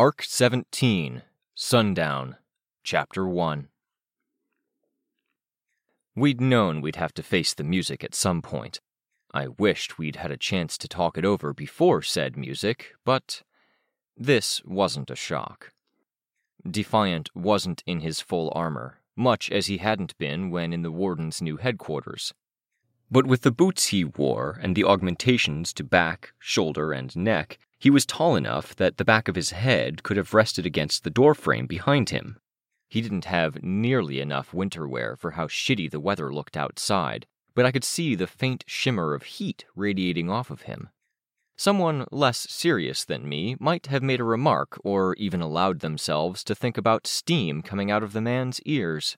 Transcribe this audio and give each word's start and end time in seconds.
Arc 0.00 0.22
17 0.22 1.20
Sundown, 1.54 2.36
Chapter 2.82 3.28
1 3.28 3.68
We'd 6.16 6.40
known 6.40 6.80
we'd 6.80 6.96
have 6.96 7.12
to 7.12 7.22
face 7.22 7.52
the 7.52 7.64
music 7.64 8.02
at 8.02 8.14
some 8.14 8.40
point. 8.40 8.80
I 9.34 9.48
wished 9.48 9.98
we'd 9.98 10.16
had 10.16 10.30
a 10.30 10.38
chance 10.38 10.78
to 10.78 10.88
talk 10.88 11.18
it 11.18 11.26
over 11.26 11.52
before 11.52 12.00
said 12.00 12.34
music, 12.34 12.94
but 13.04 13.42
this 14.16 14.64
wasn't 14.64 15.10
a 15.10 15.14
shock. 15.14 15.74
Defiant 16.66 17.28
wasn't 17.34 17.82
in 17.84 18.00
his 18.00 18.22
full 18.22 18.50
armor, 18.54 19.02
much 19.14 19.50
as 19.50 19.66
he 19.66 19.76
hadn't 19.76 20.16
been 20.16 20.48
when 20.48 20.72
in 20.72 20.80
the 20.80 20.90
Warden's 20.90 21.42
new 21.42 21.58
headquarters. 21.58 22.32
But 23.10 23.26
with 23.26 23.42
the 23.42 23.52
boots 23.52 23.88
he 23.88 24.04
wore 24.04 24.58
and 24.62 24.74
the 24.74 24.84
augmentations 24.84 25.74
to 25.74 25.84
back, 25.84 26.32
shoulder, 26.38 26.90
and 26.90 27.14
neck, 27.14 27.58
he 27.80 27.88
was 27.88 28.04
tall 28.04 28.36
enough 28.36 28.76
that 28.76 28.98
the 28.98 29.04
back 29.06 29.26
of 29.26 29.34
his 29.34 29.52
head 29.52 30.02
could 30.02 30.18
have 30.18 30.34
rested 30.34 30.66
against 30.66 31.02
the 31.02 31.10
doorframe 31.10 31.66
behind 31.66 32.10
him. 32.10 32.38
He 32.90 33.00
didn't 33.00 33.24
have 33.24 33.62
nearly 33.62 34.20
enough 34.20 34.52
winter 34.52 34.86
wear 34.86 35.16
for 35.16 35.30
how 35.32 35.46
shitty 35.46 35.90
the 35.90 35.98
weather 35.98 36.30
looked 36.30 36.58
outside, 36.58 37.26
but 37.54 37.64
I 37.64 37.72
could 37.72 37.84
see 37.84 38.14
the 38.14 38.26
faint 38.26 38.64
shimmer 38.66 39.14
of 39.14 39.22
heat 39.22 39.64
radiating 39.74 40.28
off 40.28 40.50
of 40.50 40.62
him. 40.62 40.90
Someone 41.56 42.04
less 42.10 42.38
serious 42.50 43.04
than 43.04 43.28
me 43.28 43.56
might 43.58 43.86
have 43.86 44.02
made 44.02 44.20
a 44.20 44.24
remark 44.24 44.78
or 44.84 45.14
even 45.14 45.40
allowed 45.40 45.80
themselves 45.80 46.44
to 46.44 46.54
think 46.54 46.76
about 46.76 47.06
steam 47.06 47.62
coming 47.62 47.90
out 47.90 48.02
of 48.02 48.12
the 48.12 48.20
man's 48.20 48.60
ears. 48.62 49.16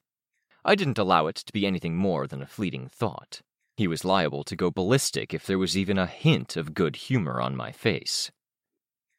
I 0.65 0.77
didn't 0.77 0.99
allow 0.99 1.27
it 1.27 1.37
to 1.37 1.53
be 1.53 1.67
anything 1.67 1.97
more 1.97 2.29
than 2.29 2.43
a 2.43 2.47
fleeting 2.47 2.89
thought. 2.89 3.43
He 3.77 3.89
was 3.89 4.05
liable 4.05 4.45
to 4.45 4.55
go 4.55 4.71
ballistic 4.71 5.35
if 5.35 5.47
there 5.47 5.59
was 5.59 5.77
even 5.77 5.99
a 5.99 6.07
hint 6.07 6.57
of 6.57 6.75
good 6.75 6.95
humor 6.95 7.41
on 7.41 7.57
my 7.57 7.73
face. 7.73 8.31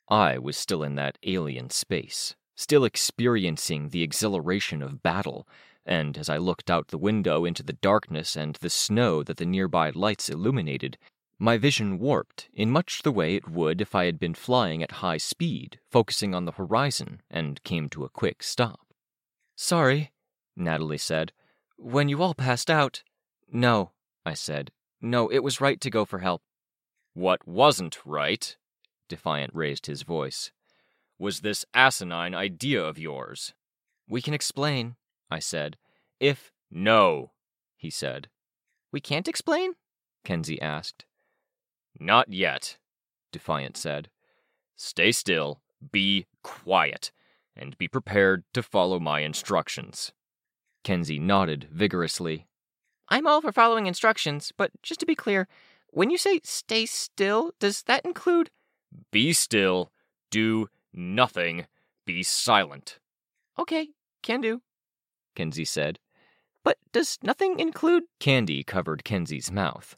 I 0.09 0.37
was 0.37 0.57
still 0.57 0.83
in 0.83 0.95
that 0.95 1.17
alien 1.23 1.69
space, 1.69 2.35
still 2.55 2.83
experiencing 2.83 3.89
the 3.89 4.03
exhilaration 4.03 4.81
of 4.81 5.03
battle, 5.03 5.47
and 5.85 6.17
as 6.17 6.29
I 6.29 6.37
looked 6.37 6.69
out 6.69 6.89
the 6.89 6.97
window 6.97 7.45
into 7.45 7.63
the 7.63 7.73
darkness 7.73 8.35
and 8.35 8.55
the 8.55 8.69
snow 8.69 9.23
that 9.23 9.37
the 9.37 9.45
nearby 9.45 9.89
lights 9.89 10.29
illuminated, 10.29 10.97
my 11.39 11.57
vision 11.57 11.99
warped 11.99 12.49
in 12.53 12.71
much 12.71 13.01
the 13.01 13.11
way 13.11 13.35
it 13.35 13.49
would 13.49 13.81
if 13.81 13.95
I 13.95 14.05
had 14.05 14.19
been 14.19 14.33
flying 14.33 14.81
at 14.81 15.03
high 15.03 15.17
speed, 15.17 15.79
focusing 15.89 16.33
on 16.33 16.45
the 16.45 16.53
horizon, 16.53 17.21
and 17.29 17.63
came 17.63 17.89
to 17.89 18.05
a 18.05 18.09
quick 18.09 18.43
stop. 18.43 18.79
Sorry, 19.55 20.11
Natalie 20.55 20.97
said. 20.97 21.33
When 21.77 22.07
you 22.07 22.21
all 22.21 22.33
passed 22.33 22.69
out. 22.69 23.03
No, 23.51 23.91
I 24.25 24.35
said. 24.35 24.71
No, 25.01 25.27
it 25.27 25.39
was 25.39 25.59
right 25.59 25.81
to 25.81 25.89
go 25.89 26.05
for 26.05 26.19
help. 26.19 26.41
What 27.13 27.47
wasn't 27.47 28.05
right, 28.05 28.55
Defiant 29.13 29.51
raised 29.53 29.85
his 29.85 30.01
voice, 30.01 30.51
was 31.19 31.41
this 31.41 31.65
asinine 31.71 32.33
idea 32.33 32.83
of 32.83 32.97
yours. 32.97 33.53
We 34.09 34.23
can 34.23 34.33
explain, 34.33 34.95
I 35.29 35.37
said. 35.37 35.77
If. 36.19 36.51
No, 36.71 37.33
he 37.77 37.91
said. 37.91 38.29
We 38.91 38.99
can't 38.99 39.27
explain? 39.27 39.73
Kenzie 40.25 40.59
asked. 40.59 41.05
Not 41.99 42.33
yet, 42.33 42.79
Defiant 43.31 43.77
said. 43.77 44.09
Stay 44.75 45.11
still, 45.11 45.61
be 45.91 46.25
quiet, 46.41 47.11
and 47.55 47.77
be 47.77 47.87
prepared 47.87 48.43
to 48.55 48.63
follow 48.63 48.99
my 48.99 49.19
instructions. 49.19 50.11
Kenzie 50.83 51.19
nodded 51.19 51.67
vigorously. 51.71 52.47
I'm 53.09 53.27
all 53.27 53.41
for 53.41 53.51
following 53.51 53.85
instructions, 53.85 54.51
but 54.57 54.71
just 54.81 54.99
to 55.01 55.05
be 55.05 55.13
clear, 55.13 55.47
when 55.91 56.09
you 56.09 56.17
say 56.17 56.39
stay 56.43 56.87
still, 56.87 57.51
does 57.59 57.83
that 57.83 58.03
include 58.03 58.49
be 59.11 59.33
still, 59.33 59.91
do 60.31 60.67
nothing, 60.93 61.67
be 62.05 62.23
silent. 62.23 62.99
Okay, 63.57 63.89
can 64.21 64.41
do, 64.41 64.61
Kenzie 65.35 65.65
said. 65.65 65.99
But 66.63 66.77
does 66.91 67.17
nothing 67.21 67.59
include. 67.59 68.03
Candy 68.19 68.63
covered 68.63 69.03
Kenzie's 69.03 69.51
mouth. 69.51 69.97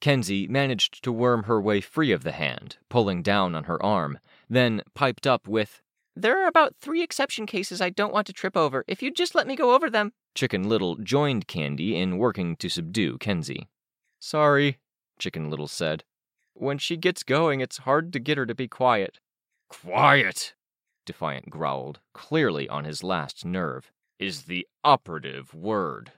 Kenzie 0.00 0.46
managed 0.46 1.02
to 1.02 1.12
worm 1.12 1.44
her 1.44 1.60
way 1.60 1.80
free 1.80 2.12
of 2.12 2.22
the 2.22 2.32
hand, 2.32 2.76
pulling 2.88 3.22
down 3.22 3.54
on 3.54 3.64
her 3.64 3.82
arm, 3.82 4.18
then 4.48 4.82
piped 4.94 5.26
up 5.26 5.48
with, 5.48 5.82
There 6.14 6.42
are 6.42 6.46
about 6.46 6.76
three 6.76 7.02
exception 7.02 7.46
cases 7.46 7.80
I 7.80 7.90
don't 7.90 8.12
want 8.12 8.26
to 8.28 8.32
trip 8.32 8.56
over. 8.56 8.84
If 8.86 9.02
you'd 9.02 9.16
just 9.16 9.34
let 9.34 9.46
me 9.46 9.56
go 9.56 9.74
over 9.74 9.90
them. 9.90 10.12
Chicken 10.34 10.68
Little 10.68 10.96
joined 10.96 11.48
Candy 11.48 11.96
in 11.96 12.18
working 12.18 12.56
to 12.56 12.68
subdue 12.68 13.18
Kenzie. 13.18 13.68
Sorry, 14.20 14.78
Chicken 15.18 15.50
Little 15.50 15.68
said. 15.68 16.04
When 16.58 16.78
she 16.78 16.96
gets 16.96 17.22
going, 17.22 17.60
it's 17.60 17.78
hard 17.78 18.14
to 18.14 18.18
get 18.18 18.38
her 18.38 18.46
to 18.46 18.54
be 18.54 18.66
quiet. 18.66 19.20
Quiet, 19.68 20.54
Defiant 21.04 21.50
growled, 21.50 22.00
clearly 22.14 22.66
on 22.68 22.84
his 22.84 23.04
last 23.04 23.44
nerve, 23.44 23.92
is 24.18 24.44
the 24.44 24.66
operative 24.82 25.52
word. 25.52 26.12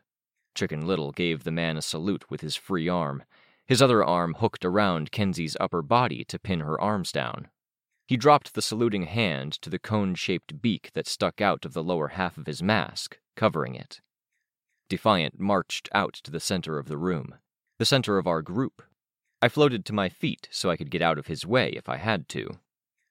Chicken 0.55 0.87
Little 0.87 1.11
gave 1.11 1.43
the 1.43 1.51
man 1.51 1.77
a 1.77 1.83
salute 1.83 2.31
with 2.31 2.41
his 2.41 2.55
free 2.55 2.89
arm, 2.89 3.25
his 3.67 3.83
other 3.83 4.05
arm 4.05 4.35
hooked 4.35 4.65
around 4.65 5.11
Kenzie's 5.11 5.57
upper 5.59 5.83
body 5.83 6.25
to 6.25 6.39
pin 6.39 6.61
her 6.61 6.81
arms 6.81 7.11
down. 7.11 7.49
He 8.07 8.17
dropped 8.17 8.55
the 8.55 8.63
saluting 8.63 9.05
hand 9.05 9.53
to 9.61 9.69
the 9.69 9.79
cone 9.79 10.15
shaped 10.15 10.63
beak 10.63 10.91
that 10.95 11.07
stuck 11.07 11.41
out 11.41 11.65
of 11.65 11.75
the 11.75 11.83
lower 11.83 12.09
half 12.09 12.39
of 12.39 12.47
his 12.47 12.63
mask, 12.63 13.19
covering 13.37 13.75
it. 13.75 14.01
Defiant 14.89 15.39
marched 15.39 15.89
out 15.93 16.15
to 16.15 16.31
the 16.31 16.41
center 16.41 16.79
of 16.79 16.87
the 16.87 16.97
room, 16.97 17.35
the 17.79 17.85
center 17.85 18.17
of 18.17 18.27
our 18.27 18.41
group, 18.41 18.83
I 19.41 19.49
floated 19.49 19.85
to 19.87 19.93
my 19.93 20.09
feet 20.09 20.49
so 20.51 20.69
I 20.69 20.77
could 20.77 20.91
get 20.91 21.03
out 21.03 21.19
of 21.19 21.29
his 21.29 21.47
way 21.47 21.71
if 21.71 21.89
I 21.89 21.97
had 21.97 22.29
to. 22.31 22.59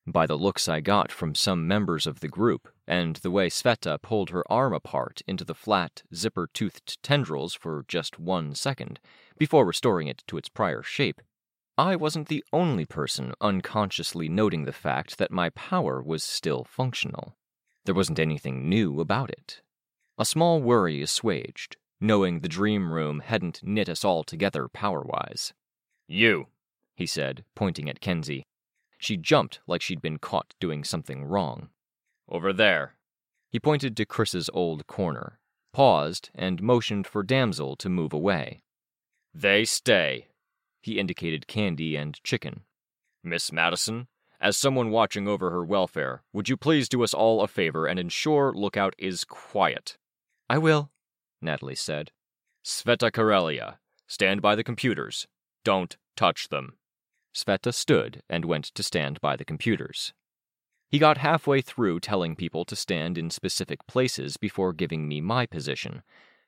By 0.06 0.26
the 0.26 0.38
looks 0.38 0.68
I 0.68 0.80
got 0.80 1.12
from 1.12 1.36
some 1.36 1.68
members 1.68 2.08
of 2.08 2.22
the 2.22 2.28
group, 2.28 2.70
and 2.88 3.18
the 3.18 3.32
way 3.32 3.50
Sveta 3.50 4.02
pulled 4.02 4.30
her 4.30 4.50
arm 4.52 4.74
apart 4.74 5.22
into 5.28 5.44
the 5.44 5.56
flat, 5.56 6.04
zipper 6.14 6.48
toothed 6.54 7.02
tendrils 7.04 7.54
for 7.54 7.86
just 7.88 8.20
one 8.20 8.56
second, 8.56 9.00
before 9.38 9.66
restoring 9.66 10.08
it 10.08 10.24
to 10.28 10.38
its 10.38 10.50
prior 10.50 10.82
shape, 10.82 11.22
I 11.78 11.96
wasn't 11.96 12.28
the 12.28 12.44
only 12.52 12.86
person 12.86 13.34
unconsciously 13.40 14.28
noting 14.28 14.66
the 14.66 14.72
fact 14.72 15.18
that 15.20 15.30
my 15.30 15.50
power 15.50 16.02
was 16.02 16.24
still 16.24 16.64
functional. 16.64 17.36
There 17.86 17.94
wasn't 17.94 18.18
anything 18.18 18.68
new 18.68 19.00
about 19.00 19.30
it. 19.30 19.62
A 20.18 20.26
small 20.26 20.62
worry 20.62 21.02
assuaged, 21.02 21.78
knowing 22.02 22.40
the 22.40 22.50
dream 22.50 22.92
room 22.92 23.20
hadn't 23.20 23.62
knit 23.62 23.90
us 23.90 24.04
all 24.04 24.24
together 24.24 24.68
power 24.68 25.02
wise. 25.02 25.54
You, 26.08 26.48
he 26.96 27.06
said, 27.06 27.44
pointing 27.56 27.90
at 27.90 28.00
Kenzie. 28.00 28.46
She 28.98 29.18
jumped 29.18 29.60
like 29.68 29.82
she'd 29.82 30.02
been 30.02 30.18
caught 30.18 30.54
doing 30.60 30.84
something 30.84 31.26
wrong. 31.26 31.70
Over 32.28 32.52
there. 32.52 32.96
He 33.50 33.60
pointed 33.60 33.96
to 33.98 34.06
Chris's 34.06 34.50
old 34.54 34.88
corner, 34.88 35.40
paused, 35.72 36.30
and 36.34 36.62
motioned 36.62 37.08
for 37.08 37.24
Damsel 37.24 37.76
to 37.78 37.90
move 37.90 38.14
away. 38.14 38.64
They 39.34 39.66
stay. 39.66 40.28
He 40.82 41.00
indicated 41.00 41.48
Candy 41.48 41.96
and 41.96 42.22
Chicken. 42.24 42.62
Miss 43.24 43.52
Madison, 43.52 44.08
as 44.40 44.58
someone 44.58 44.92
watching 44.92 45.28
over 45.28 45.52
her 45.52 45.64
welfare, 45.64 46.24
would 46.34 46.50
you 46.50 46.58
please 46.58 46.90
do 46.90 47.04
us 47.04 47.14
all 47.14 47.42
a 47.42 47.48
favor 47.48 47.86
and 47.86 48.00
ensure 48.00 48.54
Lookout 48.54 48.96
is 48.98 49.24
quiet? 49.24 49.98
I 50.50 50.58
will, 50.58 50.92
Natalie 51.42 51.76
said. 51.76 52.12
Sveta 52.64 53.12
Karelia, 53.12 53.78
stand 54.08 54.42
by 54.42 54.56
the 54.56 54.64
computers. 54.64 55.28
Don't 55.68 55.98
touch 56.16 56.48
them. 56.48 56.78
Sveta 57.36 57.74
stood 57.74 58.24
and 58.30 58.46
went 58.46 58.64
to 58.74 58.82
stand 58.82 59.20
by 59.20 59.36
the 59.36 59.44
computers. 59.44 60.14
He 60.88 60.98
got 60.98 61.18
halfway 61.18 61.60
through 61.60 62.00
telling 62.00 62.38
people 62.38 62.64
to 62.64 62.74
stand 62.74 63.18
in 63.18 63.30
specific 63.30 63.86
places 63.86 64.38
before 64.38 64.72
giving 64.72 65.10
me 65.10 65.20
my 65.20 65.46
position, 65.46 66.04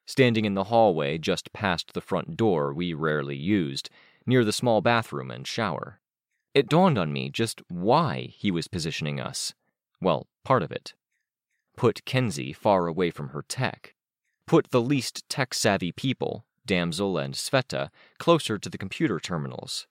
standing 0.06 0.46
in 0.46 0.54
the 0.54 0.64
hallway 0.72 1.18
just 1.18 1.52
past 1.52 1.92
the 1.92 2.00
front 2.00 2.38
door 2.38 2.74
we 2.74 2.94
rarely 2.94 3.36
used, 3.36 3.90
near 4.26 4.46
the 4.46 4.54
small 4.54 4.80
bathroom 4.80 5.32
and 5.32 5.46
shower. 5.46 6.00
It 6.54 6.70
dawned 6.70 6.98
on 6.98 7.12
me 7.12 7.30
just 7.30 7.62
why 7.68 8.30
he 8.38 8.52
was 8.52 8.70
positioning 8.70 9.20
us. 9.20 9.54
Well, 10.00 10.28
part 10.46 10.64
of 10.64 10.72
it. 10.72 10.94
Put 11.76 12.06
Kenzie 12.06 12.54
far 12.54 12.88
away 12.88 13.12
from 13.12 13.32
her 13.32 13.44
tech. 13.50 13.96
Put 14.48 14.72
the 14.72 14.82
least 14.82 15.28
tech 15.28 15.54
savvy 15.54 15.92
people, 15.92 16.46
Damsel 16.66 17.18
and 17.18 17.34
Sveta 17.34 17.90
closer 18.18 18.58
to 18.58 18.70
the 18.70 18.78
computer 18.78 19.20
terminals. 19.20 19.88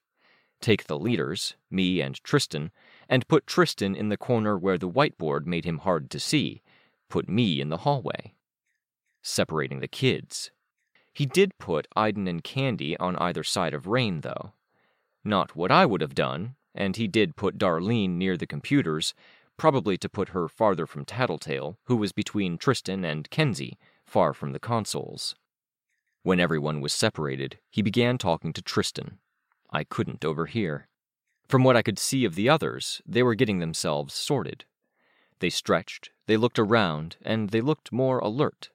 take 0.61 0.85
the 0.85 0.99
leaders, 0.99 1.55
me 1.71 2.01
and 2.01 2.21
Tristan, 2.23 2.71
and 3.07 3.27
put 3.27 3.47
Tristan 3.47 3.95
in 3.95 4.09
the 4.09 4.17
corner 4.17 4.57
where 4.57 4.77
the 4.77 4.89
whiteboard 4.89 5.45
made 5.45 5.65
him 5.65 5.79
hard 5.79 6.09
to 6.11 6.19
see, 6.19 6.61
put 7.09 7.29
me 7.29 7.61
in 7.61 7.69
the 7.69 7.77
hallway. 7.77 8.33
Separating 9.21 9.79
the 9.79 9.87
kids. 9.87 10.51
He 11.13 11.25
did 11.25 11.57
put 11.57 11.87
Iden 11.95 12.27
and 12.27 12.43
Candy 12.43 12.97
on 12.97 13.15
either 13.17 13.43
side 13.43 13.73
of 13.73 13.87
Rain, 13.87 14.21
though. 14.21 14.53
Not 15.23 15.55
what 15.55 15.71
I 15.71 15.85
would 15.85 16.01
have 16.01 16.15
done, 16.15 16.55
and 16.75 16.95
he 16.95 17.07
did 17.07 17.35
put 17.35 17.57
Darlene 17.57 18.11
near 18.11 18.37
the 18.37 18.47
computers, 18.47 19.13
probably 19.57 19.97
to 19.97 20.07
put 20.07 20.29
her 20.29 20.47
farther 20.47 20.85
from 20.85 21.03
Tattletale, 21.03 21.77
who 21.85 21.97
was 21.97 22.13
between 22.13 22.57
Tristan 22.57 23.03
and 23.03 23.29
Kenzie, 23.29 23.77
far 24.05 24.33
from 24.33 24.53
the 24.53 24.59
consoles. 24.59 25.35
When 26.29 26.39
everyone 26.39 26.79
was 26.79 26.93
separated, 26.93 27.57
he 27.71 27.81
began 27.81 28.19
talking 28.19 28.53
to 28.53 28.61
Tristan. 28.61 29.17
I 29.71 29.83
couldn't 29.83 30.23
overhear. 30.23 30.87
From 31.47 31.63
what 31.63 31.75
I 31.75 31.81
could 31.81 31.97
see 31.97 32.23
of 32.23 32.35
the 32.35 32.47
others, 32.47 33.01
they 33.03 33.23
were 33.23 33.33
getting 33.33 33.57
themselves 33.57 34.13
sorted. 34.13 34.65
They 35.39 35.49
stretched, 35.49 36.11
they 36.27 36.37
looked 36.37 36.59
around, 36.59 37.17
and 37.23 37.49
they 37.49 37.61
looked 37.61 37.91
more 37.91 38.19
alert. 38.19 38.69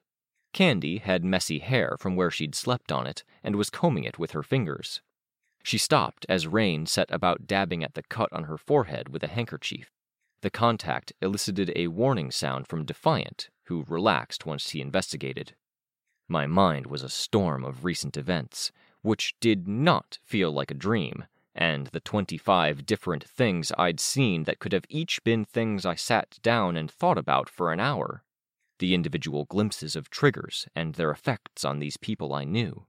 Candy 0.51 0.97
had 0.97 1.23
messy 1.23 1.59
hair 1.59 1.95
from 1.97 2.17
where 2.17 2.29
she'd 2.29 2.55
slept 2.55 2.91
on 2.91 3.07
it 3.07 3.23
and 3.41 3.55
was 3.55 3.69
combing 3.69 4.03
it 4.03 4.19
with 4.19 4.31
her 4.31 4.43
fingers. 4.43 5.01
She 5.63 5.77
stopped 5.77 6.25
as 6.27 6.47
Rain 6.47 6.85
set 6.85 7.09
about 7.09 7.47
dabbing 7.47 7.85
at 7.85 7.93
the 7.93 8.03
cut 8.03 8.33
on 8.33 8.43
her 8.43 8.57
forehead 8.57 9.07
with 9.07 9.23
a 9.23 9.29
handkerchief. 9.29 9.93
The 10.41 10.49
contact 10.49 11.13
elicited 11.21 11.71
a 11.73 11.87
warning 11.87 12.31
sound 12.31 12.67
from 12.67 12.83
Defiant, 12.83 13.49
who 13.67 13.85
relaxed 13.87 14.45
once 14.45 14.71
he 14.71 14.81
investigated. 14.81 15.55
My 16.27 16.47
mind 16.47 16.87
was 16.87 17.03
a 17.03 17.09
storm 17.09 17.63
of 17.63 17.85
recent 17.85 18.17
events, 18.17 18.71
which 19.01 19.35
did 19.39 19.67
not 19.67 20.17
feel 20.23 20.51
like 20.51 20.71
a 20.71 20.75
dream, 20.75 21.25
and 21.53 21.87
the 21.87 21.99
25 21.99 22.85
different 22.85 23.23
things 23.23 23.71
I'd 23.77 23.99
seen 23.99 24.43
that 24.43 24.59
could 24.59 24.73
have 24.73 24.85
each 24.89 25.23
been 25.23 25.45
things 25.45 25.85
I 25.85 25.95
sat 25.95 26.39
down 26.41 26.75
and 26.75 26.89
thought 26.89 27.17
about 27.17 27.47
for 27.47 27.71
an 27.71 27.79
hour. 27.79 28.23
The 28.79 28.93
individual 28.93 29.45
glimpses 29.45 29.95
of 29.95 30.09
triggers 30.09 30.67
and 30.75 30.95
their 30.95 31.11
effects 31.11 31.63
on 31.63 31.79
these 31.79 31.95
people 31.95 32.33
I 32.33 32.43
knew. 32.43 32.87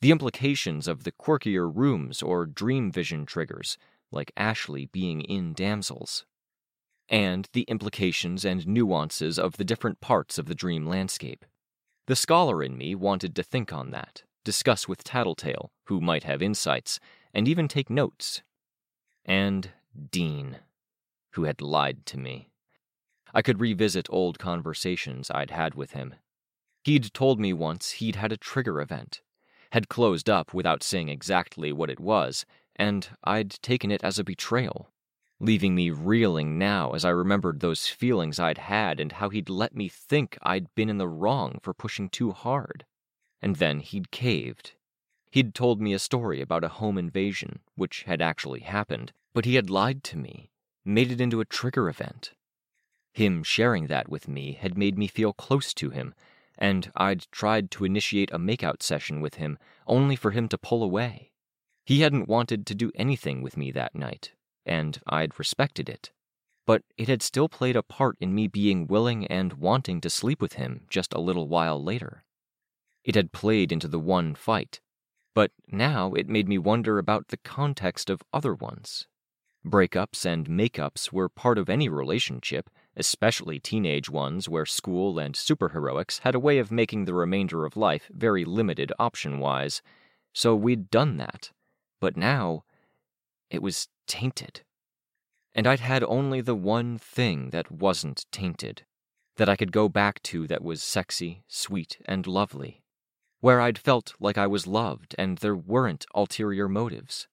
The 0.00 0.10
implications 0.10 0.88
of 0.88 1.04
the 1.04 1.12
quirkier 1.12 1.68
rooms 1.68 2.22
or 2.22 2.46
dream 2.46 2.90
vision 2.90 3.26
triggers, 3.26 3.76
like 4.10 4.32
Ashley 4.36 4.86
being 4.86 5.20
in 5.20 5.52
damsels. 5.52 6.24
And 7.08 7.48
the 7.52 7.62
implications 7.62 8.44
and 8.44 8.66
nuances 8.66 9.38
of 9.38 9.56
the 9.56 9.64
different 9.64 10.00
parts 10.00 10.38
of 10.38 10.46
the 10.46 10.54
dream 10.54 10.86
landscape. 10.86 11.44
The 12.10 12.16
scholar 12.16 12.60
in 12.60 12.76
me 12.76 12.96
wanted 12.96 13.36
to 13.36 13.44
think 13.44 13.72
on 13.72 13.92
that, 13.92 14.24
discuss 14.42 14.88
with 14.88 15.04
Tattletale, 15.04 15.70
who 15.84 16.00
might 16.00 16.24
have 16.24 16.42
insights, 16.42 16.98
and 17.32 17.46
even 17.46 17.68
take 17.68 17.88
notes. 17.88 18.42
And 19.24 19.70
Dean, 20.10 20.58
who 21.34 21.44
had 21.44 21.60
lied 21.60 22.04
to 22.06 22.18
me. 22.18 22.48
I 23.32 23.42
could 23.42 23.60
revisit 23.60 24.08
old 24.10 24.40
conversations 24.40 25.30
I'd 25.30 25.52
had 25.52 25.76
with 25.76 25.92
him. 25.92 26.16
He'd 26.82 27.14
told 27.14 27.38
me 27.38 27.52
once 27.52 27.92
he'd 27.92 28.16
had 28.16 28.32
a 28.32 28.36
trigger 28.36 28.80
event, 28.80 29.20
had 29.70 29.88
closed 29.88 30.28
up 30.28 30.52
without 30.52 30.82
saying 30.82 31.10
exactly 31.10 31.72
what 31.72 31.90
it 31.90 32.00
was, 32.00 32.44
and 32.74 33.06
I'd 33.22 33.50
taken 33.62 33.92
it 33.92 34.02
as 34.02 34.18
a 34.18 34.24
betrayal 34.24 34.89
leaving 35.40 35.74
me 35.74 35.88
reeling 35.90 36.58
now 36.58 36.92
as 36.92 37.04
I 37.04 37.10
remembered 37.10 37.60
those 37.60 37.86
feelings 37.86 38.38
I'd 38.38 38.58
had 38.58 39.00
and 39.00 39.12
how 39.12 39.30
he'd 39.30 39.48
let 39.48 39.74
me 39.74 39.88
think 39.88 40.38
I'd 40.42 40.72
been 40.74 40.90
in 40.90 40.98
the 40.98 41.08
wrong 41.08 41.58
for 41.62 41.72
pushing 41.72 42.10
too 42.10 42.30
hard. 42.32 42.84
And 43.40 43.56
then 43.56 43.80
he'd 43.80 44.10
caved. 44.10 44.74
He'd 45.30 45.54
told 45.54 45.80
me 45.80 45.94
a 45.94 45.98
story 45.98 46.42
about 46.42 46.64
a 46.64 46.68
home 46.68 46.98
invasion, 46.98 47.60
which 47.74 48.02
had 48.02 48.20
actually 48.20 48.60
happened, 48.60 49.12
but 49.32 49.46
he 49.46 49.54
had 49.54 49.70
lied 49.70 50.04
to 50.04 50.18
me, 50.18 50.50
made 50.84 51.10
it 51.10 51.20
into 51.20 51.40
a 51.40 51.46
trigger 51.46 51.88
event. 51.88 52.32
Him 53.12 53.42
sharing 53.42 53.86
that 53.86 54.08
with 54.08 54.28
me 54.28 54.52
had 54.52 54.76
made 54.76 54.98
me 54.98 55.06
feel 55.06 55.32
close 55.32 55.72
to 55.74 55.90
him, 55.90 56.14
and 56.58 56.92
I'd 56.94 57.26
tried 57.32 57.70
to 57.72 57.84
initiate 57.84 58.30
a 58.32 58.38
makeout 58.38 58.82
session 58.82 59.20
with 59.20 59.36
him 59.36 59.58
only 59.86 60.16
for 60.16 60.32
him 60.32 60.48
to 60.48 60.58
pull 60.58 60.82
away. 60.82 61.32
He 61.84 62.02
hadn't 62.02 62.28
wanted 62.28 62.66
to 62.66 62.74
do 62.74 62.92
anything 62.94 63.40
with 63.40 63.56
me 63.56 63.70
that 63.72 63.94
night, 63.94 64.32
and 64.64 65.00
I'd 65.06 65.38
respected 65.38 65.88
it. 65.88 66.12
But 66.66 66.82
it 66.96 67.08
had 67.08 67.22
still 67.22 67.48
played 67.48 67.76
a 67.76 67.82
part 67.82 68.16
in 68.20 68.34
me 68.34 68.46
being 68.46 68.86
willing 68.86 69.26
and 69.26 69.54
wanting 69.54 70.00
to 70.02 70.10
sleep 70.10 70.40
with 70.40 70.54
him 70.54 70.86
just 70.88 71.12
a 71.12 71.20
little 71.20 71.48
while 71.48 71.82
later. 71.82 72.24
It 73.04 73.14
had 73.14 73.32
played 73.32 73.72
into 73.72 73.88
the 73.88 73.98
one 73.98 74.34
fight, 74.34 74.80
but 75.34 75.52
now 75.68 76.12
it 76.12 76.28
made 76.28 76.48
me 76.48 76.58
wonder 76.58 76.98
about 76.98 77.28
the 77.28 77.38
context 77.38 78.10
of 78.10 78.22
other 78.32 78.54
ones. 78.54 79.06
Breakups 79.64 80.24
and 80.24 80.48
makeups 80.48 81.12
were 81.12 81.28
part 81.28 81.58
of 81.58 81.68
any 81.68 81.88
relationship, 81.88 82.70
especially 82.96 83.58
teenage 83.58 84.08
ones 84.08 84.48
where 84.48 84.66
school 84.66 85.18
and 85.18 85.34
superheroics 85.34 86.20
had 86.20 86.34
a 86.34 86.40
way 86.40 86.58
of 86.58 86.72
making 86.72 87.04
the 87.04 87.14
remainder 87.14 87.64
of 87.64 87.76
life 87.76 88.10
very 88.10 88.44
limited 88.44 88.92
option 88.98 89.38
wise. 89.38 89.82
So 90.32 90.54
we'd 90.54 90.90
done 90.90 91.18
that. 91.18 91.50
But 92.00 92.16
now, 92.16 92.64
it 93.50 93.62
was 93.62 93.88
tainted. 94.06 94.62
And 95.54 95.66
I'd 95.66 95.80
had 95.80 96.04
only 96.04 96.40
the 96.40 96.54
one 96.54 96.96
thing 96.98 97.50
that 97.50 97.70
wasn't 97.70 98.24
tainted, 98.30 98.84
that 99.36 99.48
I 99.48 99.56
could 99.56 99.72
go 99.72 99.88
back 99.88 100.22
to 100.24 100.46
that 100.46 100.62
was 100.62 100.82
sexy, 100.82 101.42
sweet, 101.48 101.98
and 102.06 102.26
lovely, 102.26 102.82
where 103.40 103.60
I'd 103.60 103.78
felt 103.78 104.14
like 104.20 104.38
I 104.38 104.46
was 104.46 104.66
loved 104.66 105.14
and 105.18 105.38
there 105.38 105.56
weren't 105.56 106.06
ulterior 106.14 106.68
motives, 106.68 107.26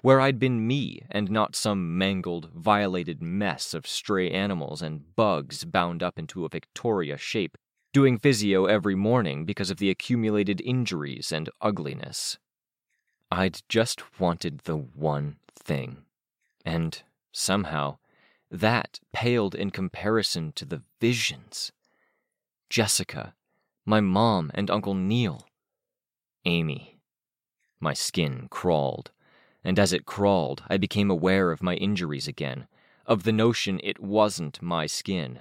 where 0.00 0.20
I'd 0.20 0.38
been 0.38 0.66
me 0.66 1.02
and 1.10 1.30
not 1.30 1.56
some 1.56 1.98
mangled, 1.98 2.50
violated 2.54 3.20
mess 3.20 3.74
of 3.74 3.86
stray 3.86 4.30
animals 4.30 4.80
and 4.80 5.14
bugs 5.16 5.64
bound 5.64 6.02
up 6.02 6.18
into 6.18 6.44
a 6.44 6.48
Victoria 6.48 7.16
shape, 7.16 7.58
doing 7.92 8.18
physio 8.18 8.66
every 8.66 8.94
morning 8.94 9.44
because 9.44 9.70
of 9.70 9.78
the 9.78 9.90
accumulated 9.90 10.60
injuries 10.60 11.32
and 11.32 11.50
ugliness. 11.60 12.38
I'd 13.30 13.60
just 13.68 14.20
wanted 14.20 14.60
the 14.60 14.76
one 14.76 15.36
thing. 15.58 16.04
And 16.64 17.02
somehow, 17.32 17.98
that 18.50 19.00
paled 19.12 19.54
in 19.54 19.70
comparison 19.70 20.52
to 20.52 20.64
the 20.64 20.82
visions. 21.00 21.72
Jessica, 22.70 23.34
my 23.84 24.00
mom 24.00 24.50
and 24.54 24.70
Uncle 24.70 24.94
Neil, 24.94 25.46
Amy. 26.44 26.98
My 27.80 27.92
skin 27.92 28.48
crawled, 28.50 29.10
and 29.62 29.78
as 29.78 29.92
it 29.92 30.06
crawled, 30.06 30.62
I 30.68 30.76
became 30.76 31.10
aware 31.10 31.52
of 31.52 31.62
my 31.62 31.74
injuries 31.74 32.28
again, 32.28 32.66
of 33.06 33.22
the 33.22 33.32
notion 33.32 33.80
it 33.82 34.00
wasn't 34.00 34.62
my 34.62 34.86
skin. 34.86 35.40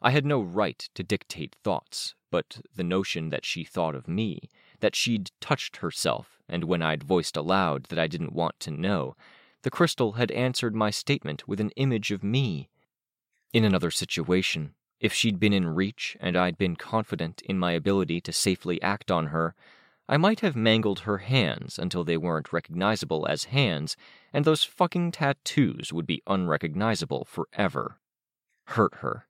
I 0.00 0.10
had 0.10 0.26
no 0.26 0.40
right 0.40 0.88
to 0.94 1.02
dictate 1.02 1.56
thoughts, 1.62 2.14
but 2.30 2.60
the 2.74 2.84
notion 2.84 3.30
that 3.30 3.44
she 3.44 3.64
thought 3.64 3.94
of 3.94 4.08
me, 4.08 4.50
that 4.80 4.94
she'd 4.94 5.30
touched 5.40 5.76
herself, 5.78 6.42
and 6.48 6.64
when 6.64 6.82
I'd 6.82 7.02
voiced 7.02 7.36
aloud 7.36 7.84
that 7.84 7.98
I 7.98 8.06
didn't 8.06 8.34
want 8.34 8.60
to 8.60 8.70
know, 8.70 9.16
the 9.64 9.70
crystal 9.70 10.12
had 10.12 10.30
answered 10.32 10.74
my 10.74 10.90
statement 10.90 11.48
with 11.48 11.58
an 11.58 11.70
image 11.70 12.10
of 12.10 12.22
me. 12.22 12.68
In 13.54 13.64
another 13.64 13.90
situation, 13.90 14.74
if 15.00 15.14
she'd 15.14 15.40
been 15.40 15.54
in 15.54 15.74
reach 15.74 16.18
and 16.20 16.36
I'd 16.36 16.58
been 16.58 16.76
confident 16.76 17.40
in 17.42 17.58
my 17.58 17.72
ability 17.72 18.20
to 18.20 18.32
safely 18.32 18.80
act 18.82 19.10
on 19.10 19.28
her, 19.28 19.54
I 20.06 20.18
might 20.18 20.40
have 20.40 20.54
mangled 20.54 21.00
her 21.00 21.18
hands 21.18 21.78
until 21.78 22.04
they 22.04 22.18
weren't 22.18 22.52
recognizable 22.52 23.26
as 23.26 23.44
hands, 23.44 23.96
and 24.34 24.44
those 24.44 24.64
fucking 24.64 25.12
tattoos 25.12 25.94
would 25.94 26.06
be 26.06 26.22
unrecognizable 26.26 27.24
forever. 27.24 28.00
Hurt 28.66 28.96
her. 28.96 29.26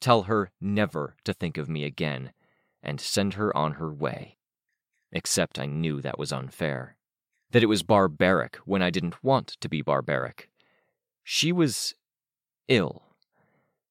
Tell 0.00 0.24
her 0.24 0.50
never 0.60 1.14
to 1.22 1.32
think 1.32 1.56
of 1.56 1.68
me 1.68 1.84
again, 1.84 2.32
and 2.82 3.00
send 3.00 3.34
her 3.34 3.56
on 3.56 3.74
her 3.74 3.92
way. 3.92 4.38
Except 5.12 5.56
I 5.56 5.66
knew 5.66 6.00
that 6.00 6.18
was 6.18 6.32
unfair 6.32 6.97
that 7.50 7.62
it 7.62 7.66
was 7.66 7.82
barbaric 7.82 8.56
when 8.64 8.82
I 8.82 8.90
didn't 8.90 9.22
want 9.24 9.48
to 9.60 9.68
be 9.68 9.82
barbaric. 9.82 10.48
She 11.24 11.52
was 11.52 11.94
ill. 12.68 13.02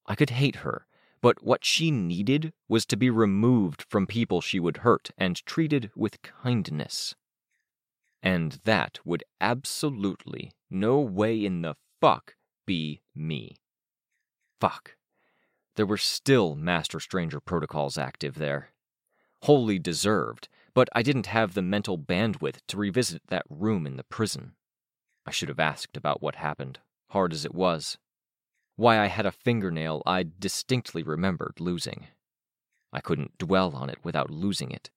I 0.05 0.15
could 0.15 0.31
hate 0.31 0.57
her, 0.57 0.87
but 1.21 1.43
what 1.43 1.65
she 1.65 1.91
needed 1.91 2.53
was 2.67 2.85
to 2.87 2.97
be 2.97 3.09
removed 3.09 3.85
from 3.89 4.07
people 4.07 4.41
she 4.41 4.59
would 4.59 4.77
hurt 4.77 5.11
and 5.17 5.45
treated 5.45 5.91
with 5.95 6.21
kindness. 6.21 7.15
And 8.21 8.59
that 8.63 8.99
would 9.05 9.23
absolutely 9.41 10.51
no 10.69 10.99
way 10.99 11.43
in 11.43 11.61
the 11.61 11.75
fuck 11.99 12.35
be 12.65 13.01
me. 13.15 13.57
Fuck. 14.59 14.95
There 15.75 15.85
were 15.85 15.97
still 15.97 16.55
Master 16.55 16.99
Stranger 16.99 17.39
protocols 17.39 17.97
active 17.97 18.35
there. 18.35 18.71
Wholly 19.43 19.77
deserved, 19.77 20.49
but 20.77 20.89
I 20.93 21.01
didn't 21.01 21.25
have 21.25 21.55
the 21.55 21.63
mental 21.63 21.98
bandwidth 21.98 22.60
to 22.67 22.77
revisit 22.77 23.24
that 23.29 23.48
room 23.50 23.88
in 23.88 23.98
the 23.98 24.03
prison. 24.03 24.51
I 25.25 25.31
should 25.31 25.50
have 25.50 25.60
asked 25.60 25.98
about 25.98 26.22
what 26.22 26.36
happened, 26.36 26.77
hard 27.10 27.34
as 27.34 27.46
it 27.46 27.55
was. 27.55 27.98
Why 28.75 29.00
I 29.00 29.07
had 29.07 29.25
a 29.25 29.31
fingernail 29.31 30.03
I 30.05 30.27
distinctly 30.38 31.01
remembered 31.01 31.60
losing. 31.60 32.05
I 32.93 33.01
couldn't 33.01 33.39
dwell 33.39 33.75
on 33.75 33.89
it 33.89 33.98
without 34.03 34.29
losing 34.29 34.69
it. 34.69 34.91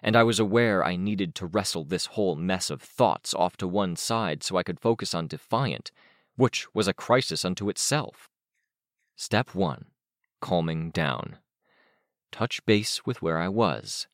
and 0.00 0.14
I 0.14 0.22
was 0.22 0.38
aware 0.38 0.84
I 0.84 0.94
needed 0.94 1.34
to 1.34 1.46
wrestle 1.46 1.82
this 1.82 2.06
whole 2.14 2.36
mess 2.36 2.70
of 2.70 2.80
thoughts 2.80 3.34
off 3.34 3.56
to 3.56 3.66
one 3.66 3.96
side 3.96 4.44
so 4.44 4.56
I 4.56 4.62
could 4.62 4.78
focus 4.78 5.16
on 5.16 5.26
Defiant, 5.26 5.90
which 6.36 6.72
was 6.72 6.86
a 6.86 6.94
crisis 6.94 7.44
unto 7.44 7.68
itself. 7.68 8.30
Step 9.16 9.52
1 9.52 9.86
Calming 10.40 10.92
down. 10.92 11.38
Touch 12.30 12.64
base 12.66 13.04
with 13.04 13.20
where 13.20 13.38
I 13.38 13.48
was. 13.48 14.06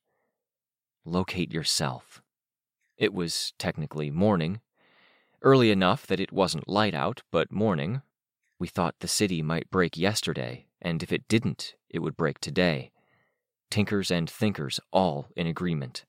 Locate 1.05 1.53
yourself. 1.53 2.23
It 2.97 3.15
was 3.15 3.55
technically 3.59 4.11
morning. 4.11 4.61
Early 5.43 5.71
enough 5.71 6.07
that 6.07 6.21
it 6.21 6.33
wasn't 6.33 6.69
light 6.69 6.95
out, 6.95 7.23
but 7.33 7.51
morning. 7.51 8.03
We 8.59 8.69
thought 8.69 8.97
the 9.01 9.09
city 9.09 9.41
might 9.41 9.71
break 9.71 9.97
yesterday, 9.97 10.67
and 10.83 11.03
if 11.03 11.11
it 11.11 11.27
didn't, 11.29 11.75
it 11.89 12.01
would 12.01 12.17
break 12.17 12.41
today. 12.41 12.93
Tinkers 13.71 14.11
and 14.11 14.29
thinkers 14.29 14.79
all 14.93 15.29
in 15.35 15.47
agreement. 15.47 16.05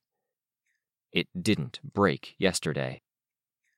It 1.14 1.28
didn't 1.40 1.80
break 1.94 2.36
yesterday, 2.38 3.02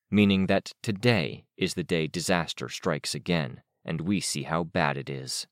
meaning 0.09 0.47
that 0.47 0.71
today 0.81 1.45
is 1.57 1.75
the 1.75 1.83
day 1.83 2.07
disaster 2.07 2.69
strikes 2.69 3.13
again, 3.13 3.61
and 3.85 4.01
we 4.01 4.19
see 4.19 4.43
how 4.43 4.63
bad 4.63 4.97
it 4.97 5.09
is. 5.09 5.45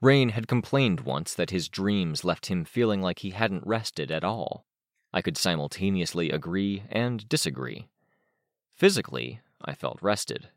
Rain 0.00 0.30
had 0.30 0.48
complained 0.48 1.00
once 1.00 1.34
that 1.34 1.50
his 1.50 1.68
dreams 1.68 2.24
left 2.24 2.46
him 2.46 2.64
feeling 2.64 3.02
like 3.02 3.18
he 3.18 3.30
hadn't 3.30 3.66
rested 3.66 4.10
at 4.10 4.24
all. 4.24 4.64
I 5.12 5.20
could 5.20 5.36
simultaneously 5.36 6.30
agree 6.30 6.84
and 6.88 7.28
disagree. 7.28 7.88
Physically, 8.74 9.40
I 9.62 9.74
felt 9.74 9.98
rested. 10.00 10.48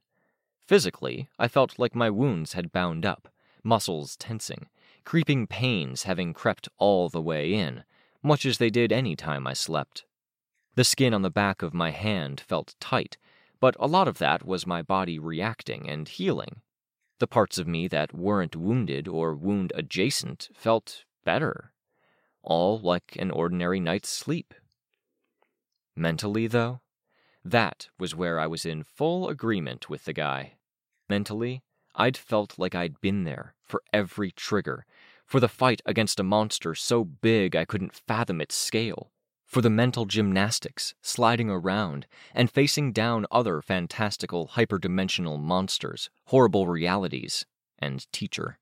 Physically, 0.66 1.28
I 1.38 1.50
felt 1.50 1.78
like 1.78 1.94
my 1.94 2.10
wounds 2.10 2.54
had 2.54 2.72
bound 2.72 3.06
up, 3.06 3.28
muscles 3.64 4.16
tensing, 4.16 4.68
creeping 5.04 5.48
pains 5.48 6.04
having 6.04 6.34
crept 6.34 6.70
all 6.78 7.10
the 7.10 7.22
way 7.22 7.54
in, 7.54 7.84
much 8.22 8.46
as 8.46 8.60
they 8.60 8.70
did 8.70 8.94
any 8.94 9.16
time 9.16 9.46
I 9.46 9.54
slept. 9.54 10.06
The 10.76 10.86
skin 10.86 11.14
on 11.14 11.22
the 11.22 11.30
back 11.30 11.62
of 11.62 11.74
my 11.74 11.92
hand 11.92 12.40
felt 12.40 12.76
tight, 12.80 13.18
but 13.60 13.76
a 13.80 13.88
lot 13.88 14.08
of 14.08 14.20
that 14.20 14.46
was 14.46 14.66
my 14.66 14.82
body 14.82 15.20
reacting 15.20 15.90
and 15.90 16.08
healing. 16.08 16.62
The 17.20 17.28
parts 17.28 17.58
of 17.58 17.68
me 17.68 17.88
that 17.88 18.14
weren't 18.14 18.56
wounded 18.56 19.08
or 19.08 19.36
wound 19.36 19.72
adjacent 19.76 20.50
felt 20.54 21.06
better, 21.24 21.74
all 22.42 22.80
like 22.80 23.16
an 23.18 23.32
ordinary 23.32 23.80
night's 23.80 24.10
sleep. 24.10 24.54
Mentally, 25.96 26.48
though, 26.48 26.82
that 27.46 27.90
was 28.00 28.16
where 28.16 28.40
I 28.40 28.48
was 28.48 28.66
in 28.66 28.84
full 28.84 29.30
agreement 29.30 29.90
with 29.90 30.06
the 30.06 30.14
guy. 30.14 30.56
Mentally, 31.10 31.62
I'd 31.96 32.18
felt 32.18 32.58
like 32.58 32.74
I'd 32.74 33.00
been 33.02 33.24
there 33.24 33.56
for 33.62 33.84
every 33.92 34.32
trigger, 34.32 34.86
for 35.26 35.40
the 35.40 35.48
fight 35.48 35.82
against 35.86 36.20
a 36.20 36.24
monster 36.24 36.74
so 36.74 37.04
big 37.04 37.56
I 37.56 37.66
couldn't 37.66 37.94
fathom 37.94 38.42
its 38.42 38.56
scale, 38.56 39.12
for 39.54 39.62
the 39.62 39.70
mental 39.70 40.06
gymnastics, 40.06 40.96
sliding 41.04 41.48
around, 41.48 42.08
and 42.34 42.50
facing 42.50 42.92
down 42.92 43.28
other 43.30 43.62
fantastical 43.62 44.48
hyperdimensional 44.56 45.40
monsters, 45.40 46.10
horrible 46.26 46.66
realities, 46.66 47.46
and 47.78 48.12
teacher. 48.12 48.58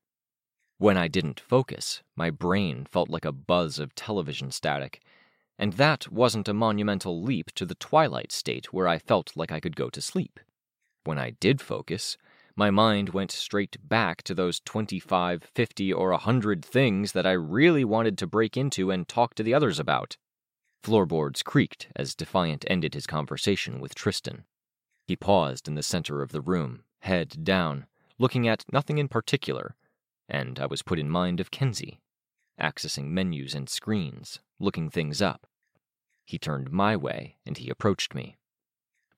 When 0.76 0.98
I 0.98 1.08
didn't 1.08 1.40
focus, 1.40 2.02
my 2.14 2.28
brain 2.28 2.84
felt 2.84 3.08
like 3.08 3.24
a 3.24 3.32
buzz 3.32 3.78
of 3.78 3.94
television 3.94 4.50
static, 4.50 5.00
and 5.58 5.72
that 5.74 6.12
wasn't 6.12 6.48
a 6.48 6.52
monumental 6.52 7.22
leap 7.22 7.52
to 7.52 7.64
the 7.64 7.74
twilight 7.76 8.30
state 8.30 8.70
where 8.70 8.86
I 8.86 8.98
felt 8.98 9.32
like 9.34 9.50
I 9.50 9.60
could 9.60 9.76
go 9.76 9.88
to 9.88 10.02
sleep. 10.02 10.40
When 11.04 11.18
I 11.18 11.30
did 11.30 11.62
focus, 11.62 12.18
my 12.54 12.70
mind 12.70 13.10
went 13.10 13.30
straight 13.30 13.78
back 13.82 14.22
to 14.24 14.34
those 14.34 14.60
25, 14.60 15.42
50, 15.54 15.90
or 15.90 16.10
a 16.10 16.16
100 16.16 16.62
things 16.62 17.12
that 17.12 17.26
I 17.26 17.32
really 17.32 17.82
wanted 17.82 18.18
to 18.18 18.26
break 18.26 18.58
into 18.58 18.90
and 18.90 19.08
talk 19.08 19.34
to 19.36 19.42
the 19.42 19.54
others 19.54 19.80
about. 19.80 20.18
Floorboards 20.82 21.42
creaked 21.42 21.88
as 21.94 22.14
Defiant 22.14 22.64
ended 22.68 22.94
his 22.94 23.06
conversation 23.06 23.80
with 23.80 23.94
Tristan. 23.94 24.44
He 25.06 25.16
paused 25.16 25.68
in 25.68 25.74
the 25.74 25.82
center 25.82 26.22
of 26.22 26.32
the 26.32 26.40
room, 26.40 26.84
head 27.00 27.44
down, 27.44 27.86
looking 28.18 28.48
at 28.48 28.64
nothing 28.72 28.98
in 28.98 29.08
particular, 29.08 29.74
and 30.28 30.58
I 30.58 30.66
was 30.66 30.82
put 30.82 30.98
in 30.98 31.08
mind 31.08 31.40
of 31.40 31.50
Kenzie, 31.50 32.00
accessing 32.60 33.06
menus 33.06 33.54
and 33.54 33.68
screens, 33.68 34.40
looking 34.58 34.90
things 34.90 35.22
up. 35.22 35.46
He 36.24 36.38
turned 36.38 36.70
my 36.70 36.96
way 36.96 37.36
and 37.46 37.58
he 37.58 37.70
approached 37.70 38.14
me 38.14 38.36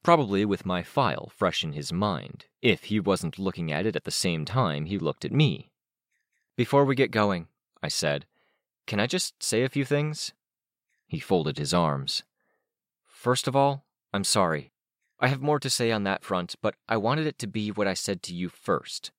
probably 0.05 0.45
with 0.45 0.67
my 0.67 0.83
file 0.85 1.33
fresh 1.35 1.65
in 1.65 1.73
his 1.73 1.93
mind, 1.93 2.45
if 2.63 2.85
he 2.85 3.01
wasn't 3.01 3.39
looking 3.39 3.73
at 3.73 3.87
it 3.87 3.97
at 3.97 4.05
the 4.05 4.11
same 4.11 4.45
time 4.45 4.85
he 4.85 4.99
looked 4.99 5.25
at 5.25 5.33
me. 5.33 5.71
Before 6.57 6.85
we 6.85 6.95
get 6.95 7.11
going, 7.11 7.49
I 7.83 7.89
said, 7.89 8.27
can 8.87 9.01
I 9.01 9.07
just 9.07 9.43
say 9.43 9.65
a 9.65 9.69
few 9.69 9.85
things? 9.85 10.33
He 11.15 11.21
folded 11.21 11.59
his 11.59 11.73
arms. 11.73 12.25
First 13.07 13.47
of 13.47 13.55
all, 13.55 13.85
I'm 14.13 14.25
sorry. 14.25 14.73
I 15.21 15.29
have 15.29 15.41
more 15.41 15.61
to 15.61 15.71
say 15.71 15.93
on 15.93 16.03
that 16.03 16.25
front, 16.25 16.57
but 16.61 16.75
I 16.89 16.97
wanted 16.97 17.29
it 17.29 17.39
to 17.39 17.47
be 17.47 17.71
what 17.71 17.87
I 17.87 17.95
said 17.95 18.21
to 18.25 18.35
you 18.35 18.49
first. 18.49 19.13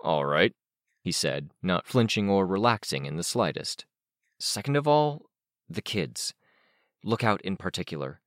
All 0.00 0.24
right, 0.24 0.52
he 1.00 1.12
said, 1.12 1.50
not 1.62 1.86
flinching 1.86 2.28
or 2.28 2.44
relaxing 2.44 3.06
in 3.06 3.14
the 3.14 3.22
slightest. 3.22 3.86
Second 4.40 4.74
of 4.76 4.88
all, 4.88 5.26
the 5.70 5.80
kids. 5.80 6.34
Lookout 7.04 7.40
in 7.42 7.56
particular. 7.56 8.20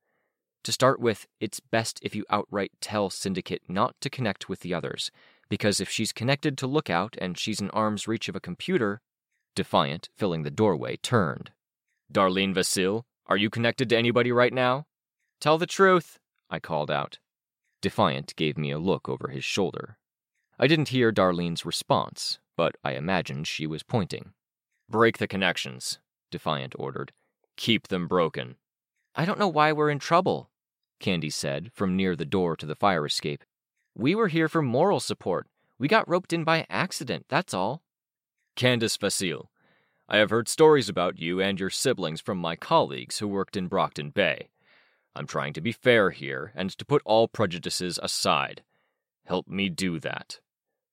To 0.64 0.72
start 0.72 1.00
with, 1.00 1.26
it's 1.38 1.60
best 1.60 2.00
if 2.02 2.14
you 2.14 2.24
outright 2.30 2.72
tell 2.80 3.10
Syndicate 3.10 3.64
not 3.68 3.94
to 4.00 4.08
connect 4.08 4.48
with 4.48 4.60
the 4.60 4.72
others, 4.72 5.10
because 5.50 5.80
if 5.80 5.90
she's 5.90 6.14
connected 6.14 6.56
to 6.56 6.66
Lookout 6.66 7.14
and 7.20 7.36
she's 7.36 7.60
in 7.60 7.68
arm's 7.72 8.08
reach 8.08 8.30
of 8.30 8.36
a 8.36 8.40
computer. 8.40 9.02
Defiant, 9.54 10.08
filling 10.16 10.44
the 10.44 10.50
doorway, 10.50 10.96
turned. 10.96 11.50
Darlene 12.12 12.54
Vasil, 12.54 13.04
are 13.26 13.36
you 13.36 13.48
connected 13.48 13.88
to 13.88 13.96
anybody 13.96 14.32
right 14.32 14.52
now? 14.52 14.86
Tell 15.40 15.58
the 15.58 15.66
truth, 15.66 16.18
I 16.50 16.58
called 16.58 16.90
out. 16.90 17.18
Defiant 17.80 18.34
gave 18.36 18.58
me 18.58 18.72
a 18.72 18.78
look 18.78 19.08
over 19.08 19.28
his 19.28 19.44
shoulder. 19.44 19.96
I 20.58 20.66
didn't 20.66 20.88
hear 20.88 21.12
Darlene's 21.12 21.64
response, 21.64 22.38
but 22.56 22.74
I 22.84 22.92
imagined 22.92 23.46
she 23.46 23.66
was 23.66 23.82
pointing. 23.82 24.32
Break 24.88 25.18
the 25.18 25.28
connections, 25.28 26.00
Defiant 26.30 26.74
ordered. 26.78 27.12
Keep 27.56 27.88
them 27.88 28.08
broken. 28.08 28.56
I 29.14 29.24
don't 29.24 29.38
know 29.38 29.48
why 29.48 29.72
we're 29.72 29.90
in 29.90 30.00
trouble, 30.00 30.50
Candy 30.98 31.30
said 31.30 31.70
from 31.72 31.96
near 31.96 32.16
the 32.16 32.26
door 32.26 32.56
to 32.56 32.66
the 32.66 32.74
fire 32.74 33.06
escape. 33.06 33.44
We 33.96 34.14
were 34.14 34.28
here 34.28 34.48
for 34.48 34.62
moral 34.62 35.00
support. 35.00 35.46
We 35.78 35.88
got 35.88 36.08
roped 36.08 36.32
in 36.32 36.42
by 36.44 36.66
accident, 36.68 37.26
that's 37.28 37.54
all. 37.54 37.82
Candace 38.56 38.98
Vasil, 38.98 39.46
I 40.12 40.16
have 40.16 40.30
heard 40.30 40.48
stories 40.48 40.88
about 40.88 41.20
you 41.20 41.40
and 41.40 41.60
your 41.60 41.70
siblings 41.70 42.20
from 42.20 42.36
my 42.38 42.56
colleagues 42.56 43.20
who 43.20 43.28
worked 43.28 43.56
in 43.56 43.68
Brockton 43.68 44.10
Bay. 44.10 44.48
I'm 45.14 45.28
trying 45.28 45.52
to 45.52 45.60
be 45.60 45.70
fair 45.70 46.10
here 46.10 46.50
and 46.56 46.68
to 46.70 46.84
put 46.84 47.02
all 47.04 47.28
prejudices 47.28 47.96
aside. 48.02 48.64
Help 49.26 49.46
me 49.46 49.68
do 49.68 50.00
that. 50.00 50.40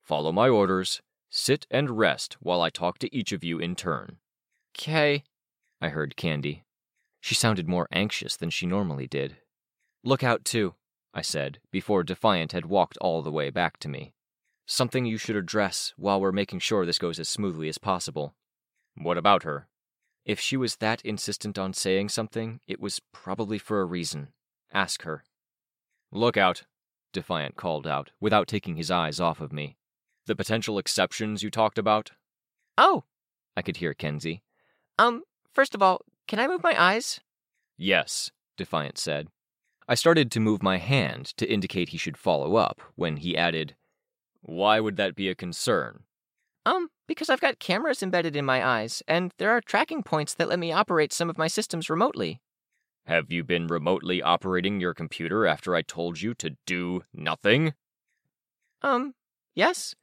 Follow 0.04 0.32
my 0.32 0.48
orders, 0.48 1.02
sit 1.32 1.66
and 1.72 1.98
rest 1.98 2.38
while 2.42 2.62
I 2.62 2.70
talk 2.70 3.00
to 3.00 3.16
each 3.16 3.32
of 3.32 3.44
you 3.44 3.58
in 3.58 3.76
turn. 3.76 4.18
Kay, 4.76 5.24
I 5.82 5.90
heard 5.90 6.16
Candy. 6.16 6.64
She 7.20 7.34
sounded 7.34 7.68
more 7.68 7.88
anxious 7.92 8.38
than 8.38 8.52
she 8.52 8.68
normally 8.68 9.08
did. 9.08 9.38
Lookout, 10.04 10.46
too, 10.46 10.76
I 11.12 11.24
said, 11.24 11.58
before 11.72 12.04
Defiant 12.04 12.52
had 12.52 12.68
walked 12.68 13.00
all 13.02 13.24
the 13.24 13.32
way 13.32 13.50
back 13.50 13.80
to 13.80 13.90
me. 13.90 14.14
Something 14.68 15.08
you 15.08 15.18
should 15.18 15.36
address 15.36 15.96
while 15.98 16.22
we're 16.22 16.32
making 16.32 16.60
sure 16.60 16.86
this 16.86 17.00
goes 17.00 17.20
as 17.20 17.28
smoothly 17.28 17.68
as 17.68 17.80
possible. 17.80 18.36
What 19.00 19.18
about 19.18 19.44
her? 19.44 19.68
If 20.26 20.40
she 20.40 20.58
was 20.58 20.78
that 20.78 21.02
insistent 21.04 21.58
on 21.58 21.74
saying 21.74 22.10
something, 22.10 22.60
it 22.68 22.80
was 22.82 23.02
probably 23.14 23.58
for 23.58 23.80
a 23.80 23.86
reason. 23.86 24.30
Ask 24.74 25.04
her. 25.04 25.24
Lookout, 26.12 26.64
Defiant 27.14 27.56
called 27.56 27.88
out, 27.88 28.12
without 28.20 28.48
taking 28.48 28.76
his 28.76 28.92
eyes 28.92 29.20
off 29.20 29.40
of 29.40 29.54
me. 29.54 29.78
The 30.26 30.36
potential 30.36 30.78
exceptions 30.78 31.44
you 31.44 31.50
talked 31.50 31.78
about? 31.78 32.12
Oh, 32.78 33.06
I 33.56 33.62
could 33.62 33.78
hear 33.78 33.94
Kenzie. 33.94 34.44
Um, 35.00 35.24
first 35.54 35.74
of 35.74 35.82
all, 35.82 36.02
can 36.28 36.40
I 36.40 36.48
move 36.48 36.64
my 36.64 36.80
eyes? 36.80 37.22
Yes, 37.78 38.32
Defiant 38.58 38.98
said. 38.98 39.30
I 39.88 39.96
started 39.96 40.32
to 40.32 40.42
move 40.42 40.62
my 40.62 40.78
hand 40.78 41.28
to 41.38 41.50
indicate 41.50 41.90
he 41.90 41.98
should 41.98 42.18
follow 42.18 42.58
up 42.58 42.82
when 42.96 43.18
he 43.18 43.38
added, 43.38 43.76
Why 44.42 44.82
would 44.82 44.98
that 44.98 45.16
be 45.16 45.30
a 45.30 45.36
concern? 45.36 46.04
Um, 46.66 46.90
because 47.08 47.30
I've 47.30 47.42
got 47.42 47.60
cameras 47.60 48.04
embedded 48.04 48.36
in 48.36 48.46
my 48.46 48.66
eyes, 48.66 49.02
and 49.08 49.34
there 49.38 49.52
are 49.52 49.62
tracking 49.62 50.04
points 50.04 50.34
that 50.36 50.50
let 50.50 50.60
me 50.60 50.72
operate 50.72 51.14
some 51.14 51.30
of 51.30 51.38
my 51.38 51.48
systems 51.48 51.90
remotely. 51.90 52.42
Have 53.06 53.32
you 53.32 53.44
been 53.44 53.68
remotely 53.68 54.22
operating 54.22 54.82
your 54.82 54.94
computer 54.94 55.48
after 55.48 55.74
I 55.74 55.82
told 55.82 56.22
you 56.22 56.34
to 56.36 56.58
do 56.66 57.04
nothing? 57.14 57.74
Um, 58.82 59.16
yes. 59.56 59.96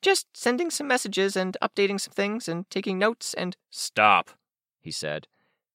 Just 0.00 0.28
sending 0.34 0.70
some 0.70 0.86
messages 0.86 1.36
and 1.36 1.56
updating 1.60 2.00
some 2.00 2.12
things 2.12 2.48
and 2.48 2.70
taking 2.70 2.98
notes 2.98 3.34
and. 3.34 3.56
Stop, 3.70 4.30
he 4.80 4.92
said. 4.92 5.26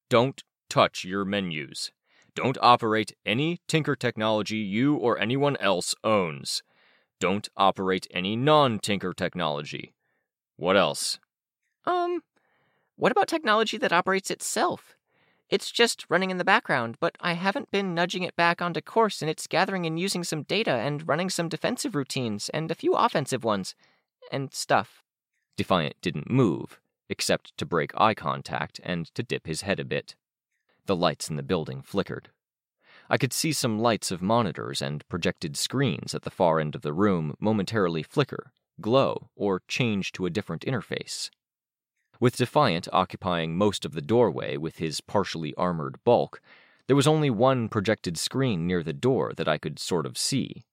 Don't 0.08 0.42
touch 0.70 1.04
your 1.04 1.24
menus. 1.24 1.92
Don't 2.34 2.58
operate 2.60 3.12
any 3.24 3.60
Tinker 3.68 3.94
technology 3.94 4.56
you 4.56 4.96
or 4.96 5.18
anyone 5.18 5.56
else 5.58 5.94
owns. 6.02 6.62
Don't 7.20 7.48
operate 7.56 8.06
any 8.10 8.34
non 8.34 8.78
Tinker 8.78 9.12
technology. 9.12 9.93
What 10.56 10.76
else? 10.76 11.18
Um, 11.84 12.22
what 12.96 13.12
about 13.12 13.28
technology 13.28 13.76
that 13.78 13.92
operates 13.92 14.30
itself? 14.30 14.94
It's 15.50 15.70
just 15.70 16.06
running 16.08 16.30
in 16.30 16.38
the 16.38 16.44
background, 16.44 16.96
but 17.00 17.16
I 17.20 17.34
haven't 17.34 17.70
been 17.70 17.94
nudging 17.94 18.22
it 18.22 18.36
back 18.36 18.62
onto 18.62 18.80
course, 18.80 19.20
and 19.20 19.30
it's 19.30 19.46
gathering 19.46 19.84
and 19.84 19.98
using 19.98 20.24
some 20.24 20.42
data 20.42 20.70
and 20.70 21.06
running 21.06 21.28
some 21.28 21.48
defensive 21.48 21.94
routines 21.94 22.48
and 22.50 22.70
a 22.70 22.74
few 22.74 22.94
offensive 22.94 23.44
ones. 23.44 23.74
And 24.32 24.54
stuff. 24.54 25.02
Defiant 25.56 25.96
didn't 26.00 26.30
move, 26.30 26.80
except 27.08 27.56
to 27.58 27.66
break 27.66 27.90
eye 28.00 28.14
contact 28.14 28.80
and 28.82 29.06
to 29.14 29.22
dip 29.22 29.46
his 29.46 29.62
head 29.62 29.78
a 29.78 29.84
bit. 29.84 30.16
The 30.86 30.96
lights 30.96 31.28
in 31.28 31.36
the 31.36 31.42
building 31.42 31.82
flickered. 31.82 32.30
I 33.10 33.18
could 33.18 33.34
see 33.34 33.52
some 33.52 33.78
lights 33.78 34.10
of 34.10 34.22
monitors 34.22 34.80
and 34.80 35.06
projected 35.08 35.56
screens 35.58 36.14
at 36.14 36.22
the 36.22 36.30
far 36.30 36.58
end 36.58 36.74
of 36.74 36.82
the 36.82 36.94
room 36.94 37.34
momentarily 37.38 38.02
flicker, 38.02 38.52
glow, 38.80 39.30
or 39.36 39.62
change 39.68 40.12
to 40.12 40.26
a 40.26 40.30
different 40.30 40.62
interface. 40.62 41.30
With 42.20 42.36
Defiant 42.36 42.88
occupying 42.92 43.56
most 43.56 43.84
of 43.84 43.92
the 43.92 44.00
doorway 44.00 44.56
with 44.56 44.78
his 44.78 45.00
partially 45.00 45.54
armored 45.56 45.98
bulk, 46.04 46.40
there 46.86 46.96
was 46.96 47.06
only 47.06 47.30
one 47.30 47.68
projected 47.68 48.16
screen 48.18 48.66
near 48.66 48.82
the 48.82 48.92
door 48.92 49.32
that 49.36 49.48
I 49.48 49.58
could 49.58 49.78
sort 49.78 50.06
of 50.06 50.18
see. 50.18 50.64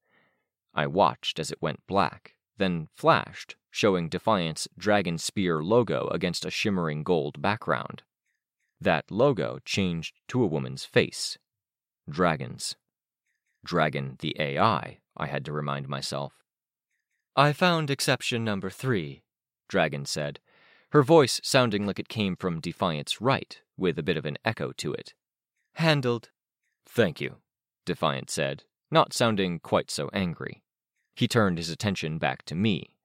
I 0.74 0.88
watched 0.88 1.40
as 1.40 1.52
it 1.52 1.62
went 1.62 1.86
black, 1.88 2.36
then 2.58 2.90
flashed, 2.96 3.56
showing 3.70 4.10
Defiant's 4.10 4.68
Dragon 4.78 5.18
Spear 5.18 5.64
logo 5.64 6.08
against 6.10 6.46
a 6.46 6.52
shimmering 6.52 7.04
gold 7.04 7.42
background. 7.42 8.04
That 8.80 9.12
logo 9.12 9.60
changed 9.66 10.20
to 10.30 10.44
a 10.44 10.48
woman's 10.48 10.86
face. 10.86 11.38
Dragons. 12.10 12.76
Dragon 13.64 14.18
the 14.20 14.36
AI, 14.40 15.00
I 15.16 15.28
had 15.28 15.46
to 15.46 15.54
remind 15.54 15.88
myself. 15.88 16.34
I 17.36 17.54
found 17.54 17.90
exception 17.90 18.44
number 18.44 18.70
three, 18.70 19.24
Dragon 19.70 20.06
said, 20.06 20.40
her 20.92 21.04
voice 21.04 21.40
sounding 21.44 21.86
like 21.86 22.00
it 22.00 22.10
came 22.10 22.36
from 22.36 22.60
Defiant's 22.60 23.22
right, 23.22 23.62
with 23.78 23.98
a 23.98 24.04
bit 24.04 24.18
of 24.18 24.26
an 24.26 24.38
echo 24.44 24.74
to 24.74 24.94
it. 24.94 25.14
Handled. 25.76 26.30
Thank 26.86 27.22
you, 27.22 27.38
Defiant 27.86 28.30
said, 28.30 28.66
not 28.90 29.14
sounding 29.14 29.60
quite 29.60 29.90
so 29.90 30.10
angry. 30.12 30.64
He 31.16 31.30
turned 31.30 31.58
his 31.58 31.70
attention 31.70 32.18
back 32.18 32.44
to 32.46 32.56
me. 32.56 32.98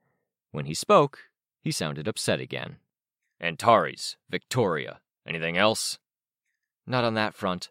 When 0.51 0.67
he 0.67 0.75
spoke, 0.75 1.21
he 1.63 1.71
sounded 1.71 2.09
upset 2.09 2.41
again. 2.41 2.77
Antares, 3.41 4.17
Victoria, 4.29 5.01
anything 5.27 5.57
else? 5.57 5.99
Not 6.87 7.05
on 7.05 7.15
that 7.15 7.35
front. 7.35 7.71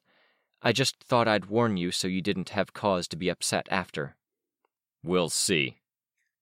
I 0.61 0.71
just 0.71 1.03
thought 1.03 1.27
I'd 1.27 1.47
warn 1.47 1.75
you 1.75 1.91
so 1.91 2.07
you 2.07 2.21
didn't 2.21 2.49
have 2.49 2.73
cause 2.73 3.07
to 3.09 3.17
be 3.17 3.27
upset 3.27 3.67
after. 3.69 4.15
We'll 5.03 5.29
see. 5.29 5.79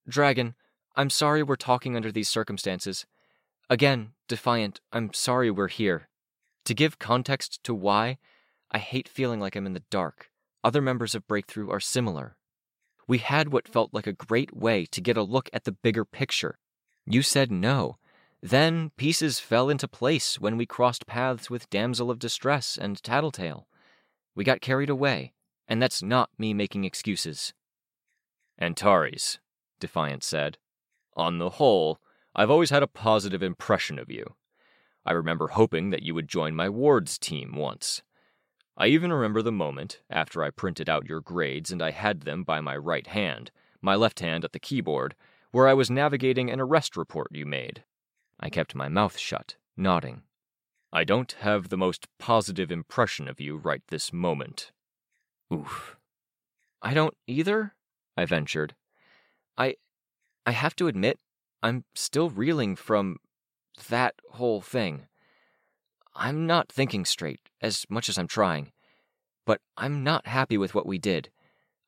Dragon, 0.08 0.54
I'm 0.96 1.10
sorry 1.10 1.42
we're 1.42 1.56
talking 1.56 1.96
under 1.96 2.12
these 2.12 2.28
circumstances. 2.28 3.06
Again, 3.70 4.12
Defiant, 4.28 4.80
I'm 4.92 5.12
sorry 5.12 5.50
we're 5.50 5.68
here. 5.68 6.08
To 6.66 6.74
give 6.74 6.98
context 6.98 7.62
to 7.64 7.74
why, 7.74 8.18
I 8.70 8.78
hate 8.78 9.08
feeling 9.08 9.40
like 9.40 9.56
I'm 9.56 9.66
in 9.66 9.72
the 9.72 9.82
dark. 9.90 10.30
Other 10.62 10.80
members 10.80 11.14
of 11.14 11.26
Breakthrough 11.26 11.70
are 11.70 11.80
similar. 11.80 12.36
We 13.06 13.18
had 13.18 13.50
what 13.50 13.68
felt 13.68 13.92
like 13.92 14.06
a 14.06 14.12
great 14.12 14.56
way 14.56 14.86
to 14.86 15.00
get 15.00 15.16
a 15.16 15.22
look 15.22 15.50
at 15.52 15.64
the 15.64 15.72
bigger 15.72 16.04
picture. 16.04 16.58
You 17.06 17.22
said 17.22 17.50
no. 17.50 17.98
Then 18.42 18.90
pieces 18.96 19.40
fell 19.40 19.68
into 19.70 19.88
place 19.88 20.38
when 20.38 20.56
we 20.56 20.66
crossed 20.66 21.06
paths 21.06 21.48
with 21.48 21.70
Damsel 21.70 22.10
of 22.10 22.18
Distress 22.18 22.78
and 22.80 23.02
Tattletale. 23.02 23.66
We 24.34 24.44
got 24.44 24.60
carried 24.60 24.90
away, 24.90 25.32
and 25.66 25.82
that's 25.82 26.02
not 26.02 26.30
me 26.38 26.52
making 26.52 26.84
excuses. 26.84 27.52
Antares, 28.58 29.38
Defiant 29.80 30.22
said. 30.22 30.58
On 31.16 31.38
the 31.38 31.50
whole, 31.50 32.00
I've 32.34 32.50
always 32.50 32.70
had 32.70 32.82
a 32.82 32.88
positive 32.88 33.42
impression 33.42 33.98
of 33.98 34.10
you. 34.10 34.34
I 35.06 35.12
remember 35.12 35.48
hoping 35.48 35.90
that 35.90 36.02
you 36.02 36.14
would 36.14 36.28
join 36.28 36.56
my 36.56 36.68
wards 36.68 37.18
team 37.18 37.54
once. 37.54 38.02
I 38.76 38.88
even 38.88 39.12
remember 39.12 39.42
the 39.42 39.52
moment, 39.52 40.00
after 40.10 40.42
I 40.42 40.50
printed 40.50 40.88
out 40.88 41.08
your 41.08 41.20
grades 41.20 41.70
and 41.70 41.80
I 41.80 41.92
had 41.92 42.22
them 42.22 42.42
by 42.42 42.60
my 42.60 42.76
right 42.76 43.06
hand, 43.06 43.52
my 43.80 43.94
left 43.94 44.20
hand 44.20 44.44
at 44.44 44.52
the 44.52 44.58
keyboard, 44.58 45.14
where 45.52 45.68
I 45.68 45.74
was 45.74 45.90
navigating 45.90 46.50
an 46.50 46.60
arrest 46.60 46.96
report 46.96 47.28
you 47.30 47.46
made. 47.46 47.84
I 48.40 48.50
kept 48.50 48.74
my 48.74 48.88
mouth 48.88 49.16
shut, 49.16 49.56
nodding. 49.76 50.22
I 50.92 51.04
don't 51.04 51.32
have 51.40 51.68
the 51.68 51.76
most 51.76 52.08
positive 52.18 52.72
impression 52.72 53.28
of 53.28 53.40
you 53.40 53.56
right 53.56 53.82
this 53.88 54.12
moment. 54.12 54.72
Oof. 55.52 55.96
I 56.82 56.94
don't 56.94 57.16
either, 57.26 57.74
I 58.16 58.24
ventured. 58.24 58.74
I 59.56 59.76
I 60.46 60.52
have 60.52 60.76
to 60.76 60.88
admit, 60.88 61.18
I'm 61.62 61.84
still 61.94 62.28
reeling 62.30 62.76
from 62.76 63.18
that 63.88 64.14
whole 64.32 64.60
thing. 64.60 65.06
I'm 66.14 66.46
not 66.46 66.70
thinking 66.70 67.04
straight, 67.04 67.40
as 67.60 67.86
much 67.88 68.08
as 68.08 68.18
I'm 68.18 68.28
trying. 68.28 68.72
But 69.46 69.60
I'm 69.76 70.04
not 70.04 70.26
happy 70.26 70.56
with 70.56 70.74
what 70.74 70.86
we 70.86 70.98
did. 70.98 71.30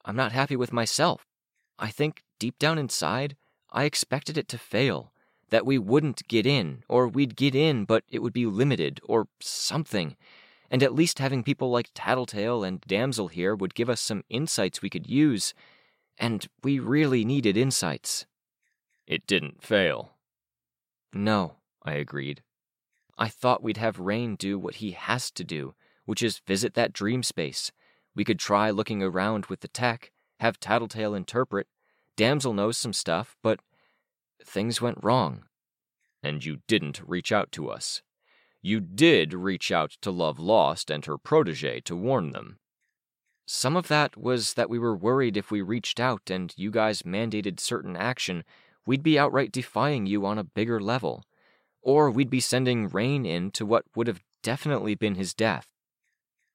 I'm 0.04 0.16
not 0.16 0.32
happy 0.32 0.56
with 0.56 0.72
myself. 0.72 1.26
I 1.78 1.88
think 1.90 2.22
deep 2.38 2.58
down 2.58 2.78
inside, 2.78 3.36
I 3.70 3.84
expected 3.84 4.38
it 4.38 4.48
to 4.48 4.58
fail. 4.58 5.12
That 5.50 5.66
we 5.66 5.78
wouldn't 5.78 6.26
get 6.26 6.44
in, 6.44 6.82
or 6.88 7.06
we'd 7.06 7.36
get 7.36 7.54
in, 7.54 7.84
but 7.84 8.02
it 8.10 8.20
would 8.20 8.32
be 8.32 8.46
limited, 8.46 9.00
or 9.04 9.28
something. 9.40 10.16
And 10.70 10.82
at 10.82 10.94
least 10.94 11.20
having 11.20 11.44
people 11.44 11.70
like 11.70 11.90
Tattletale 11.94 12.64
and 12.64 12.80
Damsel 12.80 13.28
here 13.28 13.54
would 13.54 13.74
give 13.74 13.88
us 13.88 14.00
some 14.00 14.24
insights 14.28 14.82
we 14.82 14.90
could 14.90 15.08
use. 15.08 15.54
And 16.18 16.46
we 16.62 16.78
really 16.78 17.24
needed 17.24 17.56
insights. 17.56 18.26
It 19.06 19.26
didn't 19.26 19.62
fail. 19.62 20.12
No, 21.12 21.56
I 21.82 21.92
agreed. 21.94 22.42
I 23.18 23.28
thought 23.28 23.62
we'd 23.62 23.76
have 23.76 23.98
Rain 23.98 24.36
do 24.36 24.58
what 24.58 24.76
he 24.76 24.92
has 24.92 25.30
to 25.32 25.44
do, 25.44 25.74
which 26.04 26.22
is 26.22 26.42
visit 26.46 26.74
that 26.74 26.92
dream 26.92 27.22
space. 27.22 27.72
We 28.14 28.24
could 28.24 28.38
try 28.38 28.70
looking 28.70 29.02
around 29.02 29.46
with 29.46 29.60
the 29.60 29.68
tech, 29.68 30.10
have 30.40 30.60
Tattletale 30.60 31.14
interpret. 31.14 31.66
Damsel 32.16 32.52
knows 32.52 32.78
some 32.78 32.92
stuff, 32.92 33.36
but 33.42 33.60
things 34.44 34.80
went 34.80 35.02
wrong. 35.02 35.44
And 36.22 36.44
you 36.44 36.58
didn't 36.66 37.00
reach 37.06 37.30
out 37.30 37.52
to 37.52 37.70
us. 37.70 38.02
You 38.62 38.80
did 38.80 39.32
reach 39.32 39.70
out 39.70 39.92
to 40.00 40.10
Love 40.10 40.38
Lost 40.38 40.90
and 40.90 41.04
her 41.04 41.18
protege 41.18 41.80
to 41.82 41.94
warn 41.94 42.30
them. 42.30 42.58
Some 43.46 43.76
of 43.76 43.86
that 43.88 44.16
was 44.16 44.54
that 44.54 44.68
we 44.68 44.78
were 44.78 44.96
worried 44.96 45.36
if 45.36 45.52
we 45.52 45.62
reached 45.62 46.00
out 46.00 46.30
and 46.30 46.52
you 46.56 46.72
guys 46.72 47.02
mandated 47.02 47.60
certain 47.60 47.96
action, 47.96 48.44
we'd 48.84 49.04
be 49.04 49.18
outright 49.18 49.52
defying 49.52 50.04
you 50.06 50.26
on 50.26 50.38
a 50.38 50.44
bigger 50.44 50.80
level. 50.80 51.24
Or 51.80 52.10
we'd 52.10 52.30
be 52.30 52.40
sending 52.40 52.88
Rain 52.88 53.24
in 53.24 53.52
to 53.52 53.64
what 53.64 53.84
would 53.94 54.08
have 54.08 54.24
definitely 54.42 54.96
been 54.96 55.14
his 55.14 55.32
death. 55.32 55.68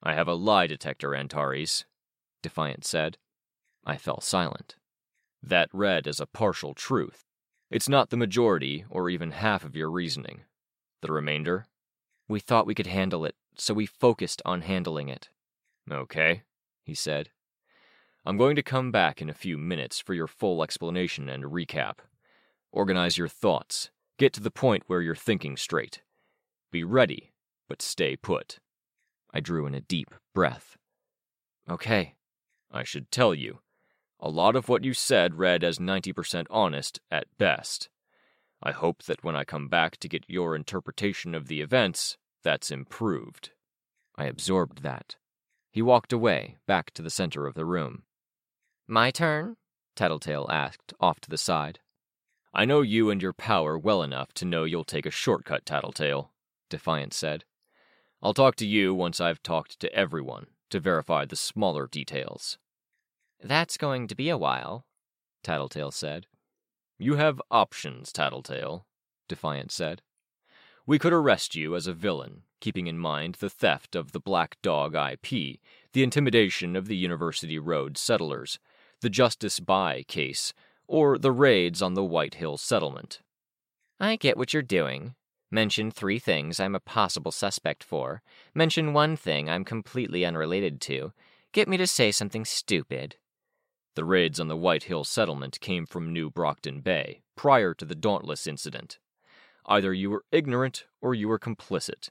I 0.04 0.14
have 0.16 0.28
a 0.28 0.34
lie 0.34 0.68
detector, 0.68 1.16
Antares, 1.16 1.86
Defiant 2.42 2.84
said. 2.84 3.18
I 3.86 3.98
fell 3.98 4.20
silent. 4.20 4.76
That 5.42 5.70
read 5.72 6.08
as 6.08 6.20
a 6.20 6.26
partial 6.26 6.74
truth. 6.74 7.24
It's 7.70 7.88
not 7.88 8.10
the 8.10 8.18
majority 8.18 8.84
or 8.90 9.10
even 9.10 9.32
half 9.32 9.64
of 9.64 9.76
your 9.76 9.90
reasoning. 9.90 10.42
The 11.02 11.12
remainder? 11.12 11.68
We 12.28 12.40
thought 12.40 12.68
we 12.68 12.76
could 12.76 12.88
handle 12.88 13.24
it, 13.26 13.36
so 13.56 13.74
we 13.74 13.86
focused 13.86 14.42
on 14.44 14.62
handling 14.62 15.08
it. 15.08 15.30
Okay, 15.90 16.44
he 16.92 16.96
said. 16.96 17.30
I'm 18.26 18.36
going 18.36 18.58
to 18.58 18.62
come 18.62 18.92
back 18.92 19.22
in 19.22 19.30
a 19.30 19.34
few 19.34 19.58
minutes 19.58 20.02
for 20.02 20.14
your 20.14 20.28
full 20.28 20.62
explanation 20.62 21.30
and 21.30 21.46
recap. 21.46 22.00
Organize 22.74 23.18
your 23.18 23.30
thoughts. 23.30 23.92
Get 24.20 24.34
to 24.34 24.42
the 24.42 24.52
point 24.52 24.84
where 24.88 25.02
you're 25.02 25.16
thinking 25.16 25.56
straight. 25.56 26.02
Be 26.70 26.84
ready, 26.84 27.32
but 27.70 27.82
stay 27.82 28.18
put. 28.18 28.60
I 29.34 29.40
drew 29.40 29.66
in 29.66 29.74
a 29.74 29.80
deep 29.80 30.14
breath. 30.36 30.76
Okay. 31.70 32.16
I 32.70 32.84
should 32.84 33.10
tell 33.10 33.34
you. 33.34 33.60
A 34.20 34.30
lot 34.30 34.58
of 34.58 34.68
what 34.68 34.84
you 34.84 34.94
said 34.94 35.36
read 35.36 35.64
as 35.64 35.80
90% 35.80 36.46
honest 36.50 37.00
at 37.10 37.26
best. 37.38 37.88
I 38.62 38.72
hope 38.74 39.04
that 39.04 39.24
when 39.24 39.38
I 39.38 39.46
come 39.46 39.70
back 39.70 39.96
to 39.98 40.10
get 40.10 40.26
your 40.28 40.58
interpretation 40.58 41.34
of 41.34 41.48
the 41.48 41.62
events, 41.62 42.18
that's 42.44 42.70
improved. 42.70 43.52
I 44.18 44.26
absorbed 44.26 44.84
that. 44.84 45.16
He 45.72 45.82
walked 45.82 46.12
away, 46.12 46.58
back 46.68 46.92
to 46.92 47.02
the 47.02 47.10
center 47.10 47.48
of 47.48 47.54
the 47.54 47.66
room. 47.66 48.04
My 48.88 49.10
turn? 49.10 49.56
Tattletale 49.96 50.48
asked, 50.50 50.94
off 51.00 51.22
to 51.22 51.30
the 51.30 51.38
side. 51.38 51.80
I 52.54 52.66
know 52.66 52.82
you 52.82 53.10
and 53.10 53.22
your 53.22 53.32
power 53.32 53.78
well 53.78 54.04
enough 54.04 54.34
to 54.34 54.46
know 54.46 54.66
you'll 54.66 54.84
take 54.84 55.06
a 55.06 55.12
shortcut, 55.12 55.66
Tattletale, 55.66 56.34
Defiant 56.70 57.14
said. 57.14 57.46
I'll 58.22 58.34
talk 58.34 58.58
to 58.58 58.68
you 58.68 58.94
once 58.94 59.22
I've 59.22 59.42
talked 59.42 59.80
to 59.80 59.94
everyone 59.96 60.48
to 60.70 60.82
verify 60.82 61.26
the 61.26 61.38
smaller 61.38 61.88
details. 61.88 62.58
That's 63.42 63.78
going 63.78 64.08
to 64.08 64.16
be 64.16 64.30
a 64.30 64.38
while, 64.38 64.86
Tattletale 65.44 65.92
said. 65.92 66.28
You 67.00 67.16
have 67.16 67.42
options, 67.50 68.12
Tattletale, 68.12 68.86
Defiant 69.30 69.72
said. 69.72 70.02
We 70.86 71.00
could 71.00 71.14
arrest 71.14 71.56
you 71.56 71.76
as 71.76 71.88
a 71.88 71.94
villain, 71.94 72.44
keeping 72.62 72.88
in 72.88 72.98
mind 72.98 73.36
the 73.36 73.50
theft 73.50 73.96
of 73.96 74.14
the 74.14 74.20
Black 74.22 74.56
Dog 74.62 74.96
IP, 74.96 75.60
the 75.92 76.04
intimidation 76.04 76.78
of 76.78 76.88
the 76.88 76.96
University 76.96 77.60
Road 77.60 77.98
settlers, 77.98 78.60
the 79.02 79.10
Justice 79.10 79.60
Buy 79.60 80.04
case, 80.08 80.54
or 80.88 81.18
the 81.18 81.34
raids 81.34 81.82
on 81.82 81.96
the 81.96 82.04
White 82.04 82.36
Hill 82.36 82.58
settlement. 82.58 83.20
I 84.00 84.16
get 84.16 84.38
what 84.38 84.54
you're 84.54 84.64
doing, 84.64 85.16
Mention 85.54 85.92
three 85.92 86.18
things 86.18 86.62
I'm 86.62 86.76
a 86.76 86.80
possible 86.80 87.32
suspect 87.34 87.84
for. 87.84 88.22
Mention 88.56 88.94
one 88.94 89.18
thing 89.18 89.50
I'm 89.50 89.66
completely 89.66 90.26
unrelated 90.26 90.80
to. 90.82 91.12
Get 91.52 91.68
me 91.68 91.76
to 91.76 91.86
say 91.86 92.14
something 92.14 92.46
stupid. 92.46 93.18
The 93.96 94.06
raids 94.06 94.40
on 94.40 94.48
the 94.48 94.56
White 94.56 94.84
Hill 94.84 95.04
settlement 95.04 95.60
came 95.60 95.86
from 95.86 96.14
New 96.14 96.30
Brockton 96.30 96.80
Bay, 96.80 97.24
prior 97.36 97.74
to 97.74 97.84
the 97.84 97.96
Dauntless 97.96 98.48
incident. 98.48 98.98
Either 99.66 99.94
you 99.94 100.10
were 100.10 100.24
ignorant 100.32 100.86
or 101.02 101.14
you 101.14 101.28
were 101.28 101.38
complicit. 101.38 102.10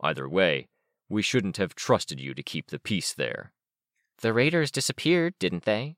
Either 0.00 0.28
way, 0.28 0.68
we 1.08 1.22
shouldn't 1.22 1.56
have 1.56 1.74
trusted 1.74 2.20
you 2.20 2.34
to 2.34 2.42
keep 2.42 2.68
the 2.68 2.78
peace 2.78 3.12
there. 3.14 3.52
The 4.18 4.32
raiders 4.32 4.70
disappeared, 4.70 5.34
didn't 5.38 5.64
they? 5.64 5.96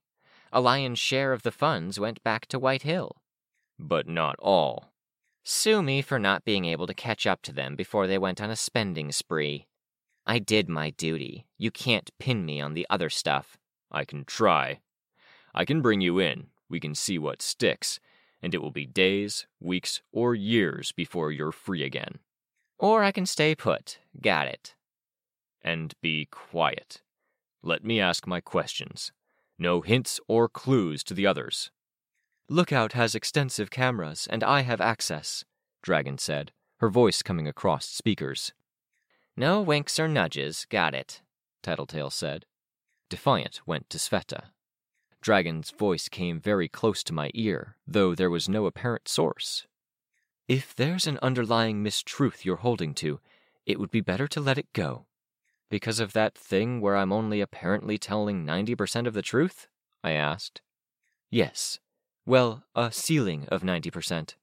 A 0.53 0.61
lion's 0.61 0.99
share 0.99 1.33
of 1.33 1.43
the 1.43 1.53
funds 1.53 2.01
went 2.01 2.23
back 2.23 2.47
to 2.47 2.59
White 2.59 2.83
Hill. 2.83 3.17
But 3.79 4.09
not 4.09 4.37
all. 4.39 4.93
Sue 5.45 5.83
me 5.83 6.03
for 6.03 6.19
not 6.19 6.45
being 6.45 6.65
able 6.65 6.87
to 6.87 6.95
catch 6.95 7.27
up 7.27 7.43
to 7.43 7.53
them 7.53 7.77
before 7.77 8.07
they 8.07 8.19
went 8.19 8.41
on 8.41 8.51
a 8.51 8.57
spending 8.57 9.13
spree. 9.13 9.67
I 10.27 10.39
did 10.39 10.69
my 10.69 10.91
duty. 10.91 11.47
You 11.57 11.71
can't 11.71 12.11
pin 12.19 12.45
me 12.45 12.61
on 12.61 12.75
the 12.75 12.87
other 12.91 13.09
stuff. 13.09 13.57
I 13.91 14.05
can 14.05 14.25
try. 14.25 14.81
I 15.55 15.65
can 15.65 15.81
bring 15.81 16.01
you 16.03 16.19
in. 16.19 16.49
We 16.69 16.81
can 16.81 16.95
see 16.95 17.19
what 17.19 17.41
sticks. 17.41 17.99
And 18.43 18.55
it 18.55 18.61
will 18.61 18.71
be 18.71 18.85
days, 18.85 19.47
weeks, 19.59 20.03
or 20.13 20.35
years 20.35 20.93
before 20.93 21.33
you're 21.33 21.53
free 21.53 21.83
again. 21.83 22.19
Or 22.79 23.03
I 23.03 23.13
can 23.13 23.27
stay 23.27 23.55
put. 23.55 23.99
Got 24.21 24.47
it. 24.47 24.75
And 25.63 25.95
be 26.01 26.27
quiet. 26.31 27.03
Let 27.63 27.85
me 27.85 28.01
ask 28.01 28.27
my 28.27 28.41
questions. 28.41 29.13
No 29.59 29.81
hints 29.81 30.21
or 30.29 30.49
clues 30.49 31.03
to 31.05 31.15
the 31.15 31.27
others. 31.27 31.71
Lookout 32.49 32.93
has 32.93 33.15
extensive 33.15 33.71
cameras, 33.71 34.27
and 34.31 34.43
I 34.45 34.61
have 34.63 34.81
access, 34.81 35.45
Dragon 35.83 36.17
said, 36.17 36.53
her 36.79 36.89
voice 36.89 37.23
coming 37.23 37.49
across 37.49 37.87
speakers. 37.87 38.53
No 39.37 39.61
winks 39.61 39.99
or 39.99 40.09
nudges, 40.09 40.67
got 40.71 40.95
it, 40.95 41.21
Tattletale 41.63 42.11
said. 42.11 42.47
Defiant 43.11 43.61
went 43.67 43.91
to 43.91 43.99
Sveta. 43.99 44.45
Dragon's 45.21 45.71
voice 45.71 46.09
came 46.09 46.41
very 46.41 46.69
close 46.69 47.03
to 47.05 47.13
my 47.13 47.31
ear, 47.35 47.77
though 47.87 48.15
there 48.15 48.31
was 48.31 48.49
no 48.49 48.67
apparent 48.67 49.09
source. 49.09 49.67
If 50.49 50.75
there's 50.75 51.07
an 51.07 51.19
underlying 51.21 51.85
mistruth 51.85 52.47
you're 52.47 52.57
holding 52.57 52.95
to, 52.95 53.21
it 53.67 53.79
would 53.79 53.91
be 53.91 54.01
better 54.01 54.27
to 54.29 54.41
let 54.41 54.57
it 54.57 54.73
go. 54.73 55.05
Because 55.69 56.01
of 56.01 56.15
that 56.15 56.39
thing 56.39 56.81
where 56.81 56.97
I'm 56.97 57.13
only 57.13 57.43
apparently 57.43 57.99
telling 57.99 58.47
90% 58.47 59.07
of 59.07 59.13
the 59.13 59.21
truth? 59.21 59.69
I 60.03 60.13
asked. 60.13 60.63
Yes, 61.31 61.81
well, 62.25 62.65
a 62.75 62.91
ceiling 62.91 63.47
of 63.49 63.63
90%. 63.63 64.37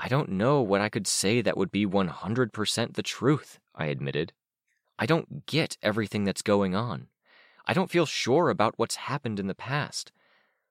I 0.00 0.08
don't 0.08 0.30
know 0.30 0.62
what 0.62 0.80
I 0.80 0.88
could 0.88 1.06
say 1.06 1.42
that 1.42 1.58
would 1.58 1.70
be 1.70 1.84
100% 1.84 2.94
the 2.94 3.02
truth, 3.02 3.58
I 3.74 3.86
admitted. 3.86 4.32
I 4.98 5.04
don't 5.04 5.44
get 5.44 5.76
everything 5.82 6.24
that's 6.24 6.40
going 6.40 6.74
on. 6.74 7.08
I 7.66 7.74
don't 7.74 7.90
feel 7.90 8.06
sure 8.06 8.48
about 8.48 8.78
what's 8.78 8.96
happened 8.96 9.38
in 9.38 9.46
the 9.46 9.54
past. 9.54 10.10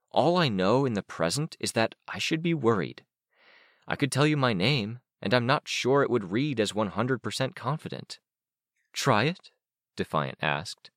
All 0.09 0.35
I 0.35 0.49
know 0.49 0.83
in 0.83 0.93
the 0.93 1.03
present 1.03 1.55
is 1.59 1.73
that 1.73 1.93
I 2.07 2.17
should 2.17 2.41
be 2.41 2.55
worried. 2.55 3.03
I 3.87 3.95
could 3.95 4.11
tell 4.11 4.27
you 4.27 4.37
my 4.37 4.53
name, 4.53 4.99
and 5.21 5.33
I'm 5.33 5.45
not 5.45 5.67
sure 5.67 6.03
it 6.03 6.09
would 6.09 6.31
read 6.31 6.59
as 6.59 6.73
100% 6.73 7.55
confident. 7.55 8.19
Try 8.93 9.23
it? 9.23 9.51
Defiant 9.95 10.37
asked. 10.41 10.91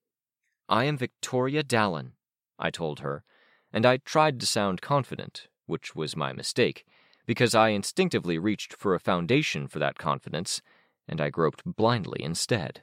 I 0.69 0.85
am 0.85 0.97
Victoria 0.97 1.63
Dallin, 1.63 2.13
I 2.59 2.71
told 2.71 3.01
her, 3.01 3.25
and 3.73 3.87
I 3.87 3.99
tried 3.99 4.41
to 4.41 4.47
sound 4.47 4.83
confident, 4.83 5.49
which 5.67 5.95
was 5.95 6.17
my 6.17 6.33
mistake, 6.33 6.85
because 7.27 7.55
I 7.55 7.69
instinctively 7.69 8.39
reached 8.39 8.75
for 8.75 8.95
a 8.95 9.01
foundation 9.01 9.69
for 9.69 9.79
that 9.79 9.99
confidence, 9.99 10.61
and 11.07 11.21
I 11.21 11.31
groped 11.31 11.63
blindly 11.65 12.23
instead. 12.23 12.83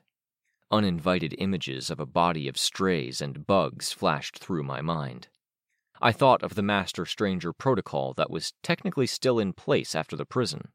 Uninvited 0.71 1.35
images 1.37 1.89
of 1.89 1.99
a 1.99 2.05
body 2.05 2.47
of 2.47 2.57
strays 2.57 3.21
and 3.21 3.45
bugs 3.47 3.91
flashed 3.93 4.37
through 4.39 4.63
my 4.63 4.81
mind. 4.81 5.27
I 6.01 6.11
thought 6.11 6.43
of 6.43 6.55
the 6.55 6.61
Master 6.61 7.05
Stranger 7.05 7.53
protocol 7.53 8.13
that 8.13 8.29
was 8.29 8.53
technically 8.63 9.07
still 9.07 9.39
in 9.39 9.53
place 9.53 9.95
after 9.95 10.15
the 10.15 10.25
prison. 10.25 10.69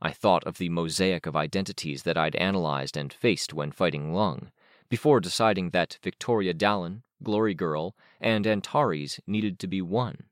I 0.00 0.12
thought 0.12 0.44
of 0.44 0.58
the 0.58 0.68
mosaic 0.68 1.26
of 1.26 1.36
identities 1.36 2.02
that 2.04 2.16
I'd 2.16 2.36
analyzed 2.36 2.96
and 2.96 3.12
faced 3.12 3.54
when 3.54 3.72
fighting 3.72 4.12
Lung, 4.12 4.50
before 4.88 5.20
deciding 5.20 5.70
that 5.70 5.98
Victoria 6.02 6.54
Dallin 6.54 7.02
Glory 7.22 7.54
Girl, 7.54 7.96
and 8.20 8.46
Antares 8.46 9.20
needed 9.26 9.58
to 9.60 9.66
be 9.66 9.80
one. 9.80 10.24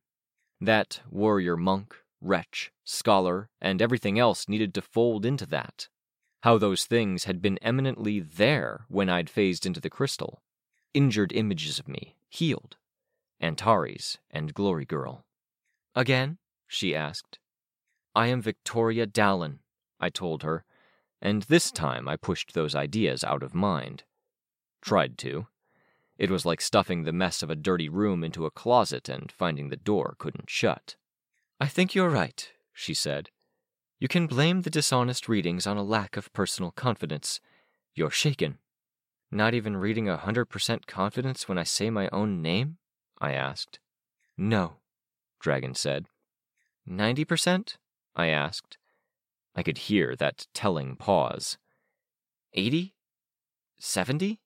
That 0.61 1.01
warrior 1.11 1.57
monk, 1.57 1.97
wretch, 2.21 2.73
scholar, 2.85 3.49
and 3.61 3.81
everything 3.81 4.19
else 4.19 4.49
needed 4.49 4.75
to 4.75 4.83
fold 4.83 5.25
into 5.25 5.47
that. 5.47 5.89
How 6.43 6.59
those 6.59 6.85
things 6.85 7.25
had 7.25 7.41
been 7.41 7.59
eminently 7.63 8.21
there 8.21 8.85
when 8.89 9.09
I'd 9.09 9.31
phased 9.31 9.65
into 9.65 9.81
the 9.81 9.91
crystal. 9.91 10.43
Injured 10.93 11.33
images 11.33 11.79
of 11.79 11.89
me, 11.89 12.17
healed. 12.29 12.77
Antares 13.41 14.19
and 14.31 14.55
Glory 14.55 14.85
Girl. 14.85 15.25
Again? 15.95 16.39
she 16.67 16.95
asked. 16.95 17.39
I 18.15 18.29
am 18.29 18.41
Victoria 18.41 19.07
Dallin, 19.07 19.59
I 20.01 20.09
told 20.09 20.43
her, 20.43 20.65
and 21.21 21.43
this 21.43 21.71
time 21.71 22.09
I 22.09 22.17
pushed 22.17 22.55
those 22.55 22.75
ideas 22.75 23.25
out 23.25 23.43
of 23.43 23.55
mind. 23.55 24.05
Tried 24.83 25.19
to. 25.19 25.47
It 26.17 26.31
was 26.31 26.47
like 26.47 26.61
stuffing 26.61 27.03
the 27.03 27.13
mess 27.13 27.43
of 27.43 27.51
a 27.51 27.57
dirty 27.57 27.89
room 27.89 28.23
into 28.23 28.47
a 28.47 28.51
closet 28.51 29.09
and 29.09 29.33
finding 29.33 29.69
the 29.69 29.77
door 29.77 30.15
couldn't 30.19 30.51
shut. 30.51 30.97
I 31.61 31.67
think 31.67 31.95
you're 31.95 32.11
right, 32.11 32.49
she 32.73 32.95
said. 32.95 33.31
You 33.99 34.09
can 34.09 34.27
blame 34.27 34.63
the 34.63 34.71
dishonest 34.71 35.29
readings 35.29 35.67
on 35.67 35.77
a 35.77 35.83
lack 35.83 36.17
of 36.17 36.33
personal 36.33 36.71
confidence. 36.71 37.41
You're 37.95 38.11
shaken. 38.11 38.59
Not 39.31 39.55
even 39.55 39.77
reading 39.77 40.09
a 40.09 40.17
hundred 40.17 40.47
percent 40.47 40.87
confidence 40.87 41.49
when 41.49 41.59
I 41.59 41.65
say 41.65 41.91
my 41.91 42.09
own 42.13 42.43
name? 42.43 42.79
I 43.21 43.33
asked. 43.33 43.79
No, 44.37 44.79
Dragon 45.41 45.75
said. 45.75 46.09
Ninety 46.87 47.25
percent? 47.25 47.79
I 48.17 48.29
asked. 48.29 48.79
I 49.55 49.63
could 49.63 49.79
hear 49.79 50.17
that 50.17 50.47
telling 50.53 50.97
pause. 50.97 51.59
Eighty? 52.53 52.95
Seventy? 53.79 54.41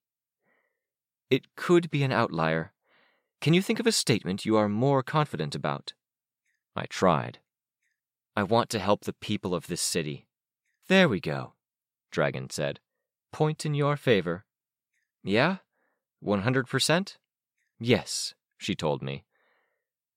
It 1.30 1.54
could 1.56 1.90
be 1.90 2.02
an 2.02 2.12
outlier. 2.12 2.72
Can 3.40 3.54
you 3.54 3.62
think 3.62 3.78
of 3.78 3.86
a 3.86 3.92
statement 3.92 4.44
you 4.46 4.56
are 4.56 4.68
more 4.68 5.02
confident 5.02 5.54
about? 5.54 5.92
I 6.74 6.86
tried. 6.86 7.38
I 8.36 8.42
want 8.42 8.70
to 8.70 8.78
help 8.78 9.02
the 9.02 9.12
people 9.12 9.54
of 9.54 9.66
this 9.66 9.82
city. 9.82 10.26
There 10.88 11.08
we 11.08 11.20
go, 11.20 11.54
Dragon 12.10 12.50
said. 12.50 12.80
Point 13.32 13.66
in 13.66 13.74
your 13.74 13.96
favor. 13.96 14.44
Yeah? 15.22 15.58
100%? 16.24 17.16
Yes, 17.78 18.34
she 18.58 18.74
told 18.74 19.02
me. 19.02 19.24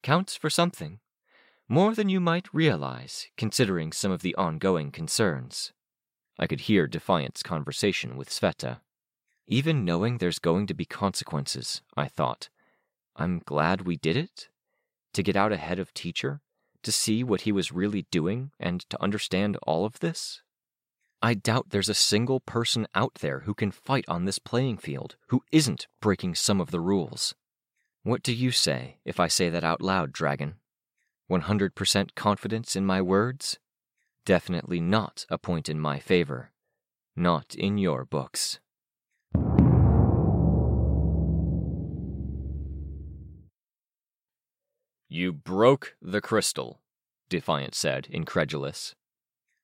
Counts 0.04 0.36
for 0.36 0.50
something. 0.50 1.00
More 1.70 1.96
than 1.96 2.10
you 2.10 2.20
might 2.20 2.54
realize, 2.54 3.28
considering 3.38 3.94
some 3.94 4.12
of 4.12 4.22
the 4.22 4.36
ongoing 4.36 4.92
concerns. 4.92 5.72
I 6.38 6.48
could 6.48 6.62
hear 6.62 6.88
Defiant's 6.88 7.44
conversation 7.44 8.18
with 8.18 8.30
Sveta. 8.30 8.80
Even 9.48 9.86
knowing 9.86 10.18
there's 10.18 10.40
going 10.40 10.68
to 10.68 10.74
be 10.74 10.86
consequences, 10.86 11.82
I 11.96 12.08
thought. 12.08 12.50
I'm 13.16 13.42
glad 13.46 13.82
we 13.82 13.96
did 13.96 14.18
it. 14.18 14.50
To 15.14 15.24
get 15.24 15.36
out 15.36 15.52
ahead 15.52 15.78
of 15.78 15.94
teacher, 15.94 16.42
to 16.84 16.92
see 16.92 17.24
what 17.24 17.42
he 17.42 17.52
was 17.52 17.72
really 17.72 18.08
doing, 18.12 18.52
and 18.60 18.82
to 18.90 19.02
understand 19.02 19.58
all 19.64 19.86
of 19.86 20.00
this. 20.00 20.42
I 21.22 21.36
doubt 21.36 21.70
there's 21.70 21.90
a 21.90 21.94
single 21.94 22.40
person 22.40 22.88
out 22.96 23.16
there 23.16 23.42
who 23.42 23.54
can 23.54 23.72
fight 23.72 24.06
on 24.08 24.26
this 24.26 24.40
playing 24.40 24.78
field 24.78 25.16
who 25.28 25.44
isn't 25.52 25.88
breaking 26.02 26.36
some 26.36 26.60
of 26.60 26.72
the 26.72 26.80
rules. 26.80 27.36
What 28.04 28.24
do 28.24 28.34
you 28.34 28.50
say 28.50 28.98
if 29.06 29.20
I 29.20 29.28
say 29.28 29.50
that 29.50 29.64
out 29.64 29.80
loud, 29.80 30.12
Dragon? 30.12 30.56
100% 31.30 32.16
confidence 32.16 32.76
in 32.76 32.84
my 32.84 33.00
words? 33.00 33.60
Definitely 34.26 34.82
not 34.82 35.28
a 35.30 35.38
point 35.38 35.70
in 35.70 35.80
my 35.80 36.00
favor. 36.00 36.52
Not 37.16 37.54
in 37.54 37.78
your 37.78 38.04
books. 38.04 38.60
You 45.08 45.32
broke 45.32 45.96
the 46.02 46.22
crystal, 46.22 46.82
Defiant 47.30 47.76
said, 47.76 48.08
incredulous. 48.10 48.96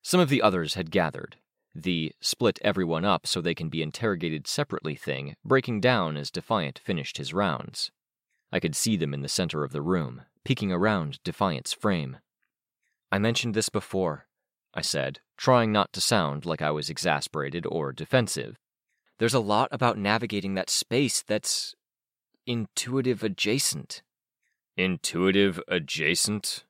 Some 0.00 0.20
of 0.20 0.28
the 0.28 0.42
others 0.42 0.74
had 0.74 0.92
gathered, 0.92 1.38
the 1.74 2.12
split 2.20 2.60
everyone 2.62 3.04
up 3.04 3.26
so 3.26 3.40
they 3.40 3.54
can 3.54 3.68
be 3.68 3.82
interrogated 3.82 4.46
separately 4.46 4.94
thing 4.94 5.34
breaking 5.44 5.80
down 5.80 6.16
as 6.16 6.30
Defiant 6.30 6.78
finished 6.78 7.18
his 7.18 7.34
rounds. 7.34 7.90
I 8.52 8.60
could 8.60 8.74
see 8.74 8.96
them 8.96 9.12
in 9.12 9.22
the 9.22 9.28
center 9.28 9.64
of 9.64 9.72
the 9.72 9.82
room, 9.82 10.22
peeking 10.44 10.72
around 10.72 11.22
Defiant's 11.24 11.72
frame. 11.72 12.18
I 13.12 13.18
mentioned 13.18 13.54
this 13.54 13.68
before, 13.68 14.26
I 14.74 14.80
said, 14.80 15.20
trying 15.36 15.72
not 15.72 15.92
to 15.94 16.00
sound 16.00 16.46
like 16.46 16.62
I 16.62 16.70
was 16.70 16.90
exasperated 16.90 17.66
or 17.66 17.92
defensive. 17.92 18.58
There's 19.18 19.34
a 19.34 19.40
lot 19.40 19.68
about 19.72 19.98
navigating 19.98 20.54
that 20.54 20.70
space 20.70 21.22
that's 21.22 21.74
intuitive 22.46 23.22
adjacent. 23.22 24.02
Intuitive 24.76 25.60
adjacent? 25.68 26.64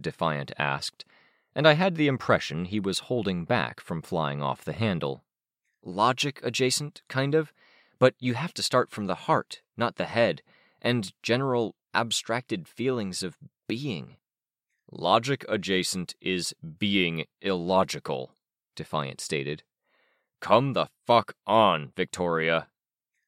Defiant 0.00 0.52
asked, 0.58 1.04
and 1.54 1.68
I 1.68 1.74
had 1.74 1.94
the 1.94 2.08
impression 2.08 2.64
he 2.64 2.80
was 2.80 2.98
holding 3.00 3.44
back 3.44 3.80
from 3.80 4.02
flying 4.02 4.42
off 4.42 4.64
the 4.64 4.72
handle. 4.72 5.22
Logic 5.84 6.40
adjacent, 6.42 7.02
kind 7.08 7.34
of, 7.34 7.52
but 7.98 8.14
you 8.18 8.34
have 8.34 8.52
to 8.54 8.62
start 8.62 8.90
from 8.90 9.06
the 9.06 9.14
heart, 9.14 9.62
not 9.76 9.96
the 9.96 10.06
head, 10.06 10.42
and 10.84 11.12
general 11.22 11.74
abstracted 11.94 12.68
feelings 12.68 13.22
of 13.22 13.38
being. 13.66 14.16
Logic 14.92 15.44
adjacent 15.48 16.14
is 16.20 16.54
being 16.78 17.24
illogical, 17.40 18.34
Defiant 18.76 19.20
stated. 19.20 19.62
Come 20.40 20.74
the 20.74 20.88
fuck 21.06 21.34
on, 21.46 21.92
Victoria. 21.96 22.68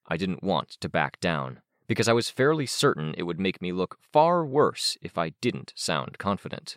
I 0.07 0.17
didn't 0.17 0.45
want 0.45 0.71
to 0.81 0.89
back 0.89 1.19
down, 1.19 1.63
because 1.89 2.09
I 2.09 2.13
was 2.13 2.29
fairly 2.29 2.67
certain 2.67 3.15
it 3.17 3.23
would 3.23 3.41
make 3.41 3.63
me 3.63 3.73
look 3.73 3.97
far 4.13 4.45
worse 4.45 4.99
if 5.01 5.17
I 5.17 5.31
didn't 5.41 5.73
sound 5.75 6.19
confident. 6.19 6.77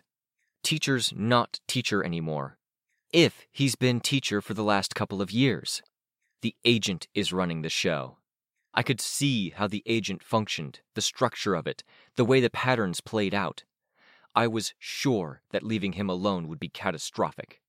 Teacher's 0.62 1.12
not 1.14 1.60
teacher 1.68 2.02
anymore. 2.02 2.56
If 3.12 3.46
he's 3.52 3.76
been 3.76 4.00
teacher 4.00 4.40
for 4.40 4.54
the 4.54 4.64
last 4.64 4.94
couple 4.94 5.20
of 5.20 5.30
years. 5.30 5.82
The 6.42 6.54
agent 6.64 7.06
is 7.14 7.34
running 7.34 7.60
the 7.60 7.68
show. 7.68 8.16
I 8.72 8.82
could 8.82 9.00
see 9.00 9.50
how 9.50 9.66
the 9.66 9.82
agent 9.86 10.22
functioned, 10.22 10.80
the 10.94 11.02
structure 11.02 11.54
of 11.54 11.66
it, 11.66 11.82
the 12.16 12.24
way 12.24 12.40
the 12.40 12.50
patterns 12.50 13.00
played 13.00 13.34
out. 13.34 13.64
I 14.34 14.46
was 14.46 14.74
sure 14.78 15.42
that 15.50 15.64
leaving 15.64 15.94
him 15.94 16.08
alone 16.08 16.46
would 16.48 16.60
be 16.60 16.68
catastrophic. 16.68 17.60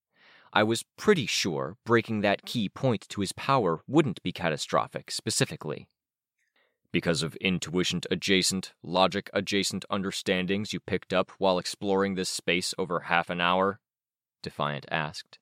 I 0.54 0.64
was 0.64 0.84
pretty 0.98 1.26
sure 1.26 1.78
breaking 1.86 2.22
that 2.22 2.46
key 2.46 2.70
point 2.70 3.08
to 3.10 3.22
his 3.22 3.32
power 3.32 3.82
wouldn't 3.88 4.22
be 4.22 4.32
catastrophic, 4.32 5.10
specifically. 5.10 5.88
Because 6.92 7.24
of 7.24 7.36
intuition 7.38 8.02
adjacent, 8.12 8.74
logic 8.84 9.30
adjacent 9.34 9.86
understandings 9.90 10.74
you 10.74 10.82
picked 10.82 11.14
up 11.14 11.32
while 11.38 11.58
exploring 11.58 12.16
this 12.16 12.30
space 12.30 12.74
over 12.78 13.02
half 13.02 13.30
an 13.30 13.40
hour? 13.40 13.80
Defiant 14.44 14.86
asked. 14.92 15.40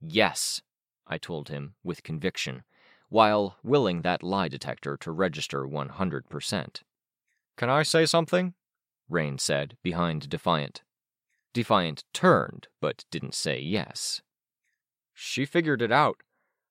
Yes, 0.00 0.60
I 1.06 1.16
told 1.16 1.48
him 1.48 1.74
with 1.82 2.02
conviction, 2.02 2.62
while 3.10 3.56
willing 3.62 4.02
that 4.02 4.22
lie 4.22 4.48
detector 4.48 4.96
to 4.96 5.12
register 5.12 5.64
100%. 5.64 6.82
Can 7.56 7.68
I 7.68 7.82
say 7.82 8.06
something? 8.06 8.54
Rain 9.08 9.38
said, 9.38 9.76
behind 9.82 10.30
Defiant. 10.30 10.82
Defiant 11.52 12.04
turned, 12.14 12.68
but 12.80 13.04
didn't 13.10 13.34
say 13.34 13.60
yes. 13.60 14.22
She 15.12 15.44
figured 15.44 15.82
it 15.82 15.92
out 15.92 16.22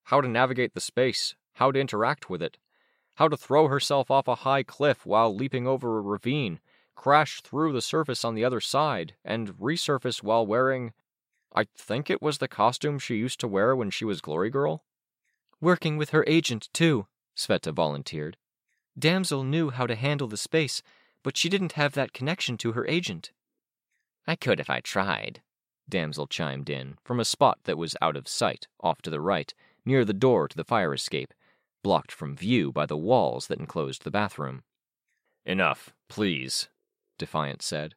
how 0.04 0.20
to 0.20 0.26
navigate 0.26 0.74
the 0.74 0.80
space, 0.80 1.36
how 1.54 1.70
to 1.70 1.78
interact 1.78 2.28
with 2.28 2.42
it, 2.42 2.56
how 3.16 3.28
to 3.28 3.36
throw 3.36 3.68
herself 3.68 4.10
off 4.10 4.26
a 4.26 4.36
high 4.36 4.62
cliff 4.62 5.04
while 5.04 5.34
leaping 5.34 5.66
over 5.66 5.98
a 5.98 6.02
ravine, 6.02 6.58
crash 6.96 7.42
through 7.42 7.72
the 7.72 7.82
surface 7.82 8.24
on 8.24 8.34
the 8.34 8.44
other 8.44 8.60
side, 8.60 9.14
and 9.24 9.58
resurface 9.58 10.22
while 10.22 10.46
wearing. 10.46 10.92
I 11.54 11.66
think 11.76 12.08
it 12.08 12.22
was 12.22 12.38
the 12.38 12.48
costume 12.48 12.98
she 12.98 13.16
used 13.16 13.38
to 13.40 13.48
wear 13.48 13.76
when 13.76 13.90
she 13.90 14.04
was 14.04 14.20
Glory 14.20 14.50
Girl. 14.50 14.84
Working 15.60 15.96
with 15.96 16.10
her 16.10 16.24
agent, 16.26 16.68
too, 16.72 17.06
Sveta 17.36 17.72
volunteered. 17.72 18.36
Damsel 18.98 19.44
knew 19.44 19.70
how 19.70 19.86
to 19.86 19.94
handle 19.94 20.28
the 20.28 20.36
space, 20.36 20.82
but 21.22 21.36
she 21.36 21.48
didn't 21.48 21.72
have 21.72 21.92
that 21.94 22.12
connection 22.12 22.56
to 22.58 22.72
her 22.72 22.86
agent. 22.86 23.30
I 24.26 24.36
could 24.36 24.60
if 24.60 24.70
I 24.70 24.80
tried, 24.80 25.42
Damsel 25.88 26.26
chimed 26.26 26.70
in, 26.70 26.96
from 27.04 27.20
a 27.20 27.24
spot 27.24 27.58
that 27.64 27.76
was 27.76 27.96
out 28.00 28.16
of 28.16 28.28
sight, 28.28 28.68
off 28.80 29.02
to 29.02 29.10
the 29.10 29.20
right, 29.20 29.52
near 29.84 30.04
the 30.04 30.14
door 30.14 30.48
to 30.48 30.56
the 30.56 30.64
fire 30.64 30.94
escape, 30.94 31.34
blocked 31.82 32.12
from 32.12 32.36
view 32.36 32.72
by 32.72 32.86
the 32.86 32.96
walls 32.96 33.48
that 33.48 33.58
enclosed 33.58 34.04
the 34.04 34.10
bathroom. 34.10 34.62
Enough, 35.44 35.92
please, 36.08 36.68
Defiant 37.18 37.62
said. 37.62 37.94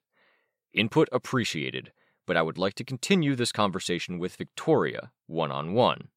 Input 0.74 1.08
appreciated, 1.12 1.92
but 2.26 2.36
I 2.36 2.42
would 2.42 2.58
like 2.58 2.74
to 2.76 2.84
continue 2.84 3.36
this 3.36 3.52
conversation 3.52 4.18
with 4.18 4.36
Victoria, 4.36 5.12
one 5.28 5.52
on 5.52 5.74
one. 5.74 6.08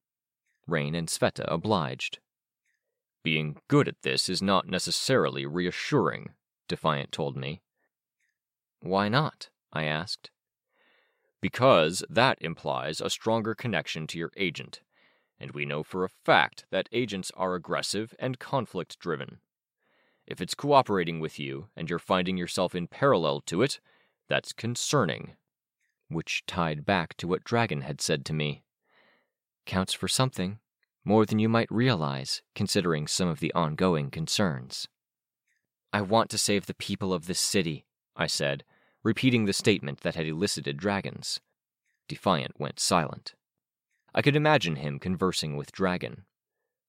Rain 0.67 0.95
and 0.95 1.07
Sveta 1.07 1.45
obliged. 1.47 2.19
Being 3.23 3.57
good 3.67 3.87
at 3.87 4.03
this 4.03 4.29
is 4.29 4.41
not 4.41 4.67
necessarily 4.67 5.45
reassuring, 5.45 6.29
Defiant 6.67 7.11
told 7.11 7.35
me. 7.35 7.61
Why 8.81 9.09
not? 9.09 9.49
I 9.73 9.85
asked. 9.85 10.29
Because 11.41 12.03
that 12.09 12.37
implies 12.41 12.99
a 12.99 13.09
stronger 13.09 13.55
connection 13.55 14.07
to 14.07 14.17
your 14.17 14.31
agent, 14.37 14.81
and 15.39 15.51
we 15.51 15.65
know 15.65 15.83
for 15.83 16.03
a 16.03 16.09
fact 16.09 16.65
that 16.71 16.89
agents 16.91 17.31
are 17.35 17.55
aggressive 17.55 18.13
and 18.19 18.39
conflict 18.39 18.99
driven. 18.99 19.39
If 20.25 20.41
it's 20.41 20.55
cooperating 20.55 21.19
with 21.19 21.39
you 21.39 21.69
and 21.75 21.89
you're 21.89 21.99
finding 21.99 22.37
yourself 22.37 22.75
in 22.75 22.87
parallel 22.87 23.41
to 23.41 23.61
it, 23.61 23.79
that's 24.27 24.51
concerning. 24.51 25.35
Which 26.09 26.45
tied 26.45 26.85
back 26.85 27.15
to 27.17 27.27
what 27.27 27.43
Dragon 27.43 27.81
had 27.81 28.01
said 28.01 28.25
to 28.25 28.33
me. 28.33 28.63
Counts 29.67 29.91
for 29.93 30.07
something, 30.07 30.59
more 31.03 31.25
than 31.25 31.39
you 31.39 31.49
might 31.49 31.69
realize, 31.69 32.41
considering 32.55 33.05
some 33.05 33.27
of 33.27 33.41
the 33.41 33.53
ongoing 33.53 34.09
concerns. 34.09 34.87
I 35.91 36.01
want 36.01 36.29
to 36.31 36.37
save 36.37 36.65
the 36.65 36.73
people 36.73 37.13
of 37.13 37.27
this 37.27 37.39
city, 37.39 37.85
I 38.15 38.27
said, 38.27 38.63
repeating 39.03 39.43
the 39.43 39.53
statement 39.53 40.01
that 40.01 40.15
had 40.15 40.25
elicited 40.25 40.77
dragons. 40.77 41.41
Defiant 42.07 42.57
went 42.57 42.79
silent. 42.79 43.35
I 44.15 44.21
could 44.21 44.37
imagine 44.37 44.77
him 44.77 44.99
conversing 44.99 45.57
with 45.57 45.73
Dragon. 45.73 46.23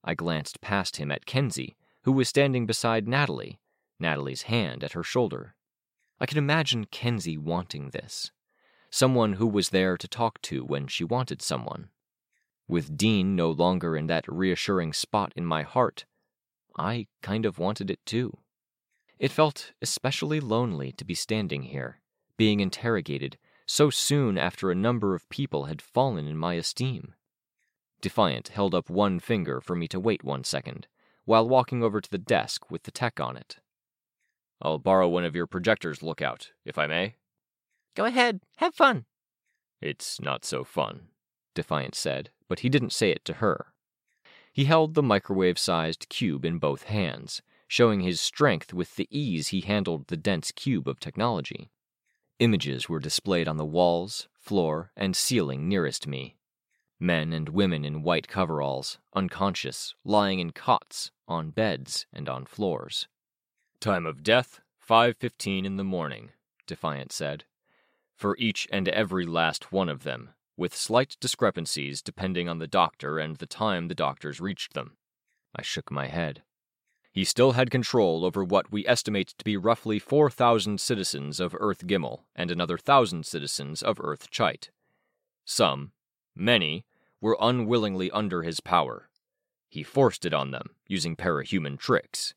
I 0.05 0.14
glanced 0.14 0.61
past 0.61 0.99
him 0.99 1.11
at 1.11 1.27
Kenzie, 1.27 1.77
who 2.05 2.12
was 2.12 2.29
standing 2.29 2.64
beside 2.64 3.09
Natalie, 3.09 3.59
Natalie's 3.99 4.43
hand 4.43 4.85
at 4.85 4.93
her 4.93 5.03
shoulder. 5.03 5.57
I 6.21 6.27
could 6.27 6.38
imagine 6.38 6.87
Kenzie 6.87 7.38
wanting 7.38 7.91
this. 7.91 8.31
Someone 8.88 9.35
who 9.35 9.49
was 9.49 9.71
there 9.71 9.97
to 9.97 10.07
talk 10.07 10.41
to 10.43 10.64
when 10.64 10.87
she 10.87 11.03
wanted 11.03 11.43
someone. 11.43 11.88
With 12.68 12.98
Dean 12.98 13.35
no 13.35 13.50
longer 13.50 13.96
in 13.96 14.09
that 14.09 14.28
reassuring 14.28 14.92
spot 14.92 15.33
in 15.35 15.46
my 15.46 15.62
heart, 15.62 16.04
I 16.76 17.07
kind 17.22 17.46
of 17.46 17.59
wanted 17.59 17.90
it 17.90 18.04
too. 18.04 18.38
It 19.18 19.33
felt 19.33 19.72
especially 19.81 20.38
lonely 20.38 20.92
to 20.92 21.04
be 21.04 21.14
standing 21.14 21.62
here, 21.62 22.00
being 22.37 22.61
interrogated 22.61 23.38
so 23.66 23.90
soon 23.90 24.38
after 24.38 24.70
a 24.70 24.76
number 24.76 25.14
of 25.14 25.28
people 25.28 25.64
had 25.64 25.83
fallen 25.83 26.28
in 26.28 26.37
my 26.37 26.54
esteem. 26.54 27.14
Defiant 28.00 28.48
held 28.48 28.74
up 28.74 28.88
one 28.88 29.18
finger 29.18 29.61
for 29.61 29.74
me 29.74 29.88
to 29.88 29.98
wait 29.98 30.22
one 30.22 30.44
second, 30.44 30.87
while 31.24 31.48
walking 31.48 31.83
over 31.83 32.00
to 32.00 32.11
the 32.11 32.18
desk 32.18 32.70
with 32.70 32.85
the 32.85 32.90
tech 32.90 33.18
on 33.18 33.37
it. 33.37 33.59
I'll 34.62 34.78
borrow 34.78 35.09
one 35.09 35.24
of 35.24 35.35
your 35.35 35.46
projectors, 35.46 36.02
Lookout, 36.02 36.52
if 36.64 36.78
I 36.78 36.87
may. 36.87 37.16
Go 37.94 38.04
ahead, 38.04 38.40
have 38.59 38.74
fun. 38.74 39.07
It's 39.81 40.20
not 40.20 40.44
so 40.44 40.64
fun, 40.64 41.09
Defiant 41.54 41.94
said, 41.94 42.31
but 42.49 42.61
he 42.61 42.69
didn't 42.69 42.93
say 42.93 43.11
it 43.11 43.25
to 43.27 43.35
her. 43.35 43.73
He 44.53 44.65
held 44.65 44.95
the 44.95 45.03
microwave 45.03 45.59
sized 45.59 46.09
cube 46.09 46.45
in 46.45 46.59
both 46.59 46.85
hands, 46.85 47.43
showing 47.69 48.01
his 48.01 48.21
strength 48.21 48.75
with 48.75 48.97
the 48.97 49.07
ease 49.11 49.49
he 49.49 49.61
handled 49.61 50.09
the 50.09 50.17
dense 50.17 50.51
cube 50.51 50.89
of 50.89 50.99
technology. 50.99 51.71
Images 52.39 52.89
were 52.89 53.01
displayed 53.01 53.47
on 53.47 53.57
the 53.57 53.65
walls, 53.65 54.29
floor, 54.33 54.91
and 54.97 55.15
ceiling 55.15 55.69
nearest 55.69 56.07
me, 56.07 56.39
Men 57.01 57.33
and 57.33 57.49
women 57.51 57.85
in 57.85 58.03
white 58.03 58.27
coveralls, 58.27 58.99
unconscious, 59.15 59.95
lying 60.05 60.41
in 60.41 60.51
cots, 60.51 61.13
on 61.29 61.51
beds, 61.51 62.07
and 62.13 62.29
on 62.29 62.45
floors. 62.45 63.07
Time 63.79 64.05
of 64.05 64.25
death, 64.25 64.61
5:15 64.81 65.65
in 65.65 65.77
the 65.77 65.85
morning, 65.85 66.33
Defiant 66.67 67.13
said. 67.13 67.45
For 68.17 68.37
each 68.39 68.67
and 68.73 68.89
every 68.89 69.25
last 69.25 69.71
one 69.71 69.89
of 69.89 70.03
them, 70.03 70.31
with 70.59 70.77
slight 70.77 71.16
discrepancies 71.21 72.03
depending 72.03 72.49
on 72.49 72.59
the 72.59 72.66
doctor 72.66 73.18
and 73.18 73.37
the 73.37 73.47
time 73.47 73.88
the 73.88 73.94
doctors 73.94 74.40
reached 74.40 74.75
them. 74.75 74.97
I 75.57 75.62
shook 75.62 75.90
my 75.90 76.09
head. 76.09 76.42
He 77.12 77.25
still 77.25 77.53
had 77.53 77.71
control 77.71 78.25
over 78.25 78.44
what 78.44 78.71
we 78.71 78.87
estimate 78.87 79.29
to 79.38 79.44
be 79.44 79.57
roughly 79.57 79.99
4,000 79.99 80.81
citizens 80.81 81.40
of 81.40 81.57
Earth 81.59 81.87
Gimel 81.87 82.25
and 82.37 82.51
another 82.51 82.77
thousand 82.77 83.25
citizens 83.25 83.83
of 83.83 83.99
Earth 84.01 84.31
Cheit. 84.31 84.71
Some, 85.44 85.92
many, 86.37 86.85
were 87.21 87.38
unwillingly 87.40 88.11
under 88.11 88.42
his 88.42 88.61
power. 88.61 89.09
He 89.68 89.83
forced 89.83 90.25
it 90.27 90.35
on 90.35 90.51
them, 90.51 90.71
using 90.87 91.16
parahuman 91.16 91.79
tricks. 91.79 92.35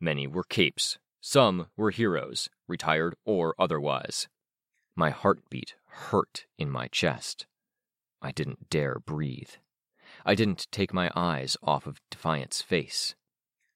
Many 0.00 0.26
were 0.26 0.44
capes, 0.44 0.98
some 1.20 1.66
were 1.76 1.90
heroes, 1.90 2.48
retired 2.66 3.16
or 3.24 3.54
otherwise. 3.58 4.28
My 4.94 5.10
heartbeat 5.10 5.74
hurt 5.88 6.46
in 6.58 6.70
my 6.70 6.88
chest. 6.88 7.46
I 8.22 8.32
didn't 8.32 8.70
dare 8.70 8.98
breathe. 8.98 9.50
I 10.24 10.34
didn't 10.34 10.66
take 10.70 10.92
my 10.92 11.10
eyes 11.14 11.56
off 11.62 11.86
of 11.86 12.00
Defiant's 12.10 12.62
face. 12.62 13.14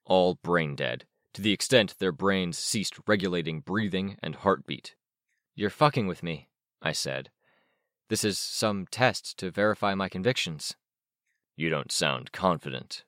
All 0.04 0.34
brain 0.34 0.74
dead, 0.74 1.04
to 1.34 1.42
the 1.42 1.52
extent 1.52 1.98
their 1.98 2.12
brains 2.12 2.58
ceased 2.58 2.98
regulating 3.06 3.60
breathing 3.60 4.16
and 4.22 4.34
heartbeat. 4.34 4.94
You're 5.54 5.70
fucking 5.70 6.06
with 6.06 6.22
me, 6.22 6.48
I 6.80 6.92
said, 6.92 7.30
this 8.12 8.24
is 8.24 8.38
some 8.38 8.86
test 8.90 9.38
to 9.38 9.50
verify 9.50 9.94
my 9.94 10.06
convictions. 10.06 10.76
You 11.56 11.70
don't 11.70 11.90
sound 11.90 12.30
confident. 12.30 13.04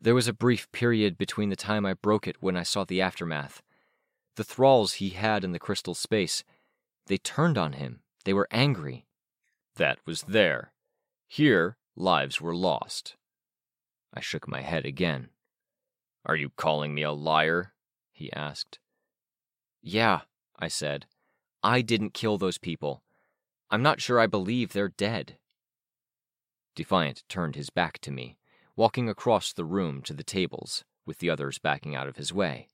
There 0.00 0.14
was 0.14 0.28
a 0.28 0.32
brief 0.32 0.70
period 0.70 1.18
between 1.18 1.48
the 1.48 1.56
time 1.56 1.84
I 1.84 1.94
broke 1.94 2.28
it 2.28 2.36
when 2.38 2.56
I 2.56 2.62
saw 2.62 2.84
the 2.84 3.00
aftermath. 3.00 3.60
The 4.36 4.44
thralls 4.44 4.94
he 4.94 5.08
had 5.08 5.42
in 5.42 5.50
the 5.50 5.58
crystal 5.58 5.94
space, 5.94 6.44
they 7.06 7.18
turned 7.18 7.58
on 7.58 7.72
him, 7.72 8.02
They 8.24 8.32
were 8.32 8.48
angry. 8.50 9.06
That 9.76 9.98
was 10.04 10.22
there. 10.22 10.72
Here, 11.28 11.76
lives 11.96 12.40
were 12.40 12.54
lost. 12.54 13.16
I 14.12 14.20
shook 14.20 14.48
my 14.48 14.60
head 14.62 14.84
again. 14.84 15.30
Are 16.26 16.36
you 16.36 16.50
calling 16.50 16.94
me 16.94 17.02
a 17.02 17.12
liar? 17.12 17.72
he 18.12 18.32
asked. 18.32 18.78
Yeah, 19.82 20.22
I 20.58 20.68
said. 20.68 21.06
I 21.62 21.80
didn't 21.80 22.14
kill 22.14 22.36
those 22.36 22.58
people. 22.58 23.02
I'm 23.70 23.82
not 23.82 24.00
sure 24.00 24.18
I 24.18 24.26
believe 24.26 24.72
they're 24.72 24.88
dead. 24.88 25.38
Defiant 26.74 27.24
turned 27.28 27.56
his 27.56 27.70
back 27.70 27.98
to 28.00 28.10
me, 28.10 28.36
walking 28.76 29.08
across 29.08 29.52
the 29.52 29.64
room 29.64 30.02
to 30.02 30.12
the 30.12 30.24
tables, 30.24 30.84
with 31.06 31.18
the 31.18 31.30
others 31.30 31.58
backing 31.58 31.94
out 31.94 32.08
of 32.08 32.16
his 32.16 32.32
way. 32.32 32.68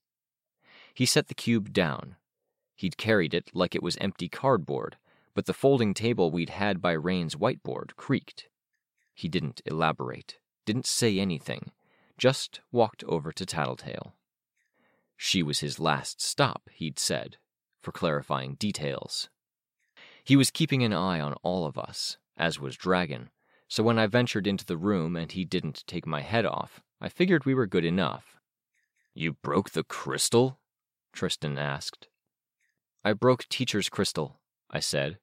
He 0.94 1.06
set 1.06 1.28
the 1.28 1.34
cube 1.34 1.72
down. 1.72 2.16
He'd 2.74 2.96
carried 2.96 3.34
it 3.34 3.50
like 3.54 3.74
it 3.74 3.82
was 3.82 3.96
empty 3.98 4.28
cardboard, 4.28 4.96
but 5.36 5.44
the 5.44 5.52
folding 5.52 5.92
table 5.92 6.30
we'd 6.30 6.48
had 6.48 6.80
by 6.80 6.92
Rain's 6.92 7.34
whiteboard 7.36 7.94
creaked. 7.94 8.48
He 9.14 9.28
didn't 9.28 9.60
elaborate, 9.66 10.38
didn't 10.64 10.86
say 10.86 11.18
anything, 11.18 11.72
just 12.16 12.62
walked 12.72 13.04
over 13.04 13.32
to 13.32 13.44
Tattletale. 13.44 14.14
She 15.14 15.42
was 15.42 15.58
his 15.58 15.78
last 15.78 16.22
stop, 16.22 16.70
he'd 16.72 16.98
said, 16.98 17.36
for 17.82 17.92
clarifying 17.92 18.54
details. 18.54 19.28
He 20.24 20.36
was 20.36 20.50
keeping 20.50 20.82
an 20.82 20.94
eye 20.94 21.20
on 21.20 21.34
all 21.42 21.66
of 21.66 21.76
us, 21.76 22.16
as 22.38 22.58
was 22.58 22.74
Dragon, 22.74 23.28
so 23.68 23.82
when 23.82 23.98
I 23.98 24.06
ventured 24.06 24.46
into 24.46 24.64
the 24.64 24.78
room 24.78 25.16
and 25.16 25.30
he 25.30 25.44
didn't 25.44 25.84
take 25.86 26.06
my 26.06 26.22
head 26.22 26.46
off, 26.46 26.80
I 26.98 27.10
figured 27.10 27.44
we 27.44 27.54
were 27.54 27.66
good 27.66 27.84
enough. 27.84 28.36
You 29.12 29.34
broke 29.34 29.72
the 29.72 29.84
crystal? 29.84 30.60
Tristan 31.12 31.58
asked. 31.58 32.08
I 33.04 33.12
broke 33.12 33.46
Teacher's 33.50 33.90
crystal, 33.90 34.40
I 34.70 34.80
said. 34.80 35.18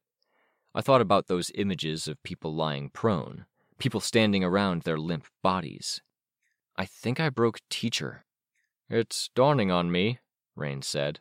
I 0.75 0.81
thought 0.81 1.01
about 1.01 1.27
those 1.27 1.51
images 1.53 2.07
of 2.07 2.21
people 2.23 2.53
lying 2.53 2.89
prone, 2.89 3.45
people 3.77 3.99
standing 3.99 4.43
around 4.43 4.81
their 4.81 4.97
limp 4.97 5.27
bodies. 5.43 6.01
I 6.75 6.85
think 6.85 7.19
I 7.19 7.29
broke 7.29 7.59
Teacher. 7.69 8.25
It's 8.89 9.29
dawning 9.35 9.69
on 9.69 9.91
me, 9.91 10.19
Rain 10.55 10.81
said. 10.81 11.19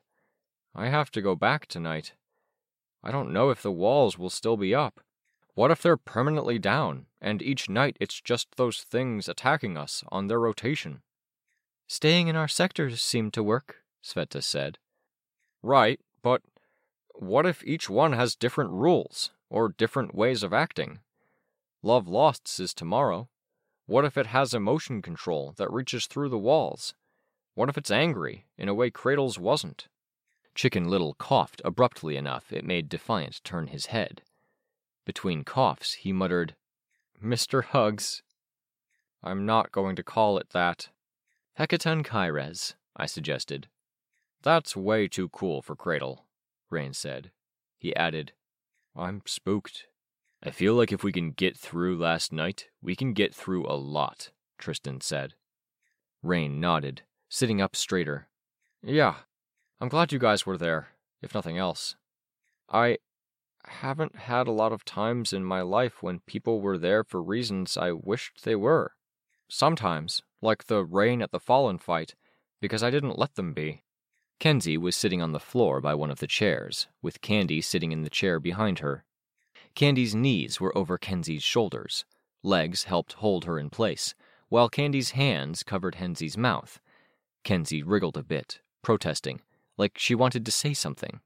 I 0.74 0.88
have 0.88 1.10
to 1.10 1.20
go 1.20 1.36
back 1.36 1.66
tonight. 1.66 2.14
I 3.04 3.10
don't 3.10 3.32
know 3.32 3.50
if 3.50 3.60
the 3.60 3.70
walls 3.70 4.16
will 4.16 4.30
still 4.30 4.56
be 4.56 4.74
up. 4.74 5.00
What 5.54 5.70
if 5.70 5.82
they're 5.82 5.98
permanently 5.98 6.58
down, 6.58 7.06
and 7.20 7.42
each 7.42 7.68
night 7.68 7.98
it's 8.00 8.22
just 8.22 8.56
those 8.56 8.78
things 8.78 9.28
attacking 9.28 9.76
us 9.76 10.02
on 10.10 10.28
their 10.28 10.40
rotation? 10.40 11.02
Staying 11.86 12.28
in 12.28 12.36
our 12.36 12.48
sectors 12.48 13.02
seemed 13.02 13.34
to 13.34 13.42
work, 13.42 13.82
Sveta 14.02 14.42
said. 14.42 14.78
Right, 15.62 16.00
but 16.22 16.40
what 17.14 17.44
if 17.44 17.62
each 17.64 17.90
one 17.90 18.14
has 18.14 18.34
different 18.34 18.70
rules, 18.70 19.30
or 19.52 19.68
different 19.68 20.14
ways 20.14 20.42
of 20.42 20.52
acting? 20.52 20.98
Love 21.82 22.08
Lost's 22.08 22.58
is 22.58 22.72
tomorrow. 22.72 23.28
What 23.86 24.06
if 24.06 24.16
it 24.16 24.28
has 24.28 24.54
emotion 24.54 25.02
control 25.02 25.52
that 25.58 25.70
reaches 25.70 26.06
through 26.06 26.30
the 26.30 26.38
walls? 26.38 26.94
What 27.54 27.68
if 27.68 27.76
it's 27.76 27.90
angry, 27.90 28.46
in 28.56 28.68
a 28.68 28.74
way 28.74 28.90
Cradle's 28.90 29.38
wasn't? 29.38 29.88
Chicken 30.54 30.88
Little 30.88 31.14
coughed 31.14 31.60
abruptly 31.64 32.16
enough 32.16 32.50
it 32.50 32.64
made 32.64 32.88
Defiant 32.88 33.44
turn 33.44 33.66
his 33.66 33.86
head. 33.86 34.22
Between 35.04 35.44
coughs, 35.44 35.94
he 35.94 36.12
muttered, 36.12 36.54
Mr. 37.22 37.62
Hugs. 37.62 38.22
I'm 39.22 39.44
not 39.44 39.70
going 39.70 39.96
to 39.96 40.02
call 40.02 40.38
it 40.38 40.50
that. 40.50 40.88
Hecatoncheires, 41.58 42.74
I 42.96 43.04
suggested. 43.04 43.68
That's 44.42 44.74
way 44.74 45.08
too 45.08 45.28
cool 45.28 45.60
for 45.60 45.76
Cradle, 45.76 46.24
Rain 46.70 46.94
said. 46.94 47.30
He 47.76 47.94
added, 47.94 48.32
I'm 48.96 49.22
spooked. 49.26 49.86
I 50.42 50.50
feel 50.50 50.74
like 50.74 50.92
if 50.92 51.02
we 51.02 51.12
can 51.12 51.30
get 51.30 51.56
through 51.56 51.98
last 51.98 52.32
night, 52.32 52.68
we 52.82 52.94
can 52.94 53.12
get 53.12 53.34
through 53.34 53.66
a 53.66 53.76
lot, 53.76 54.30
Tristan 54.58 55.00
said. 55.00 55.34
Rain 56.22 56.60
nodded, 56.60 57.02
sitting 57.28 57.60
up 57.60 57.74
straighter. 57.74 58.28
Yeah, 58.82 59.14
I'm 59.80 59.88
glad 59.88 60.12
you 60.12 60.18
guys 60.18 60.44
were 60.44 60.58
there, 60.58 60.88
if 61.22 61.34
nothing 61.34 61.58
else. 61.58 61.96
I 62.68 62.98
haven't 63.66 64.16
had 64.16 64.46
a 64.46 64.52
lot 64.52 64.72
of 64.72 64.84
times 64.84 65.32
in 65.32 65.44
my 65.44 65.62
life 65.62 66.02
when 66.02 66.20
people 66.20 66.60
were 66.60 66.78
there 66.78 67.04
for 67.04 67.22
reasons 67.22 67.76
I 67.76 67.92
wished 67.92 68.44
they 68.44 68.56
were. 68.56 68.92
Sometimes, 69.48 70.22
like 70.40 70.64
the 70.64 70.84
rain 70.84 71.22
at 71.22 71.30
the 71.30 71.40
Fallen 71.40 71.78
fight, 71.78 72.14
because 72.60 72.82
I 72.82 72.90
didn't 72.90 73.18
let 73.18 73.36
them 73.36 73.52
be. 73.52 73.84
Kenzie 74.38 74.78
was 74.78 74.96
sitting 74.96 75.22
on 75.22 75.32
the 75.32 75.40
floor 75.40 75.80
by 75.80 75.94
one 75.94 76.10
of 76.10 76.18
the 76.18 76.26
chairs, 76.26 76.88
with 77.00 77.20
Candy 77.20 77.60
sitting 77.60 77.92
in 77.92 78.02
the 78.02 78.10
chair 78.10 78.40
behind 78.40 78.80
her. 78.80 79.04
Candy's 79.74 80.14
knees 80.14 80.60
were 80.60 80.76
over 80.76 80.98
Kenzie's 80.98 81.42
shoulders, 81.42 82.04
legs 82.42 82.84
helped 82.84 83.14
hold 83.14 83.44
her 83.44 83.58
in 83.58 83.70
place, 83.70 84.14
while 84.48 84.68
Candy's 84.68 85.12
hands 85.12 85.62
covered 85.62 85.96
Kenzie's 85.96 86.36
mouth. 86.36 86.80
Kenzie 87.44 87.82
wriggled 87.82 88.16
a 88.16 88.22
bit, 88.22 88.60
protesting, 88.82 89.40
like 89.78 89.96
she 89.96 90.14
wanted 90.14 90.44
to 90.44 90.52
say 90.52 90.74
something. 90.74 91.20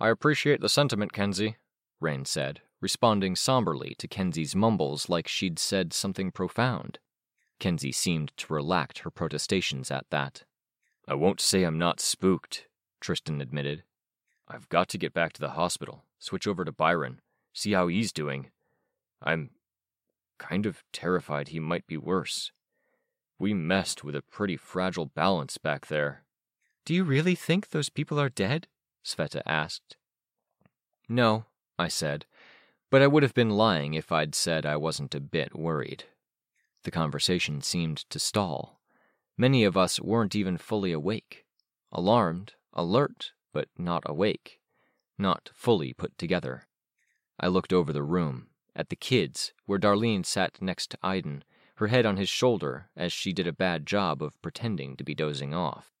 I 0.00 0.08
appreciate 0.08 0.60
the 0.60 0.68
sentiment, 0.68 1.12
Kenzie, 1.12 1.56
Rain 2.00 2.24
said, 2.24 2.60
responding 2.80 3.34
somberly 3.34 3.94
to 3.98 4.08
Kenzie's 4.08 4.54
mumbles 4.54 5.08
like 5.08 5.28
she'd 5.28 5.58
said 5.58 5.92
something 5.92 6.30
profound. 6.30 7.00
Kenzie 7.58 7.92
seemed 7.92 8.32
to 8.36 8.52
relax 8.52 9.00
her 9.00 9.10
protestations 9.10 9.90
at 9.90 10.06
that. 10.10 10.44
I 11.08 11.14
won't 11.14 11.40
say 11.40 11.62
I'm 11.62 11.78
not 11.78 12.00
spooked, 12.00 12.66
Tristan 13.00 13.40
admitted. 13.40 13.82
I've 14.46 14.68
got 14.68 14.88
to 14.90 14.98
get 14.98 15.14
back 15.14 15.32
to 15.32 15.40
the 15.40 15.50
hospital, 15.50 16.04
switch 16.18 16.46
over 16.46 16.66
to 16.66 16.72
Byron, 16.72 17.22
see 17.54 17.72
how 17.72 17.88
he's 17.88 18.12
doing. 18.12 18.50
I'm 19.22 19.50
kind 20.38 20.66
of 20.66 20.84
terrified 20.92 21.48
he 21.48 21.60
might 21.60 21.86
be 21.86 21.96
worse. 21.96 22.52
We 23.38 23.54
messed 23.54 24.04
with 24.04 24.14
a 24.14 24.22
pretty 24.22 24.58
fragile 24.58 25.06
balance 25.06 25.56
back 25.56 25.86
there. 25.86 26.24
Do 26.84 26.92
you 26.92 27.04
really 27.04 27.34
think 27.34 27.70
those 27.70 27.88
people 27.88 28.20
are 28.20 28.28
dead? 28.28 28.68
Sveta 29.02 29.40
asked. 29.46 29.96
No, 31.08 31.46
I 31.78 31.88
said, 31.88 32.26
but 32.90 33.00
I 33.00 33.06
would 33.06 33.22
have 33.22 33.34
been 33.34 33.50
lying 33.50 33.94
if 33.94 34.12
I'd 34.12 34.34
said 34.34 34.66
I 34.66 34.76
wasn't 34.76 35.14
a 35.14 35.20
bit 35.20 35.56
worried. 35.56 36.04
The 36.84 36.90
conversation 36.90 37.62
seemed 37.62 37.98
to 38.10 38.18
stall. 38.18 38.77
Many 39.40 39.62
of 39.62 39.76
us 39.76 40.00
weren't 40.00 40.34
even 40.34 40.58
fully 40.58 40.90
awake. 40.90 41.46
Alarmed, 41.92 42.54
alert, 42.72 43.32
but 43.52 43.68
not 43.78 44.02
awake. 44.04 44.60
Not 45.16 45.50
fully 45.54 45.92
put 45.92 46.18
together. 46.18 46.66
I 47.38 47.46
looked 47.46 47.72
over 47.72 47.92
the 47.92 48.02
room, 48.02 48.48
at 48.74 48.88
the 48.88 48.96
kids, 48.96 49.52
where 49.64 49.78
Darlene 49.78 50.26
sat 50.26 50.60
next 50.60 50.90
to 50.90 50.98
Aiden, 51.04 51.42
her 51.76 51.86
head 51.86 52.04
on 52.04 52.16
his 52.16 52.28
shoulder 52.28 52.90
as 52.96 53.12
she 53.12 53.32
did 53.32 53.46
a 53.46 53.52
bad 53.52 53.86
job 53.86 54.24
of 54.24 54.40
pretending 54.42 54.96
to 54.96 55.04
be 55.04 55.14
dozing 55.14 55.54
off. 55.54 55.92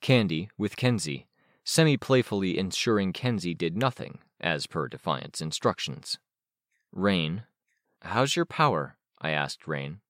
Candy, 0.00 0.50
with 0.58 0.76
Kenzie, 0.76 1.28
semi 1.62 1.96
playfully 1.96 2.58
ensuring 2.58 3.12
Kenzie 3.12 3.54
did 3.54 3.76
nothing, 3.76 4.18
as 4.40 4.66
per 4.66 4.88
Defiant's 4.88 5.40
instructions. 5.40 6.18
Rain, 6.90 7.44
how's 8.02 8.34
your 8.34 8.44
power? 8.44 8.96
I 9.20 9.30
asked 9.30 9.68
Rain. 9.68 10.00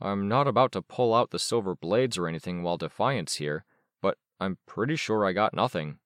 I'm 0.00 0.28
not 0.28 0.46
about 0.46 0.72
to 0.72 0.82
pull 0.82 1.14
out 1.14 1.30
the 1.30 1.38
silver 1.38 1.74
blades 1.74 2.16
or 2.16 2.28
anything 2.28 2.62
while 2.62 2.76
Defiant's 2.76 3.36
here, 3.36 3.64
but 4.00 4.16
I'm 4.38 4.58
pretty 4.66 4.96
sure 4.96 5.24
I 5.24 5.32
got 5.32 5.54
nothing. 5.54 5.98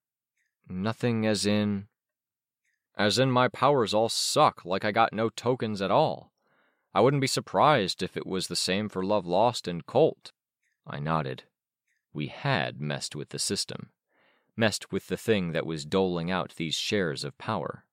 Nothing 0.68 1.26
as 1.26 1.44
in. 1.44 1.88
As 2.96 3.18
in, 3.18 3.30
my 3.30 3.48
powers 3.48 3.92
all 3.92 4.08
suck, 4.08 4.64
like 4.64 4.84
I 4.84 4.92
got 4.92 5.12
no 5.12 5.28
tokens 5.28 5.82
at 5.82 5.90
all. 5.90 6.32
I 6.94 7.00
wouldn't 7.00 7.20
be 7.20 7.26
surprised 7.26 8.02
if 8.02 8.16
it 8.16 8.26
was 8.26 8.48
the 8.48 8.56
same 8.56 8.88
for 8.88 9.04
Love 9.04 9.26
Lost 9.26 9.66
and 9.66 9.84
Colt. 9.84 10.32
I 10.86 10.98
nodded. 10.98 11.44
We 12.12 12.26
had 12.26 12.80
messed 12.80 13.16
with 13.16 13.30
the 13.30 13.38
system, 13.38 13.90
messed 14.56 14.92
with 14.92 15.06
the 15.06 15.16
thing 15.16 15.52
that 15.52 15.66
was 15.66 15.86
doling 15.86 16.30
out 16.30 16.56
these 16.56 16.74
shares 16.74 17.24
of 17.24 17.38
power. 17.38 17.84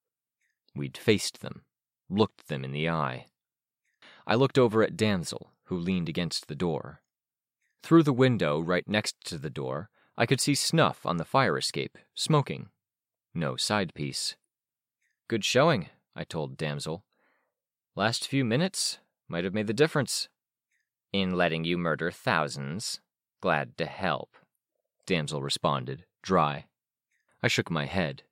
We'd 0.75 0.97
faced 0.97 1.41
them, 1.41 1.63
looked 2.09 2.47
them 2.47 2.65
in 2.65 2.71
the 2.71 2.89
eye. 2.89 3.27
I 4.27 4.35
looked 4.35 4.57
over 4.57 4.83
at 4.83 4.97
Damsel, 4.97 5.51
who 5.69 5.77
leaned 5.77 6.09
against 6.09 6.47
the 6.47 6.55
door. 6.55 7.01
Through 7.83 8.03
the 8.03 8.13
window 8.13 8.59
right 8.59 8.87
next 8.87 9.15
to 9.25 9.37
the 9.37 9.51
door, 9.51 9.89
I 10.17 10.25
could 10.25 10.41
see 10.41 10.55
Snuff 10.55 11.05
on 11.05 11.17
the 11.17 11.25
fire 11.25 11.57
escape, 11.57 11.95
smoking. 12.15 12.69
No 13.35 13.55
side 13.55 13.93
piece. 13.93 14.35
Good 15.27 15.45
showing, 15.45 15.89
I 16.15 16.23
told 16.23 16.57
Damsel. 16.57 17.05
Last 17.95 18.27
few 18.27 18.43
minutes 18.43 18.97
might 19.27 19.43
have 19.43 19.53
made 19.53 19.67
the 19.67 19.73
difference. 19.73 20.27
In 21.13 21.37
letting 21.37 21.63
you 21.63 21.77
murder 21.77 22.09
thousands. 22.09 22.99
Glad 23.39 23.77
to 23.77 23.85
help, 23.85 24.35
Damsel 25.05 25.41
responded, 25.41 26.03
dry. 26.23 26.65
I 27.43 27.47
shook 27.47 27.69
my 27.69 27.85
head. 27.85 28.23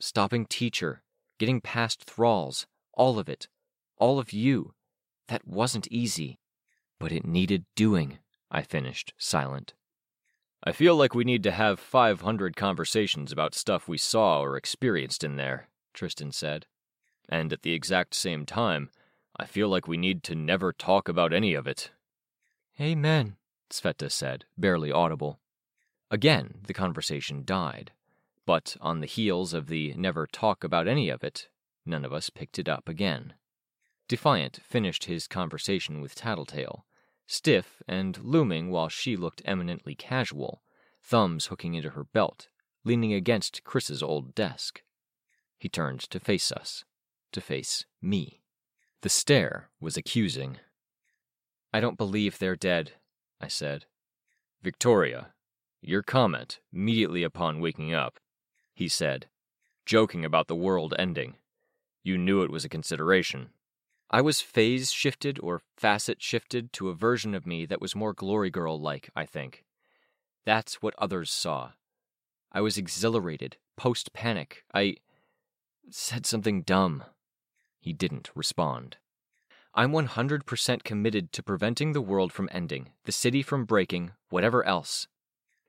Stopping 0.00 0.46
teacher, 0.46 1.02
getting 1.38 1.60
past 1.60 2.04
thralls, 2.04 2.66
all 2.94 3.18
of 3.18 3.28
it, 3.28 3.48
all 3.98 4.18
of 4.18 4.32
you. 4.32 4.72
That 5.28 5.46
wasn't 5.46 5.86
easy. 5.88 6.38
But 7.04 7.12
it 7.12 7.26
needed 7.26 7.66
doing, 7.76 8.16
I 8.50 8.62
finished, 8.62 9.12
silent. 9.18 9.74
I 10.62 10.72
feel 10.72 10.96
like 10.96 11.14
we 11.14 11.22
need 11.22 11.42
to 11.42 11.50
have 11.50 11.78
500 11.78 12.56
conversations 12.56 13.30
about 13.30 13.54
stuff 13.54 13.86
we 13.86 13.98
saw 13.98 14.40
or 14.40 14.56
experienced 14.56 15.22
in 15.22 15.36
there, 15.36 15.68
Tristan 15.92 16.32
said. 16.32 16.64
And 17.28 17.52
at 17.52 17.60
the 17.60 17.74
exact 17.74 18.14
same 18.14 18.46
time, 18.46 18.88
I 19.38 19.44
feel 19.44 19.68
like 19.68 19.86
we 19.86 19.98
need 19.98 20.22
to 20.22 20.34
never 20.34 20.72
talk 20.72 21.06
about 21.06 21.34
any 21.34 21.52
of 21.52 21.66
it. 21.66 21.90
Amen, 22.80 23.36
Sveta 23.68 24.10
said, 24.10 24.46
barely 24.56 24.90
audible. 24.90 25.38
Again, 26.10 26.54
the 26.66 26.72
conversation 26.72 27.42
died. 27.44 27.92
But 28.46 28.78
on 28.80 29.00
the 29.00 29.06
heels 29.06 29.52
of 29.52 29.66
the 29.66 29.92
never 29.92 30.26
talk 30.26 30.64
about 30.64 30.88
any 30.88 31.10
of 31.10 31.22
it, 31.22 31.48
none 31.84 32.06
of 32.06 32.14
us 32.14 32.30
picked 32.30 32.58
it 32.58 32.66
up 32.66 32.88
again. 32.88 33.34
Defiant 34.08 34.60
finished 34.66 35.04
his 35.04 35.28
conversation 35.28 36.00
with 36.00 36.14
Tattletale, 36.14 36.86
stiff 37.26 37.82
and 37.88 38.18
looming 38.22 38.70
while 38.70 38.88
she 38.88 39.16
looked 39.16 39.42
eminently 39.44 39.94
casual, 39.94 40.62
thumbs 41.02 41.46
hooking 41.46 41.74
into 41.74 41.90
her 41.90 42.04
belt, 42.04 42.48
leaning 42.84 43.12
against 43.12 43.64
Chris's 43.64 44.02
old 44.02 44.34
desk. 44.34 44.82
He 45.58 45.68
turned 45.68 46.00
to 46.00 46.20
face 46.20 46.52
us, 46.52 46.84
to 47.32 47.40
face 47.40 47.86
me. 48.02 48.42
The 49.02 49.08
stare 49.08 49.70
was 49.80 49.96
accusing. 49.96 50.58
I 51.72 51.80
don't 51.80 51.98
believe 51.98 52.38
they're 52.38 52.56
dead, 52.56 52.92
I 53.40 53.48
said. 53.48 53.86
Victoria, 54.62 55.34
your 55.82 56.02
comment, 56.02 56.60
immediately 56.72 57.22
upon 57.22 57.60
waking 57.60 57.92
up, 57.92 58.18
he 58.74 58.88
said, 58.88 59.26
joking 59.84 60.24
about 60.24 60.48
the 60.48 60.56
world 60.56 60.94
ending. 60.98 61.36
You 62.02 62.18
knew 62.18 62.42
it 62.42 62.50
was 62.50 62.64
a 62.64 62.70
consideration. 62.70 63.50
I 64.10 64.20
was 64.20 64.40
phase 64.40 64.92
shifted 64.92 65.38
or 65.42 65.62
facet 65.76 66.22
shifted 66.22 66.72
to 66.74 66.88
a 66.88 66.94
version 66.94 67.34
of 67.34 67.46
me 67.46 67.66
that 67.66 67.80
was 67.80 67.96
more 67.96 68.12
glory 68.12 68.50
girl 68.50 68.80
like, 68.80 69.10
I 69.16 69.26
think. 69.26 69.64
That's 70.44 70.82
what 70.82 70.94
others 70.98 71.30
saw. 71.30 71.72
I 72.52 72.60
was 72.60 72.78
exhilarated, 72.78 73.56
post 73.76 74.12
panic. 74.12 74.64
I 74.72 74.96
said 75.90 76.26
something 76.26 76.62
dumb. 76.62 77.04
He 77.80 77.92
didn't 77.92 78.30
respond. 78.34 78.98
I'm 79.74 79.90
100% 79.90 80.84
committed 80.84 81.32
to 81.32 81.42
preventing 81.42 81.92
the 81.92 82.00
world 82.00 82.32
from 82.32 82.48
ending, 82.52 82.90
the 83.04 83.12
city 83.12 83.42
from 83.42 83.64
breaking, 83.64 84.12
whatever 84.30 84.64
else. 84.64 85.08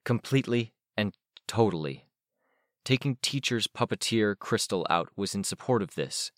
Completely 0.04 0.74
and 0.96 1.16
totally. 1.48 2.06
Taking 2.84 3.18
teacher's 3.24 3.66
puppeteer 3.66 4.38
Crystal 4.38 4.86
out 4.92 5.10
was 5.16 5.34
in 5.34 5.44
support 5.44 5.82
of 5.82 5.96
this. 5.96 6.32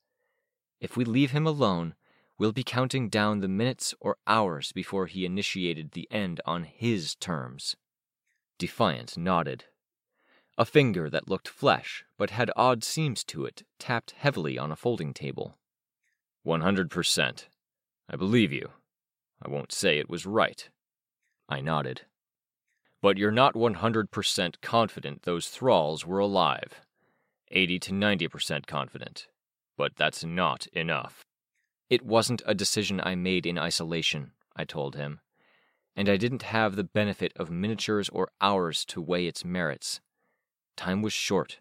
If 0.79 0.95
we 0.95 1.05
leave 1.05 1.31
him 1.31 1.47
alone, 1.47 1.95
we'll 2.37 2.51
be 2.51 2.63
counting 2.63 3.09
down 3.09 3.39
the 3.39 3.47
minutes 3.47 3.93
or 3.99 4.17
hours 4.27 4.71
before 4.71 5.07
he 5.07 5.25
initiated 5.25 5.91
the 5.91 6.07
end 6.11 6.39
on 6.45 6.63
his 6.63 7.15
terms. 7.15 7.75
Defiant 8.59 9.17
nodded. 9.17 9.65
A 10.57 10.65
finger 10.65 11.09
that 11.09 11.29
looked 11.29 11.47
flesh 11.47 12.03
but 12.17 12.31
had 12.31 12.51
odd 12.55 12.83
seams 12.83 13.23
to 13.25 13.45
it 13.45 13.63
tapped 13.79 14.11
heavily 14.11 14.57
on 14.57 14.71
a 14.71 14.75
folding 14.75 15.13
table. 15.13 15.57
100%. 16.45 17.45
I 18.09 18.15
believe 18.15 18.51
you. 18.51 18.69
I 19.41 19.49
won't 19.49 19.71
say 19.71 19.97
it 19.99 20.09
was 20.09 20.25
right. 20.25 20.69
I 21.49 21.61
nodded. 21.61 22.01
But 23.01 23.17
you're 23.17 23.31
not 23.31 23.53
100% 23.53 24.61
confident 24.61 25.23
those 25.23 25.47
thralls 25.47 26.05
were 26.05 26.19
alive. 26.19 26.81
80 27.49 27.79
to 27.79 27.91
90% 27.91 28.65
confident. 28.65 29.27
But 29.77 29.95
that's 29.95 30.23
not 30.23 30.67
enough. 30.73 31.23
It 31.89 32.03
wasn't 32.03 32.41
a 32.45 32.55
decision 32.55 32.99
I 33.01 33.15
made 33.15 33.45
in 33.45 33.57
isolation, 33.57 34.31
I 34.55 34.65
told 34.65 34.95
him, 34.95 35.21
and 35.95 36.09
I 36.09 36.17
didn't 36.17 36.43
have 36.43 36.75
the 36.75 36.83
benefit 36.83 37.31
of 37.35 37.49
miniatures 37.49 38.09
or 38.09 38.29
hours 38.41 38.83
to 38.85 39.01
weigh 39.01 39.27
its 39.27 39.45
merits. 39.45 40.01
Time 40.75 41.01
was 41.01 41.13
short. 41.13 41.59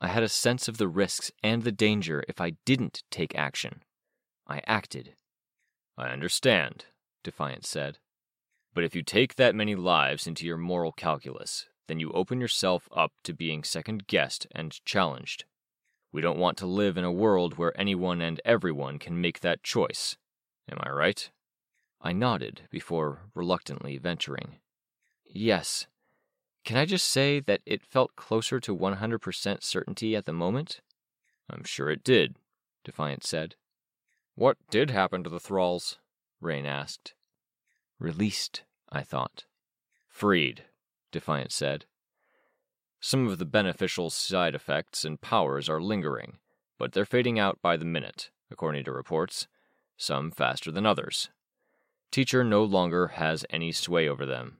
I 0.00 0.08
had 0.08 0.22
a 0.22 0.28
sense 0.28 0.68
of 0.68 0.78
the 0.78 0.88
risks 0.88 1.30
and 1.42 1.62
the 1.62 1.72
danger 1.72 2.24
if 2.28 2.40
I 2.40 2.52
didn't 2.64 3.02
take 3.10 3.36
action. 3.36 3.82
I 4.46 4.62
acted. 4.66 5.14
I 5.96 6.08
understand, 6.08 6.86
Defiant 7.22 7.64
said. 7.66 7.98
But 8.74 8.84
if 8.84 8.94
you 8.94 9.02
take 9.02 9.34
that 9.34 9.54
many 9.54 9.74
lives 9.74 10.26
into 10.26 10.46
your 10.46 10.56
moral 10.56 10.92
calculus, 10.92 11.66
then 11.88 12.00
you 12.00 12.10
open 12.12 12.40
yourself 12.40 12.88
up 12.90 13.12
to 13.24 13.34
being 13.34 13.64
second 13.64 14.06
guessed 14.06 14.46
and 14.52 14.84
challenged. 14.84 15.44
We 16.12 16.20
don't 16.20 16.38
want 16.38 16.58
to 16.58 16.66
live 16.66 16.98
in 16.98 17.04
a 17.04 17.10
world 17.10 17.56
where 17.56 17.78
anyone 17.80 18.20
and 18.20 18.40
everyone 18.44 18.98
can 18.98 19.20
make 19.20 19.40
that 19.40 19.62
choice. 19.62 20.16
Am 20.70 20.78
I 20.80 20.90
right? 20.90 21.30
I 22.02 22.12
nodded 22.12 22.62
before 22.70 23.20
reluctantly 23.34 23.96
venturing. 23.96 24.56
Yes. 25.24 25.86
Can 26.64 26.76
I 26.76 26.84
just 26.84 27.08
say 27.08 27.40
that 27.40 27.62
it 27.64 27.82
felt 27.82 28.14
closer 28.14 28.60
to 28.60 28.76
100% 28.76 29.62
certainty 29.62 30.14
at 30.14 30.26
the 30.26 30.32
moment? 30.32 30.80
I'm 31.50 31.64
sure 31.64 31.90
it 31.90 32.04
did, 32.04 32.36
Defiant 32.84 33.24
said. 33.24 33.56
What 34.34 34.58
did 34.70 34.90
happen 34.90 35.24
to 35.24 35.30
the 35.30 35.40
thralls? 35.40 35.98
Rain 36.40 36.66
asked. 36.66 37.14
Released, 37.98 38.62
I 38.90 39.02
thought. 39.02 39.44
Freed, 40.08 40.64
Defiant 41.10 41.52
said. 41.52 41.86
Some 43.04 43.26
of 43.26 43.38
the 43.38 43.44
beneficial 43.44 44.10
side 44.10 44.54
effects 44.54 45.04
and 45.04 45.20
powers 45.20 45.68
are 45.68 45.80
lingering, 45.80 46.38
but 46.78 46.92
they're 46.92 47.04
fading 47.04 47.36
out 47.36 47.60
by 47.60 47.76
the 47.76 47.84
minute, 47.84 48.30
according 48.48 48.84
to 48.84 48.92
reports, 48.92 49.48
some 49.96 50.30
faster 50.30 50.70
than 50.70 50.86
others. 50.86 51.28
Teacher 52.12 52.44
no 52.44 52.62
longer 52.62 53.08
has 53.08 53.44
any 53.50 53.72
sway 53.72 54.08
over 54.08 54.24
them. 54.24 54.58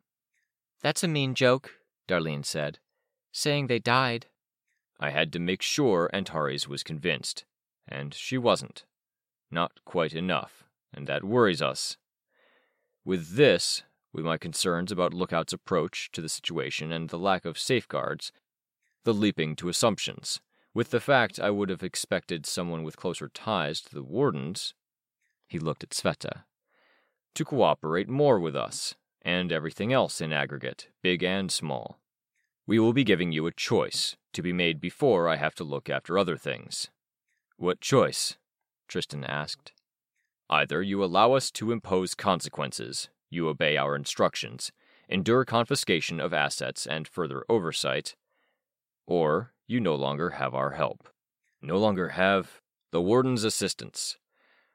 That's 0.80 1.05
a 1.05 1.09
mean 1.09 1.36
joke, 1.36 1.70
Darlene 2.09 2.45
said, 2.45 2.80
saying 3.30 3.68
they 3.68 3.78
died. 3.78 4.26
I 4.99 5.11
had 5.11 5.32
to 5.34 5.38
make 5.38 5.62
sure 5.62 6.11
Antares 6.12 6.66
was 6.66 6.82
convinced, 6.82 7.45
and 7.86 8.12
she 8.12 8.36
wasn't. 8.38 8.84
Not 9.53 9.84
quite 9.84 10.14
enough, 10.14 10.64
and 10.93 11.07
that 11.07 11.22
worries 11.22 11.62
us. 11.62 11.97
With 13.05 13.36
this, 13.36 13.84
with 14.13 14.25
my 14.25 14.37
concerns 14.37 14.93
about 14.93 15.15
Lookout's 15.15 15.53
approach 15.53 16.11
to 16.13 16.21
the 16.21 16.29
situation 16.29 16.93
and 16.93 17.09
the 17.09 17.19
lack 17.19 17.45
of 17.45 17.59
safeguards, 17.59 18.33
the 19.05 19.15
leaping 19.15 19.57
to 19.57 19.69
assumptions, 19.69 20.41
with 20.75 20.91
the 20.91 21.01
fact 21.01 21.41
I 21.41 21.51
would 21.51 21.69
have 21.69 21.83
expected 21.83 22.47
someone 22.47 22.83
with 22.83 22.97
closer 22.97 23.29
ties 23.29 23.81
to 23.83 23.95
the 23.95 24.03
Wardens, 24.03 24.75
he 25.47 25.59
looked 25.59 25.83
at 25.83 25.91
Sveta, 25.91 26.45
to 27.35 27.45
cooperate 27.45 28.09
more 28.09 28.39
with 28.39 28.57
us, 28.57 28.95
and 29.23 29.53
everything 29.53 29.93
else 29.93 30.21
in 30.21 30.33
aggregate, 30.33 30.89
big 31.03 31.23
and 31.23 31.51
small. 31.51 31.99
We 32.67 32.79
will 32.79 32.93
be 32.93 33.05
giving 33.05 33.33
you 33.33 33.47
a 33.47 33.53
choice, 33.53 34.17
to 34.33 34.43
be 34.43 34.53
made 34.53 34.81
before 34.81 35.29
I 35.29 35.37
have 35.37 35.55
to 35.57 35.65
look 35.65 35.91
after 35.91 36.19
other 36.19 36.37
things. 36.37 36.89
What 37.57 37.81
choice? 37.81 38.37
Tristan 38.89 39.25
asked. 39.25 39.73
Either 40.49 40.83
you 40.83 41.03
allow 41.03 41.33
us 41.33 41.51
to 41.53 41.73
impose 41.73 42.15
consequences, 42.15 43.09
you 43.33 43.49
obey 43.49 43.76
our 43.76 43.97
instructions, 43.97 44.70
endure 45.09 45.45
confiscation 45.45 46.20
of 46.20 46.33
assets 46.33 46.87
and 46.87 47.09
further 47.09 47.45
oversight, 47.49 48.14
or 49.07 49.53
you 49.66 49.80
no 49.80 49.95
longer 49.95 50.30
have 50.30 50.55
our 50.55 50.72
help. 50.72 51.09
No 51.61 51.78
longer 51.78 52.11
have 52.11 52.61
the 52.91 53.01
Warden's 53.01 53.45
assistance, 53.45 54.18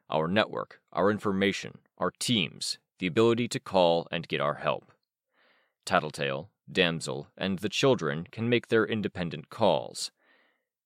our 0.10 0.28
network, 0.28 0.80
our 0.92 1.12
information, 1.12 1.80
our 1.98 2.12
teams, 2.12 2.80
the 3.00 3.08
ability 3.08 3.48
to 3.50 3.60
call 3.60 4.08
and 4.12 4.28
get 4.28 4.42
our 4.42 4.56
help. 4.56 4.92
Tattletale, 5.86 6.50
Damsel, 6.72 7.28
and 7.38 7.60
the 7.60 7.70
children 7.70 8.28
can 8.32 8.50
make 8.50 8.68
their 8.68 8.86
independent 8.86 9.50
calls, 9.50 10.12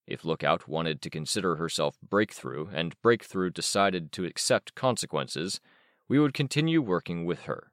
if 0.06 0.24
Lookout 0.24 0.68
wanted 0.68 1.00
to 1.02 1.10
consider 1.10 1.56
herself 1.56 1.96
Breakthrough 2.02 2.68
and 2.72 3.00
Breakthrough 3.02 3.50
decided 3.50 4.12
to 4.12 4.24
accept 4.24 4.74
consequences, 4.74 5.60
we 6.08 6.18
would 6.18 6.34
continue 6.34 6.82
working 6.82 7.24
with 7.24 7.42
her. 7.42 7.72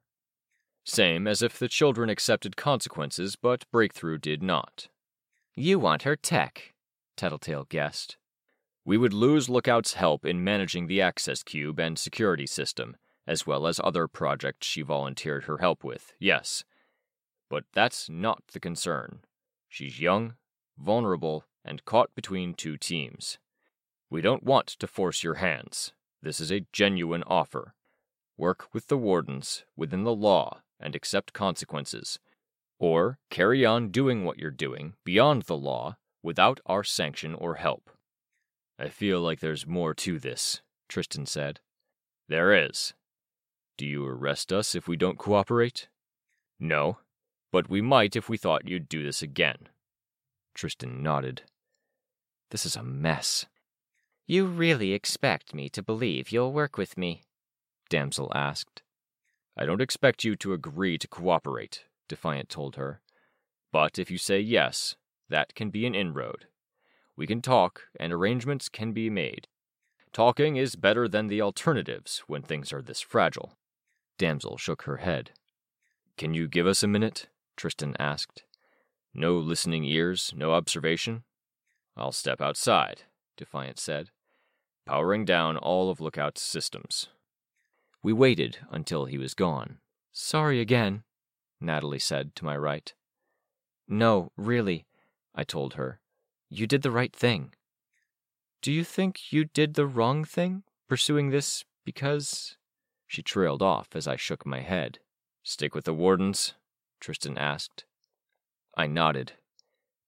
Same 0.84 1.26
as 1.26 1.42
if 1.42 1.58
the 1.58 1.68
children 1.68 2.08
accepted 2.08 2.56
consequences 2.56 3.36
but 3.36 3.64
Breakthrough 3.70 4.18
did 4.18 4.42
not. 4.42 4.88
You 5.54 5.78
want 5.78 6.02
her 6.02 6.16
tech, 6.16 6.74
Tattletale 7.16 7.66
guessed. 7.68 8.16
We 8.84 8.96
would 8.96 9.12
lose 9.12 9.48
Lookout's 9.48 9.94
help 9.94 10.24
in 10.24 10.42
managing 10.42 10.86
the 10.86 11.02
access 11.02 11.42
cube 11.42 11.78
and 11.78 11.98
security 11.98 12.46
system, 12.46 12.96
as 13.26 13.46
well 13.46 13.66
as 13.66 13.80
other 13.82 14.08
projects 14.08 14.66
she 14.66 14.82
volunteered 14.82 15.44
her 15.44 15.58
help 15.58 15.84
with, 15.84 16.14
yes. 16.18 16.64
But 17.50 17.64
that's 17.72 18.08
not 18.08 18.42
the 18.52 18.60
concern. 18.60 19.20
She's 19.68 20.00
young, 20.00 20.34
vulnerable, 20.78 21.44
and 21.64 21.84
caught 21.84 22.14
between 22.14 22.54
two 22.54 22.76
teams. 22.76 23.38
We 24.08 24.22
don't 24.22 24.42
want 24.42 24.66
to 24.66 24.86
force 24.86 25.22
your 25.22 25.34
hands. 25.34 25.92
This 26.22 26.40
is 26.40 26.50
a 26.50 26.66
genuine 26.72 27.22
offer. 27.26 27.74
Work 28.40 28.72
with 28.72 28.86
the 28.86 28.96
wardens 28.96 29.64
within 29.76 30.04
the 30.04 30.14
law 30.14 30.62
and 30.80 30.96
accept 30.96 31.34
consequences, 31.34 32.18
or 32.78 33.18
carry 33.28 33.66
on 33.66 33.90
doing 33.90 34.24
what 34.24 34.38
you're 34.38 34.50
doing 34.50 34.94
beyond 35.04 35.42
the 35.42 35.58
law 35.58 35.98
without 36.22 36.58
our 36.64 36.82
sanction 36.82 37.34
or 37.34 37.56
help. 37.56 37.90
I 38.78 38.88
feel 38.88 39.20
like 39.20 39.40
there's 39.40 39.66
more 39.66 39.92
to 39.92 40.18
this, 40.18 40.62
Tristan 40.88 41.26
said. 41.26 41.60
There 42.30 42.54
is. 42.54 42.94
Do 43.76 43.84
you 43.84 44.06
arrest 44.06 44.54
us 44.54 44.74
if 44.74 44.88
we 44.88 44.96
don't 44.96 45.18
cooperate? 45.18 45.88
No, 46.58 46.96
but 47.52 47.68
we 47.68 47.82
might 47.82 48.16
if 48.16 48.30
we 48.30 48.38
thought 48.38 48.66
you'd 48.66 48.88
do 48.88 49.04
this 49.04 49.20
again. 49.20 49.68
Tristan 50.54 51.02
nodded. 51.02 51.42
This 52.52 52.64
is 52.64 52.74
a 52.74 52.82
mess. 52.82 53.44
You 54.26 54.46
really 54.46 54.94
expect 54.94 55.52
me 55.52 55.68
to 55.68 55.82
believe 55.82 56.32
you'll 56.32 56.54
work 56.54 56.78
with 56.78 56.96
me? 56.96 57.20
Damsel 57.90 58.32
asked. 58.34 58.82
I 59.58 59.66
don't 59.66 59.82
expect 59.82 60.24
you 60.24 60.36
to 60.36 60.54
agree 60.54 60.96
to 60.96 61.08
cooperate, 61.08 61.84
Defiant 62.08 62.48
told 62.48 62.76
her. 62.76 63.02
But 63.72 63.98
if 63.98 64.10
you 64.10 64.16
say 64.16 64.40
yes, 64.40 64.96
that 65.28 65.54
can 65.54 65.68
be 65.68 65.84
an 65.84 65.94
inroad. 65.94 66.46
We 67.16 67.26
can 67.26 67.42
talk, 67.42 67.82
and 67.98 68.12
arrangements 68.12 68.70
can 68.70 68.92
be 68.92 69.10
made. 69.10 69.48
Talking 70.12 70.56
is 70.56 70.74
better 70.74 71.06
than 71.06 71.26
the 71.26 71.42
alternatives 71.42 72.22
when 72.26 72.42
things 72.42 72.72
are 72.72 72.82
this 72.82 73.00
fragile. 73.00 73.58
Damsel 74.18 74.56
shook 74.56 74.82
her 74.82 74.98
head. 74.98 75.32
Can 76.16 76.32
you 76.34 76.48
give 76.48 76.66
us 76.66 76.82
a 76.82 76.88
minute? 76.88 77.28
Tristan 77.56 77.94
asked. 77.98 78.44
No 79.12 79.36
listening 79.36 79.84
ears, 79.84 80.32
no 80.36 80.52
observation? 80.52 81.24
I'll 81.96 82.12
step 82.12 82.40
outside, 82.40 83.02
Defiant 83.36 83.78
said, 83.78 84.10
powering 84.86 85.24
down 85.24 85.56
all 85.56 85.90
of 85.90 86.00
Lookout's 86.00 86.42
systems. 86.42 87.08
We 88.02 88.12
waited 88.12 88.58
until 88.70 89.04
he 89.04 89.18
was 89.18 89.34
gone. 89.34 89.78
Sorry 90.12 90.60
again, 90.60 91.04
Natalie 91.60 91.98
said 91.98 92.34
to 92.36 92.44
my 92.44 92.56
right. 92.56 92.92
No, 93.86 94.32
really, 94.36 94.86
I 95.34 95.44
told 95.44 95.74
her. 95.74 96.00
You 96.48 96.66
did 96.66 96.82
the 96.82 96.90
right 96.90 97.14
thing. 97.14 97.54
Do 98.62 98.72
you 98.72 98.84
think 98.84 99.32
you 99.32 99.44
did 99.44 99.74
the 99.74 99.86
wrong 99.86 100.24
thing, 100.24 100.62
pursuing 100.88 101.30
this 101.30 101.64
because. 101.84 102.56
She 103.06 103.22
trailed 103.22 103.62
off 103.62 103.88
as 103.94 104.06
I 104.06 104.16
shook 104.16 104.46
my 104.46 104.60
head. 104.60 105.00
Stick 105.42 105.74
with 105.74 105.84
the 105.84 105.94
wardens? 105.94 106.54
Tristan 107.00 107.36
asked. 107.36 107.84
I 108.76 108.86
nodded. 108.86 109.32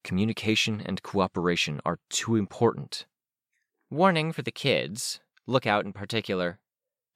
Communication 0.05 0.81
and 0.85 1.03
cooperation 1.03 1.81
are 1.85 1.99
too 2.09 2.37
important. 2.37 3.07
Warning 3.91 4.33
for 4.33 4.43
the 4.43 4.53
kids, 4.53 5.21
Lookout 5.47 5.85
in 5.85 5.93
particular, 5.93 6.61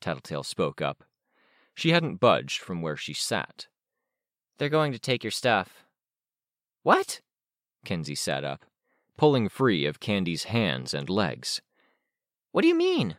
Tattletale 0.06 0.44
spoke 0.44 0.80
up. 0.80 1.02
She 1.74 1.90
hadn't 1.90 2.20
budged 2.20 2.60
from 2.60 2.80
where 2.80 2.96
she 2.96 3.12
sat. 3.12 3.66
They're 4.56 4.68
going 4.68 4.92
to 4.92 5.00
take 5.00 5.24
your 5.24 5.32
stuff. 5.32 5.84
What? 6.84 7.22
Kenzie 7.84 8.14
sat 8.14 8.44
up, 8.44 8.64
pulling 9.16 9.48
free 9.48 9.84
of 9.84 9.98
Candy's 9.98 10.44
hands 10.44 10.94
and 10.94 11.10
legs. 11.10 11.60
What 12.52 12.62
do 12.62 12.68
you 12.68 12.74
mean? 12.76 13.16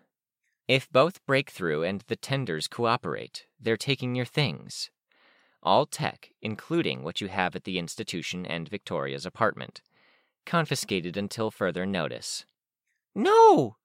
If 0.69 0.89
both 0.89 1.25
Breakthrough 1.25 1.81
and 1.81 2.05
the 2.07 2.15
tenders 2.15 2.69
cooperate, 2.69 3.47
they're 3.59 3.75
taking 3.75 4.15
your 4.15 4.25
things. 4.25 4.89
All 5.61 5.85
tech, 5.85 6.29
including 6.41 7.03
what 7.03 7.19
you 7.19 7.27
have 7.27 7.53
at 7.53 7.65
the 7.65 7.79
institution 7.79 8.45
and 8.45 8.69
Victoria's 8.69 9.25
apartment. 9.25 9.81
Confiscated 10.45 11.17
until 11.17 11.51
further 11.51 11.85
notice. 11.85 12.45
No! 13.13 13.75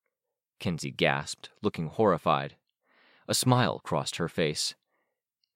Kenzie 0.61 0.93
gasped, 0.93 1.51
looking 1.63 1.89
horrified. 1.89 2.55
A 3.33 3.35
smile 3.35 3.81
crossed 3.83 4.17
her 4.17 4.29
face. 4.29 4.75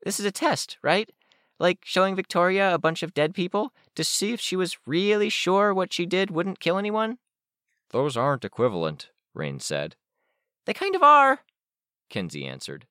This 0.03 0.19
is 0.19 0.25
a 0.25 0.31
test, 0.31 0.79
right? 0.83 1.11
Like 1.59 1.81
showing 1.85 2.17
Victoria 2.17 2.73
a 2.73 2.79
bunch 2.79 3.03
of 3.03 3.13
dead 3.13 3.35
people 3.35 3.75
to 3.97 4.03
see 4.03 4.33
if 4.33 4.41
she 4.41 4.57
was 4.57 4.79
really 4.87 5.29
sure 5.29 5.75
what 5.75 5.93
she 5.93 6.07
did 6.07 6.31
wouldn't 6.31 6.59
kill 6.59 6.79
anyone? 6.79 7.19
Those 7.91 8.17
aren't 8.17 8.47
equivalent, 8.47 9.11
Rain 9.35 9.61
said. 9.61 9.95
They 10.65 10.73
kind 10.73 10.95
of 10.95 11.03
are, 11.03 11.41
Kenzie 12.09 12.47
answered. 12.47 12.87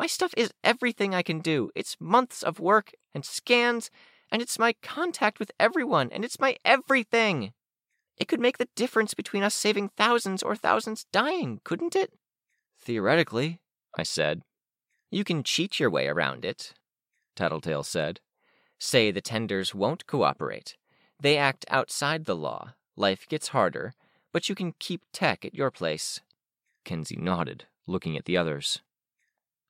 My 0.00 0.08
stuff 0.08 0.34
is 0.36 0.52
everything 0.64 1.14
I 1.14 1.22
can 1.22 1.38
do. 1.38 1.70
It's 1.76 2.00
months 2.00 2.42
of 2.42 2.58
work 2.58 2.90
and 3.14 3.24
scans, 3.24 3.88
and 4.32 4.42
it's 4.42 4.58
my 4.58 4.74
contact 4.82 5.38
with 5.38 5.52
everyone, 5.60 6.10
and 6.10 6.24
it's 6.24 6.40
my 6.40 6.56
everything. 6.64 7.52
It 8.16 8.26
could 8.26 8.40
make 8.40 8.58
the 8.58 8.68
difference 8.74 9.14
between 9.14 9.44
us 9.44 9.54
saving 9.54 9.90
thousands 9.90 10.42
or 10.42 10.56
thousands 10.56 11.06
dying, 11.12 11.60
couldn't 11.62 11.94
it? 11.94 12.14
Theoretically, 12.80 13.60
I 13.96 14.02
said. 14.02 14.42
You 15.10 15.24
can 15.24 15.42
cheat 15.42 15.80
your 15.80 15.90
way 15.90 16.06
around 16.06 16.44
it, 16.44 16.74
Tattletale 17.34 17.82
said. 17.82 18.20
Say 18.78 19.10
the 19.10 19.20
tenders 19.20 19.74
won't 19.74 20.06
cooperate. 20.06 20.76
They 21.20 21.36
act 21.36 21.64
outside 21.68 22.24
the 22.24 22.36
law. 22.36 22.74
Life 22.96 23.26
gets 23.28 23.48
harder, 23.48 23.94
but 24.32 24.48
you 24.48 24.54
can 24.54 24.74
keep 24.78 25.02
tech 25.12 25.44
at 25.44 25.54
your 25.54 25.70
place. 25.70 26.20
Kenzie 26.84 27.16
nodded, 27.16 27.64
looking 27.86 28.16
at 28.16 28.24
the 28.24 28.36
others. 28.36 28.80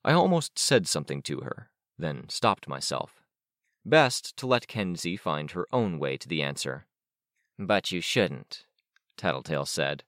I 0.05 0.13
almost 0.13 0.59
said 0.59 0.87
something 0.87 1.23
to 1.23 1.41
her, 1.41 1.71
then 1.99 2.29
stopped 2.29 2.69
myself. 2.69 3.23
Best 3.85 4.37
to 4.37 4.47
let 4.47 4.69
Kenzie 4.69 5.17
find 5.17 5.53
her 5.53 5.67
own 5.73 5.99
way 5.99 6.17
to 6.19 6.29
the 6.29 6.43
answer. 6.43 6.87
But 7.59 7.91
you 7.91 8.01
shouldn't, 8.01 8.65
Tattletale 9.17 9.67
said. 9.67 10.05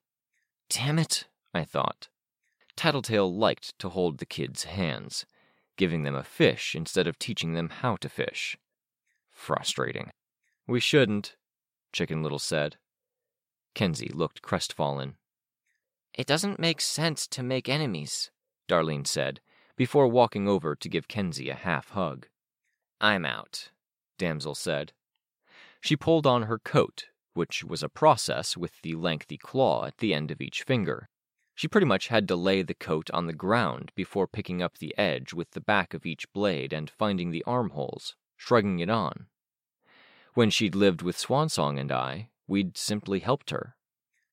Damn 0.68 0.98
it, 0.98 1.26
I 1.52 1.64
thought. 1.64 2.08
Tattletale 2.80 3.30
liked 3.30 3.78
to 3.80 3.90
hold 3.90 4.16
the 4.16 4.24
kids' 4.24 4.64
hands, 4.64 5.26
giving 5.76 6.04
them 6.04 6.14
a 6.14 6.24
fish 6.24 6.74
instead 6.74 7.06
of 7.06 7.18
teaching 7.18 7.52
them 7.52 7.68
how 7.68 7.96
to 7.96 8.08
fish. 8.08 8.56
Frustrating. 9.30 10.08
We 10.66 10.80
shouldn't, 10.80 11.36
Chicken 11.92 12.22
Little 12.22 12.38
said. 12.38 12.78
Kenzie 13.74 14.10
looked 14.14 14.40
crestfallen. 14.40 15.16
It 16.14 16.26
doesn't 16.26 16.58
make 16.58 16.80
sense 16.80 17.26
to 17.26 17.42
make 17.42 17.68
enemies, 17.68 18.30
Darlene 18.66 19.06
said, 19.06 19.42
before 19.76 20.08
walking 20.08 20.48
over 20.48 20.74
to 20.74 20.88
give 20.88 21.06
Kenzie 21.06 21.50
a 21.50 21.54
half 21.54 21.90
hug. 21.90 22.28
I'm 22.98 23.26
out, 23.26 23.72
Damsel 24.16 24.54
said. 24.54 24.94
She 25.82 25.96
pulled 25.96 26.26
on 26.26 26.44
her 26.44 26.58
coat, 26.58 27.08
which 27.34 27.62
was 27.62 27.82
a 27.82 27.90
process 27.90 28.56
with 28.56 28.80
the 28.80 28.94
lengthy 28.94 29.36
claw 29.36 29.84
at 29.84 29.98
the 29.98 30.14
end 30.14 30.30
of 30.30 30.40
each 30.40 30.62
finger. 30.62 31.09
She 31.60 31.68
pretty 31.68 31.86
much 31.86 32.08
had 32.08 32.26
to 32.28 32.36
lay 32.36 32.62
the 32.62 32.72
coat 32.72 33.10
on 33.10 33.26
the 33.26 33.34
ground 33.34 33.92
before 33.94 34.26
picking 34.26 34.62
up 34.62 34.78
the 34.78 34.96
edge 34.96 35.34
with 35.34 35.50
the 35.50 35.60
back 35.60 35.92
of 35.92 36.06
each 36.06 36.32
blade 36.32 36.72
and 36.72 36.88
finding 36.88 37.32
the 37.32 37.44
armholes, 37.46 38.16
shrugging 38.34 38.78
it 38.78 38.88
on. 38.88 39.26
When 40.32 40.48
she'd 40.48 40.74
lived 40.74 41.02
with 41.02 41.18
Swansong 41.18 41.78
and 41.78 41.92
I, 41.92 42.30
we'd 42.46 42.78
simply 42.78 43.18
helped 43.18 43.50
her. 43.50 43.76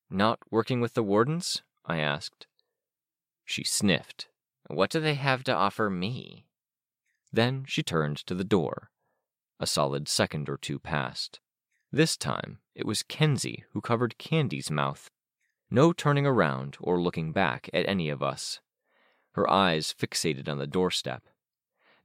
Not 0.08 0.38
working 0.50 0.80
with 0.80 0.94
the 0.94 1.02
wardens? 1.02 1.60
I 1.84 1.98
asked. 1.98 2.46
She 3.44 3.62
sniffed. 3.62 4.28
What 4.68 4.88
do 4.88 4.98
they 4.98 5.12
have 5.12 5.44
to 5.44 5.54
offer 5.54 5.90
me? 5.90 6.46
Then 7.30 7.66
she 7.68 7.82
turned 7.82 8.16
to 8.26 8.34
the 8.34 8.42
door. 8.42 8.90
A 9.60 9.66
solid 9.66 10.08
second 10.08 10.48
or 10.48 10.56
two 10.56 10.78
passed. 10.78 11.40
This 11.92 12.16
time, 12.16 12.60
it 12.74 12.86
was 12.86 13.02
Kenzie 13.02 13.64
who 13.72 13.82
covered 13.82 14.16
Candy's 14.16 14.70
mouth. 14.70 15.10
No 15.70 15.92
turning 15.92 16.26
around 16.26 16.76
or 16.80 17.00
looking 17.00 17.32
back 17.32 17.68
at 17.72 17.88
any 17.88 18.08
of 18.08 18.22
us. 18.22 18.60
Her 19.32 19.48
eyes 19.50 19.94
fixated 19.96 20.48
on 20.48 20.58
the 20.58 20.66
doorstep. 20.66 21.24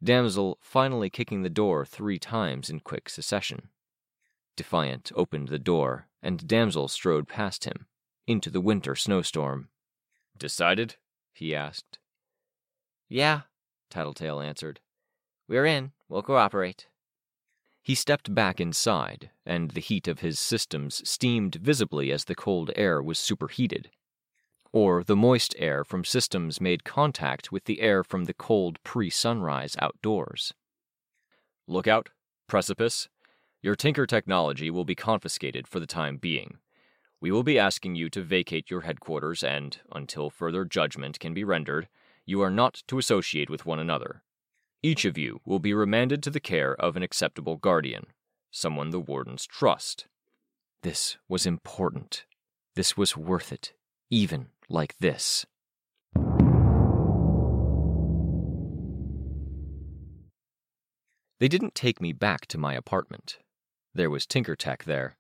Damsel 0.03 0.57
finally 0.61 1.09
kicking 1.09 1.43
the 1.43 1.49
door 1.49 1.85
three 1.85 2.19
times 2.19 2.69
in 2.69 2.81
quick 2.81 3.07
succession. 3.07 3.69
Defiant 4.57 5.11
opened 5.15 5.47
the 5.47 5.59
door, 5.59 6.09
and 6.21 6.45
Damsel 6.45 6.87
strode 6.87 7.27
past 7.27 7.63
him, 7.63 7.87
into 8.27 8.49
the 8.49 8.61
winter 8.61 8.95
snowstorm. 8.95 9.69
Decided? 10.37 10.95
he 11.31 11.55
asked. 11.55 11.99
Yeah, 13.07 13.41
Tattletale 13.89 14.41
answered. 14.41 14.81
We're 15.47 15.65
in. 15.65 15.91
We'll 16.09 16.21
cooperate. 16.21 16.87
He 17.83 17.95
stepped 17.95 18.33
back 18.33 18.61
inside, 18.61 19.29
and 19.45 19.71
the 19.71 19.81
heat 19.81 20.07
of 20.07 20.21
his 20.21 20.39
systems 20.39 21.07
steamed 21.07 21.55
visibly 21.55 22.13
as 22.13 22.23
the 22.23 22.35
cold 22.35 22.71
air 22.77 23.03
was 23.03 23.19
superheated. 23.19 23.91
Or 24.71 25.03
the 25.03 25.17
moist 25.17 25.53
air 25.59 25.83
from 25.83 26.05
systems 26.05 26.61
made 26.61 26.85
contact 26.85 27.51
with 27.51 27.65
the 27.65 27.81
air 27.81 28.01
from 28.01 28.23
the 28.23 28.33
cold 28.33 28.81
pre 28.83 29.09
sunrise 29.09 29.75
outdoors. 29.79 30.53
Lookout, 31.67 32.09
precipice. 32.47 33.09
Your 33.61 33.75
Tinker 33.75 34.07
technology 34.07 34.69
will 34.69 34.85
be 34.85 34.95
confiscated 34.95 35.67
for 35.67 35.81
the 35.81 35.85
time 35.85 36.17
being. 36.17 36.59
We 37.19 37.31
will 37.31 37.43
be 37.43 37.59
asking 37.59 37.95
you 37.95 38.09
to 38.11 38.21
vacate 38.21 38.71
your 38.71 38.81
headquarters, 38.81 39.43
and, 39.43 39.77
until 39.91 40.29
further 40.29 40.63
judgment 40.63 41.19
can 41.19 41.33
be 41.33 41.43
rendered, 41.43 41.89
you 42.25 42.41
are 42.41 42.49
not 42.49 42.81
to 42.87 42.97
associate 42.97 43.49
with 43.49 43.65
one 43.65 43.79
another. 43.79 44.23
Each 44.85 45.05
of 45.05 45.17
you 45.17 45.39
will 45.45 45.59
be 45.59 45.73
remanded 45.73 46.21
to 46.23 46.29
the 46.29 46.41
care 46.41 46.75
of 46.75 46.97
an 46.97 47.03
acceptable 47.03 47.55
guardian, 47.55 48.07
someone 48.51 48.89
the 48.89 48.99
wardens 48.99 49.47
trust. 49.47 50.07
This 50.81 51.15
was 51.29 51.45
important. 51.45 52.25
This 52.75 52.97
was 52.97 53.15
worth 53.15 53.53
it, 53.53 53.71
even 54.09 54.47
like 54.67 54.97
this. 54.97 55.45
They 61.39 61.47
didn't 61.47 61.75
take 61.75 62.01
me 62.01 62.11
back 62.11 62.45
to 62.47 62.57
my 62.57 62.73
apartment. 62.73 63.37
There 63.93 64.09
was 64.09 64.25
Tinker 64.25 64.57
Tech 64.57 64.83
there. 64.83 65.15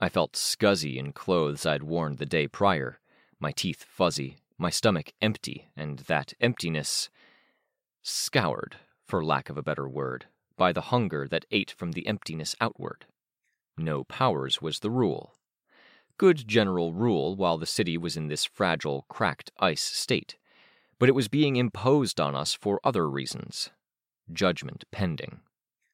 I 0.00 0.08
felt 0.08 0.32
scuzzy 0.32 0.96
in 0.96 1.12
clothes 1.12 1.64
I'd 1.64 1.84
worn 1.84 2.16
the 2.16 2.26
day 2.26 2.48
prior, 2.48 2.98
my 3.38 3.52
teeth 3.52 3.84
fuzzy, 3.88 4.38
my 4.58 4.70
stomach 4.70 5.12
empty, 5.22 5.68
and 5.76 6.00
that 6.00 6.32
emptiness 6.40 7.10
scoured, 8.08 8.76
for 9.04 9.24
lack 9.24 9.50
of 9.50 9.58
a 9.58 9.62
better 9.62 9.88
word, 9.88 10.26
by 10.56 10.72
the 10.72 10.92
hunger 10.92 11.26
that 11.28 11.44
ate 11.50 11.72
from 11.72 11.92
the 11.92 12.06
emptiness 12.06 12.54
outward. 12.60 13.06
No 13.76 14.04
powers 14.04 14.62
was 14.62 14.78
the 14.78 14.90
rule. 14.90 15.34
good 16.18 16.48
general 16.48 16.94
rule 16.94 17.36
while 17.36 17.58
the 17.58 17.66
city 17.66 17.98
was 17.98 18.16
in 18.16 18.28
this 18.28 18.44
fragile, 18.44 19.04
cracked 19.08 19.50
ice 19.58 19.82
state, 19.82 20.36
but 20.98 21.08
it 21.08 21.14
was 21.14 21.28
being 21.28 21.56
imposed 21.56 22.20
on 22.20 22.34
us 22.34 22.54
for 22.54 22.80
other 22.82 23.10
reasons. 23.10 23.70
Judgment 24.32 24.84
pending. 24.90 25.40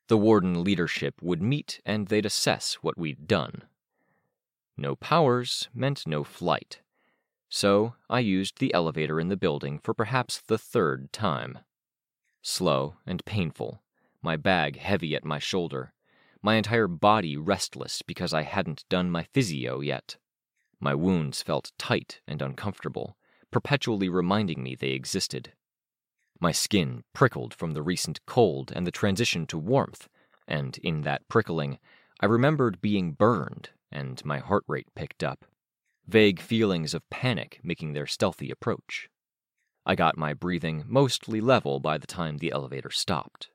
The 0.09 0.19
warden 0.19 0.63
leadership 0.63 1.21
would 1.23 1.43
meet 1.43 1.81
and 1.85 2.07
they'd 2.07 2.27
assess 2.27 2.75
what 2.75 2.99
we'd 2.99 3.27
done. 3.27 3.63
No 4.77 4.95
powers 4.95 5.69
meant 5.75 6.07
no 6.07 6.23
flight. 6.23 6.81
So 7.49 7.95
I 8.09 8.21
used 8.21 8.59
the 8.59 8.73
elevator 8.73 9.19
in 9.19 9.29
the 9.29 9.37
building 9.37 9.79
for 9.79 9.93
perhaps 9.93 10.41
the 10.41 10.59
third 10.59 11.13
time. 11.13 11.59
Slow 12.43 12.97
and 13.07 13.24
painful, 13.24 13.82
my 14.20 14.36
bag 14.36 14.76
heavy 14.76 15.14
at 15.14 15.24
my 15.24 15.38
shoulder, 15.38 15.95
my 16.43 16.57
entire 16.57 16.88
body 16.88 17.36
restless 17.36 18.03
because 18.03 18.34
I 18.34 18.43
hadn't 18.43 18.84
done 18.88 19.11
my 19.11 19.22
physio 19.22 19.80
yet. 19.80 20.16
My 20.80 20.93
wounds 20.93 21.40
felt 21.40 21.70
tight 21.78 22.20
and 22.26 22.43
uncomfortable, 22.43 23.16
perpetually 23.53 24.09
reminding 24.09 24.61
me 24.61 24.74
they 24.74 24.90
existed. 24.90 25.53
My 26.40 26.51
skin 26.51 27.05
prickled 27.12 27.55
from 27.55 27.74
the 27.74 27.82
recent 27.82 28.18
cold 28.26 28.72
and 28.74 28.84
the 28.84 28.90
transition 28.90 29.47
to 29.47 29.57
warmth, 29.59 30.09
and 30.49 30.76
in 30.78 31.03
that 31.03 31.28
prickling, 31.28 31.78
I 32.18 32.26
remembered 32.26 32.80
being 32.80 33.12
burned, 33.12 33.70
and 33.93 34.24
my 34.24 34.40
heart 34.40 34.64
rate 34.66 34.88
picked 34.97 35.22
up. 35.22 35.45
Vague 36.09 36.40
feelings 36.40 36.95
of 36.95 37.09
panic 37.11 37.61
making 37.62 37.93
their 37.93 38.09
stealthy 38.09 38.51
approach. 38.51 39.09
I 39.85 39.95
got 39.95 40.16
my 40.16 40.33
breathing 40.33 40.85
mostly 40.87 41.41
level 41.41 41.80
by 41.80 41.99
the 41.99 42.07
time 42.07 42.39
the 42.39 42.53
elevator 42.53 42.91
stopped. 42.91 43.51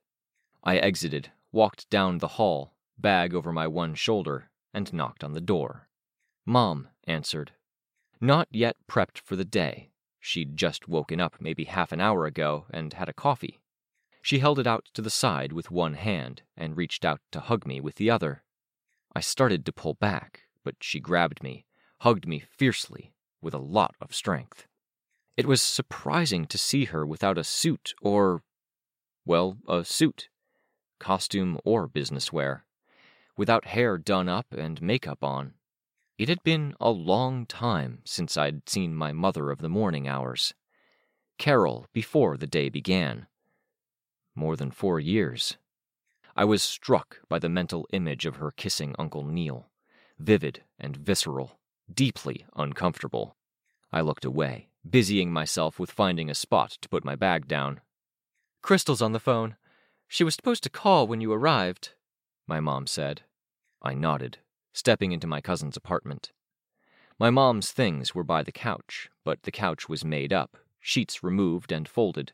I 0.63 0.77
exited, 0.77 1.31
walked 1.51 1.89
down 1.89 2.17
the 2.17 2.27
hall, 2.27 2.73
bag 2.97 3.33
over 3.33 3.53
my 3.53 3.67
one 3.67 3.95
shoulder, 3.95 4.49
and 4.73 4.91
knocked 4.91 5.23
on 5.23 5.33
the 5.33 5.41
door. 5.41 5.87
Mom 6.45 6.89
answered. 7.05 7.51
Not 8.19 8.47
yet 8.51 8.75
prepped 8.87 9.19
for 9.19 9.35
the 9.35 9.45
day. 9.45 9.91
She'd 10.19 10.57
just 10.57 10.87
woken 10.87 11.21
up 11.21 11.35
maybe 11.39 11.65
half 11.65 11.91
an 11.91 12.01
hour 12.01 12.25
ago 12.25 12.65
and 12.71 12.93
had 12.93 13.07
a 13.07 13.13
coffee. 13.13 13.61
She 14.21 14.39
held 14.39 14.59
it 14.59 14.67
out 14.67 14.89
to 14.93 15.01
the 15.01 15.09
side 15.09 15.53
with 15.53 15.71
one 15.71 15.93
hand 15.93 16.41
and 16.57 16.75
reached 16.75 17.05
out 17.05 17.21
to 17.31 17.39
hug 17.39 17.65
me 17.65 17.79
with 17.79 17.95
the 17.95 18.09
other. 18.09 18.43
I 19.15 19.21
started 19.21 19.65
to 19.65 19.71
pull 19.71 19.93
back, 19.93 20.41
but 20.63 20.75
she 20.81 20.99
grabbed 20.99 21.41
me, 21.41 21.65
hugged 21.99 22.27
me 22.27 22.43
fiercely, 22.57 23.13
with 23.41 23.53
a 23.53 23.59
lot 23.59 23.95
of 24.01 24.13
strength. 24.13 24.67
It 25.37 25.45
was 25.45 25.61
surprising 25.61 26.47
to 26.47 26.57
see 26.57 26.85
her 26.85 27.05
without 27.05 27.37
a 27.37 27.43
suit 27.43 27.93
or, 28.01 28.41
well, 29.23 29.57
a 29.67 29.85
suit, 29.85 30.29
costume 30.99 31.59
or 31.63 31.87
business 31.87 32.33
wear, 32.33 32.65
without 33.37 33.65
hair 33.65 33.99
done 33.99 34.27
up 34.27 34.47
and 34.51 34.81
makeup 34.81 35.23
on. 35.23 35.53
It 36.17 36.27
had 36.27 36.41
been 36.41 36.73
a 36.79 36.89
long 36.89 37.45
time 37.45 37.99
since 38.03 38.35
I'd 38.35 38.67
seen 38.67 38.95
my 38.95 39.11
mother 39.11 39.51
of 39.51 39.59
the 39.59 39.69
morning 39.69 40.07
hours. 40.07 40.55
Carol 41.37 41.85
before 41.93 42.35
the 42.35 42.47
day 42.47 42.69
began. 42.69 43.27
More 44.33 44.55
than 44.55 44.71
four 44.71 44.99
years. 44.99 45.57
I 46.35 46.45
was 46.45 46.63
struck 46.63 47.21
by 47.29 47.37
the 47.37 47.49
mental 47.49 47.87
image 47.93 48.25
of 48.25 48.37
her 48.37 48.49
kissing 48.49 48.95
Uncle 48.97 49.23
Neil, 49.23 49.69
vivid 50.17 50.63
and 50.79 50.97
visceral, 50.97 51.59
deeply 51.93 52.47
uncomfortable. 52.55 53.35
I 53.91 54.01
looked 54.01 54.25
away 54.25 54.69
busying 54.89 55.31
myself 55.31 55.79
with 55.79 55.91
finding 55.91 56.29
a 56.29 56.35
spot 56.35 56.71
to 56.81 56.89
put 56.89 57.05
my 57.05 57.15
bag 57.15 57.47
down. 57.47 57.81
Crystal's 58.61 59.01
on 59.01 59.13
the 59.13 59.19
phone. 59.19 59.55
She 60.07 60.23
was 60.23 60.35
supposed 60.35 60.63
to 60.63 60.69
call 60.69 61.07
when 61.07 61.21
you 61.21 61.31
arrived, 61.31 61.93
my 62.47 62.59
mom 62.59 62.87
said. 62.87 63.21
I 63.81 63.93
nodded, 63.93 64.39
stepping 64.73 65.11
into 65.11 65.27
my 65.27 65.41
cousin's 65.41 65.77
apartment. 65.77 66.31
My 67.19 67.29
mom's 67.29 67.71
things 67.71 68.13
were 68.13 68.23
by 68.23 68.43
the 68.43 68.51
couch, 68.51 69.09
but 69.23 69.43
the 69.43 69.51
couch 69.51 69.89
was 69.89 70.05
made 70.05 70.31
up, 70.31 70.57
sheets 70.79 71.23
removed 71.23 71.71
and 71.71 71.87
folded. 71.87 72.31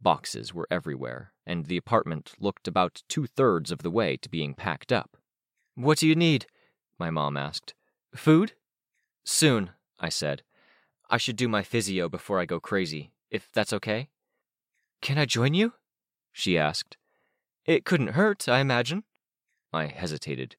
Boxes 0.00 0.54
were 0.54 0.68
everywhere, 0.70 1.32
and 1.46 1.66
the 1.66 1.76
apartment 1.76 2.32
looked 2.38 2.68
about 2.68 3.02
two 3.08 3.26
thirds 3.26 3.70
of 3.70 3.78
the 3.78 3.90
way 3.90 4.16
to 4.18 4.28
being 4.28 4.54
packed 4.54 4.92
up. 4.92 5.16
What 5.74 5.98
do 5.98 6.06
you 6.06 6.14
need? 6.14 6.46
my 6.98 7.10
mom 7.10 7.36
asked. 7.36 7.74
Food? 8.14 8.52
Soon, 9.24 9.70
I 9.98 10.08
said, 10.08 10.42
I 11.12 11.18
should 11.18 11.34
do 11.34 11.48
my 11.48 11.64
physio 11.64 12.08
before 12.08 12.38
I 12.38 12.44
go 12.46 12.60
crazy, 12.60 13.10
if 13.30 13.50
that's 13.52 13.72
okay. 13.72 14.08
Can 15.02 15.18
I 15.18 15.24
join 15.24 15.54
you? 15.54 15.72
She 16.32 16.56
asked. 16.56 16.96
It 17.66 17.84
couldn't 17.84 18.14
hurt, 18.14 18.48
I 18.48 18.60
imagine. 18.60 19.02
I 19.72 19.86
hesitated. 19.86 20.54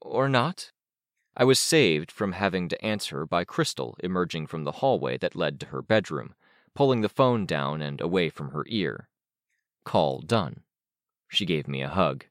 Or 0.00 0.28
not? 0.28 0.72
I 1.36 1.44
was 1.44 1.60
saved 1.60 2.10
from 2.10 2.32
having 2.32 2.68
to 2.68 2.84
answer 2.84 3.24
by 3.24 3.44
Crystal 3.44 3.96
emerging 4.00 4.48
from 4.48 4.64
the 4.64 4.72
hallway 4.72 5.18
that 5.18 5.36
led 5.36 5.60
to 5.60 5.66
her 5.66 5.82
bedroom, 5.82 6.34
pulling 6.74 7.02
the 7.02 7.08
phone 7.08 7.46
down 7.46 7.80
and 7.80 8.00
away 8.00 8.28
from 8.28 8.50
her 8.50 8.64
ear. 8.68 9.08
Call 9.84 10.20
done. 10.20 10.62
She 11.28 11.46
gave 11.46 11.68
me 11.68 11.80
a 11.80 11.88
hug. 11.88 12.26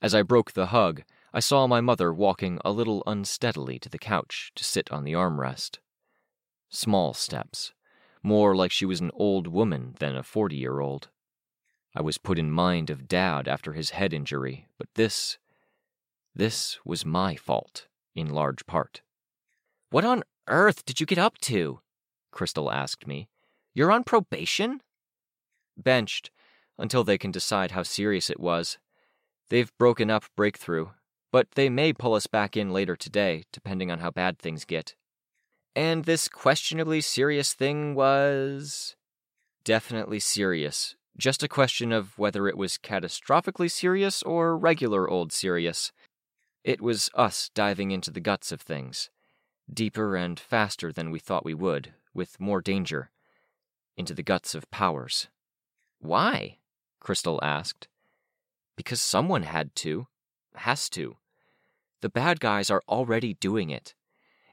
As 0.00 0.14
I 0.14 0.22
broke 0.22 0.52
the 0.52 0.66
hug, 0.66 1.02
I 1.34 1.40
saw 1.40 1.66
my 1.66 1.82
mother 1.82 2.12
walking 2.12 2.58
a 2.64 2.72
little 2.72 3.02
unsteadily 3.06 3.78
to 3.80 3.90
the 3.90 3.98
couch 3.98 4.50
to 4.54 4.64
sit 4.64 4.90
on 4.90 5.04
the 5.04 5.12
armrest. 5.12 5.78
Small 6.68 7.14
steps, 7.14 7.72
more 8.22 8.56
like 8.56 8.72
she 8.72 8.84
was 8.84 9.00
an 9.00 9.10
old 9.14 9.46
woman 9.46 9.94
than 9.98 10.16
a 10.16 10.22
40 10.22 10.56
year 10.56 10.80
old. 10.80 11.08
I 11.94 12.02
was 12.02 12.18
put 12.18 12.38
in 12.38 12.50
mind 12.50 12.90
of 12.90 13.08
Dad 13.08 13.48
after 13.48 13.72
his 13.72 13.90
head 13.90 14.12
injury, 14.12 14.66
but 14.78 14.88
this. 14.94 15.38
this 16.34 16.78
was 16.84 17.06
my 17.06 17.36
fault, 17.36 17.86
in 18.14 18.28
large 18.28 18.66
part. 18.66 19.00
What 19.90 20.04
on 20.04 20.24
earth 20.48 20.84
did 20.84 21.00
you 21.00 21.06
get 21.06 21.18
up 21.18 21.38
to? 21.38 21.80
Crystal 22.32 22.70
asked 22.70 23.06
me. 23.06 23.28
You're 23.72 23.92
on 23.92 24.04
probation? 24.04 24.82
Benched, 25.76 26.30
until 26.78 27.04
they 27.04 27.18
can 27.18 27.30
decide 27.30 27.70
how 27.70 27.82
serious 27.82 28.28
it 28.28 28.40
was. 28.40 28.78
They've 29.48 29.72
broken 29.78 30.10
up 30.10 30.24
Breakthrough, 30.36 30.88
but 31.32 31.52
they 31.52 31.68
may 31.68 31.92
pull 31.92 32.14
us 32.14 32.26
back 32.26 32.56
in 32.56 32.72
later 32.72 32.96
today, 32.96 33.44
depending 33.52 33.90
on 33.90 34.00
how 34.00 34.10
bad 34.10 34.38
things 34.38 34.64
get. 34.64 34.94
And 35.76 36.04
this 36.04 36.26
questionably 36.26 37.02
serious 37.02 37.52
thing 37.52 37.94
was. 37.94 38.96
definitely 39.62 40.20
serious. 40.20 40.96
Just 41.18 41.42
a 41.42 41.48
question 41.48 41.92
of 41.92 42.18
whether 42.18 42.48
it 42.48 42.56
was 42.56 42.78
catastrophically 42.78 43.70
serious 43.70 44.22
or 44.22 44.56
regular 44.56 45.10
old 45.10 45.32
serious. 45.32 45.92
It 46.64 46.80
was 46.80 47.10
us 47.14 47.50
diving 47.54 47.90
into 47.90 48.10
the 48.10 48.20
guts 48.20 48.52
of 48.52 48.60
things. 48.62 49.10
Deeper 49.72 50.16
and 50.16 50.40
faster 50.40 50.92
than 50.92 51.10
we 51.10 51.18
thought 51.18 51.44
we 51.44 51.52
would, 51.52 51.92
with 52.14 52.40
more 52.40 52.62
danger. 52.62 53.10
Into 53.96 54.14
the 54.14 54.22
guts 54.22 54.54
of 54.54 54.70
powers. 54.70 55.28
Why? 55.98 56.58
Crystal 57.00 57.40
asked. 57.42 57.88
Because 58.76 59.00
someone 59.02 59.42
had 59.42 59.74
to. 59.76 60.06
Has 60.54 60.88
to. 60.90 61.16
The 62.02 62.08
bad 62.08 62.40
guys 62.40 62.70
are 62.70 62.82
already 62.88 63.34
doing 63.34 63.68
it. 63.70 63.94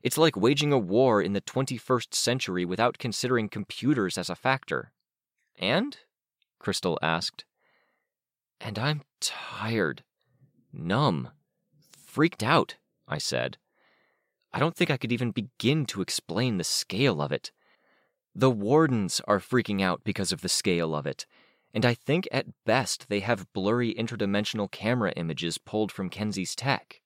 It's 0.03 0.17
like 0.17 0.35
waging 0.35 0.73
a 0.73 0.77
war 0.77 1.21
in 1.21 1.31
the 1.31 1.41
21st 1.41 2.13
century 2.13 2.65
without 2.65 2.97
considering 2.97 3.47
computers 3.47 4.17
as 4.17 4.29
a 4.29 4.35
factor. 4.35 4.91
And? 5.57 5.97
Crystal 6.59 6.99
asked. 7.01 7.45
And 8.59 8.77
I'm 8.77 9.01
tired. 9.21 10.03
Numb. 10.73 11.29
Freaked 12.05 12.43
out, 12.43 12.75
I 13.07 13.17
said. 13.17 13.57
I 14.51 14.59
don't 14.59 14.75
think 14.75 14.91
I 14.91 14.97
could 14.97 15.11
even 15.11 15.31
begin 15.31 15.85
to 15.87 16.01
explain 16.01 16.57
the 16.57 16.63
scale 16.63 17.21
of 17.21 17.31
it. 17.31 17.51
The 18.35 18.51
wardens 18.51 19.21
are 19.25 19.39
freaking 19.39 19.81
out 19.81 20.03
because 20.03 20.31
of 20.31 20.41
the 20.41 20.49
scale 20.49 20.95
of 20.95 21.05
it, 21.07 21.25
and 21.73 21.85
I 21.85 21.93
think 21.93 22.27
at 22.31 22.47
best 22.65 23.07
they 23.09 23.21
have 23.21 23.51
blurry 23.53 23.93
interdimensional 23.93 24.69
camera 24.71 25.11
images 25.15 25.57
pulled 25.57 25.91
from 25.91 26.09
Kenzie's 26.09 26.55
tech. 26.55 27.01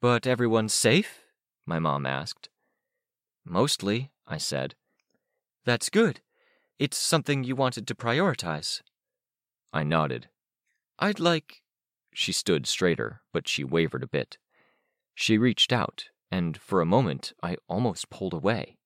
But 0.00 0.26
everyone's 0.26 0.74
safe? 0.74 1.20
My 1.66 1.78
mom 1.78 2.06
asked. 2.06 2.48
Mostly, 3.44 4.10
I 4.26 4.38
said. 4.38 4.74
That's 5.64 5.88
good. 5.88 6.20
It's 6.78 6.96
something 6.96 7.44
you 7.44 7.56
wanted 7.56 7.86
to 7.88 7.94
prioritize. 7.94 8.82
I 9.72 9.84
nodded. 9.84 10.28
I'd 10.98 11.20
like. 11.20 11.62
She 12.12 12.32
stood 12.32 12.66
straighter, 12.66 13.22
but 13.32 13.46
she 13.46 13.64
wavered 13.64 14.02
a 14.02 14.08
bit. 14.08 14.38
She 15.14 15.38
reached 15.38 15.72
out, 15.72 16.06
and 16.30 16.56
for 16.56 16.80
a 16.80 16.86
moment 16.86 17.32
I 17.42 17.56
almost 17.68 18.10
pulled 18.10 18.34
away. 18.34 18.78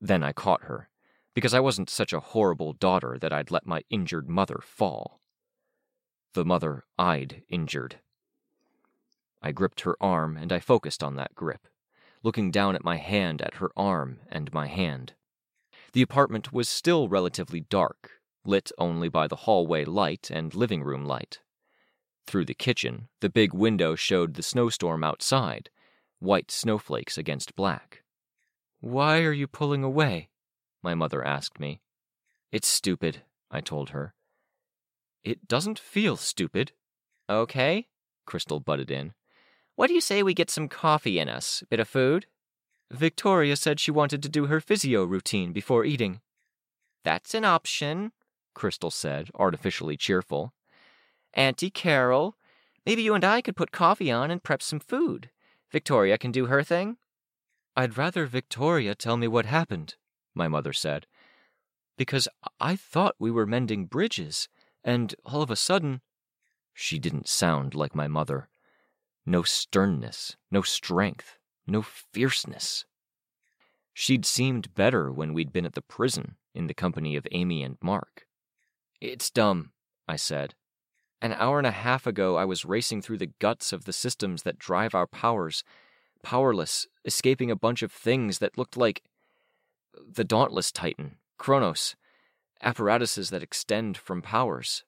Then 0.00 0.22
I 0.22 0.32
caught 0.32 0.64
her, 0.64 0.88
because 1.34 1.54
I 1.54 1.60
wasn't 1.60 1.90
such 1.90 2.12
a 2.12 2.20
horrible 2.20 2.72
daughter 2.72 3.18
that 3.20 3.32
I'd 3.32 3.50
let 3.50 3.66
my 3.66 3.82
injured 3.90 4.28
mother 4.28 4.60
fall. 4.62 5.20
The 6.34 6.44
mother 6.44 6.84
I'd 6.98 7.42
injured. 7.48 8.00
I 9.42 9.52
gripped 9.52 9.82
her 9.82 9.96
arm 10.00 10.36
and 10.36 10.52
I 10.52 10.60
focused 10.60 11.02
on 11.02 11.16
that 11.16 11.34
grip 11.34 11.66
looking 12.22 12.50
down 12.50 12.74
at 12.74 12.84
my 12.84 12.96
hand, 12.96 13.40
at 13.42 13.54
her 13.54 13.70
arm, 13.76 14.20
and 14.28 14.52
my 14.52 14.66
hand. 14.66 15.14
The 15.92 16.02
apartment 16.02 16.52
was 16.52 16.68
still 16.68 17.08
relatively 17.08 17.60
dark, 17.60 18.20
lit 18.44 18.70
only 18.78 19.08
by 19.08 19.26
the 19.26 19.36
hallway 19.36 19.84
light 19.84 20.30
and 20.30 20.54
living 20.54 20.82
room 20.82 21.04
light. 21.04 21.40
Through 22.26 22.44
the 22.44 22.54
kitchen, 22.54 23.08
the 23.20 23.30
big 23.30 23.52
window 23.52 23.94
showed 23.94 24.34
the 24.34 24.42
snowstorm 24.42 25.02
outside, 25.02 25.70
white 26.20 26.50
snowflakes 26.50 27.18
against 27.18 27.56
black. 27.56 28.04
Why 28.80 29.22
are 29.22 29.32
you 29.32 29.46
pulling 29.46 29.82
away? 29.82 30.28
My 30.82 30.94
mother 30.94 31.24
asked 31.24 31.58
me. 31.58 31.80
It's 32.52 32.68
stupid, 32.68 33.22
I 33.50 33.60
told 33.60 33.90
her. 33.90 34.14
It 35.24 35.48
doesn't 35.48 35.78
feel 35.78 36.16
stupid. 36.16 36.72
Okay, 37.28 37.88
Crystal 38.26 38.60
butted 38.60 38.90
in. 38.90 39.12
What 39.80 39.88
do 39.88 39.94
you 39.94 40.02
say 40.02 40.22
we 40.22 40.34
get 40.34 40.50
some 40.50 40.68
coffee 40.68 41.18
in 41.18 41.30
us? 41.30 41.64
Bit 41.70 41.80
of 41.80 41.88
food? 41.88 42.26
Victoria 42.90 43.56
said 43.56 43.80
she 43.80 43.90
wanted 43.90 44.22
to 44.22 44.28
do 44.28 44.44
her 44.44 44.60
physio 44.60 45.04
routine 45.04 45.54
before 45.54 45.86
eating. 45.86 46.20
That's 47.02 47.32
an 47.32 47.46
option, 47.46 48.12
Crystal 48.52 48.90
said, 48.90 49.30
artificially 49.34 49.96
cheerful. 49.96 50.52
Auntie 51.32 51.70
Carol, 51.70 52.36
maybe 52.84 53.02
you 53.02 53.14
and 53.14 53.24
I 53.24 53.40
could 53.40 53.56
put 53.56 53.72
coffee 53.72 54.10
on 54.10 54.30
and 54.30 54.42
prep 54.42 54.60
some 54.60 54.80
food. 54.80 55.30
Victoria 55.72 56.18
can 56.18 56.30
do 56.30 56.44
her 56.44 56.62
thing. 56.62 56.98
I'd 57.74 57.96
rather 57.96 58.26
Victoria 58.26 58.94
tell 58.94 59.16
me 59.16 59.28
what 59.28 59.46
happened, 59.46 59.94
my 60.34 60.46
mother 60.46 60.74
said, 60.74 61.06
because 61.96 62.28
I 62.60 62.76
thought 62.76 63.16
we 63.18 63.30
were 63.30 63.46
mending 63.46 63.86
bridges, 63.86 64.46
and 64.84 65.14
all 65.24 65.40
of 65.40 65.50
a 65.50 65.56
sudden. 65.56 66.02
She 66.74 66.98
didn't 66.98 67.30
sound 67.30 67.74
like 67.74 67.94
my 67.94 68.08
mother. 68.08 68.49
No 69.26 69.42
sternness, 69.42 70.36
no 70.50 70.62
strength, 70.62 71.38
no 71.66 71.82
fierceness. 71.82 72.84
She'd 73.92 74.24
seemed 74.24 74.74
better 74.74 75.12
when 75.12 75.34
we'd 75.34 75.52
been 75.52 75.66
at 75.66 75.74
the 75.74 75.82
prison 75.82 76.36
in 76.54 76.66
the 76.66 76.74
company 76.74 77.16
of 77.16 77.26
Amy 77.32 77.62
and 77.62 77.76
Mark. 77.82 78.26
It's 79.00 79.30
dumb, 79.30 79.72
I 80.08 80.16
said. 80.16 80.54
An 81.22 81.34
hour 81.34 81.58
and 81.58 81.66
a 81.66 81.70
half 81.70 82.06
ago, 82.06 82.36
I 82.36 82.44
was 82.44 82.64
racing 82.64 83.02
through 83.02 83.18
the 83.18 83.32
guts 83.38 83.72
of 83.72 83.84
the 83.84 83.92
systems 83.92 84.42
that 84.44 84.58
drive 84.58 84.94
our 84.94 85.06
powers, 85.06 85.62
powerless, 86.22 86.86
escaping 87.04 87.50
a 87.50 87.56
bunch 87.56 87.82
of 87.82 87.92
things 87.92 88.38
that 88.38 88.56
looked 88.56 88.76
like 88.76 89.02
the 89.94 90.24
Dauntless 90.24 90.72
Titan, 90.72 91.16
Kronos, 91.36 91.94
apparatuses 92.62 93.30
that 93.30 93.42
extend 93.42 93.96
from 93.98 94.22
powers. 94.22 94.84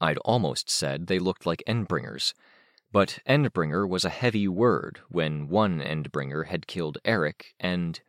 I'd 0.00 0.18
almost 0.18 0.70
said 0.70 1.06
they 1.06 1.18
looked 1.18 1.44
like 1.44 1.62
Endbringers, 1.66 2.32
but 2.92 3.20
Endbringer 3.28 3.88
was 3.88 4.04
a 4.04 4.10
heavy 4.10 4.48
word 4.48 5.00
when 5.08 5.48
one 5.48 5.80
Endbringer 5.80 6.46
had 6.46 6.66
killed 6.66 6.98
Eric 7.04 7.54
and. 7.60 8.00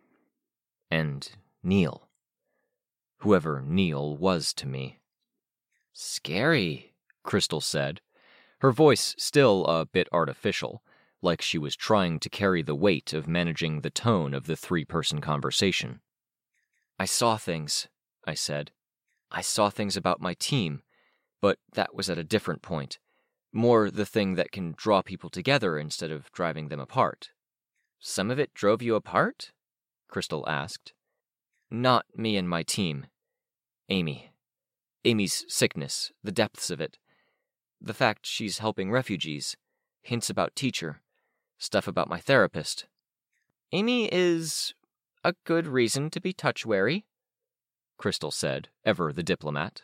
and 0.90 1.30
Neil. 1.64 2.10
Whoever 3.20 3.62
Neil 3.62 4.18
was 4.18 4.54
to 4.56 4.68
me. 4.68 5.00
Scary, 5.94 6.96
Crystal 7.24 7.62
said, 7.62 8.02
her 8.62 8.72
voice 8.72 9.16
still 9.18 9.66
a 9.66 9.86
bit 9.86 10.08
artificial, 10.12 10.84
like 11.22 11.42
she 11.42 11.58
was 11.58 11.76
trying 11.76 12.20
to 12.20 12.30
carry 12.30 12.62
the 12.62 12.76
weight 12.76 13.12
of 13.12 13.28
managing 13.28 13.82
the 13.82 13.90
tone 13.90 14.34
of 14.34 14.46
the 14.46 14.56
three 14.56 14.86
person 14.86 15.20
conversation. 15.20 16.00
I 17.00 17.06
saw 17.06 17.38
things, 17.38 17.88
I 18.26 18.36
said. 18.36 18.72
I 19.32 19.42
saw 19.42 19.70
things 19.70 19.98
about 19.98 20.22
my 20.22 20.36
team, 20.36 20.84
but 21.42 21.58
that 21.74 21.96
was 21.96 22.10
at 22.10 22.20
a 22.20 22.24
different 22.24 22.62
point. 22.62 23.00
More 23.54 23.92
the 23.92 24.06
thing 24.06 24.36
that 24.36 24.52
can 24.52 24.74
draw 24.78 25.02
people 25.02 25.30
together 25.30 25.78
instead 25.78 26.12
of 26.12 26.32
driving 26.32 26.70
them 26.70 26.80
apart. 26.80 27.30
Some 28.00 28.32
of 28.32 28.40
it 28.40 28.54
drove 28.54 28.82
you 28.82 28.96
apart? 28.96 29.52
Crystal 30.08 30.48
asked. 30.48 30.94
Not 31.70 32.06
me 32.16 32.38
and 32.38 32.50
my 32.50 32.64
team. 32.64 33.08
Amy. 33.90 34.32
Amy's 35.04 35.46
sickness, 35.48 36.12
the 36.24 36.32
depths 36.32 36.70
of 36.70 36.80
it, 36.80 36.98
the 37.82 37.94
fact 37.94 38.26
she's 38.26 38.60
helping 38.60 38.92
refugees, 38.92 39.58
hints 40.02 40.30
about 40.30 40.56
teacher, 40.56 41.02
stuff 41.58 41.88
about 41.88 42.08
my 42.08 42.20
therapist. 42.20 42.86
Amy 43.72 44.08
is 44.12 44.74
a 45.24 45.34
good 45.44 45.66
reason 45.68 46.10
to 46.12 46.22
be 46.22 46.34
touch 46.34 46.66
wary, 46.66 47.06
Crystal 47.98 48.32
said, 48.32 48.70
ever 48.84 49.12
the 49.14 49.24
diplomat. 49.24 49.84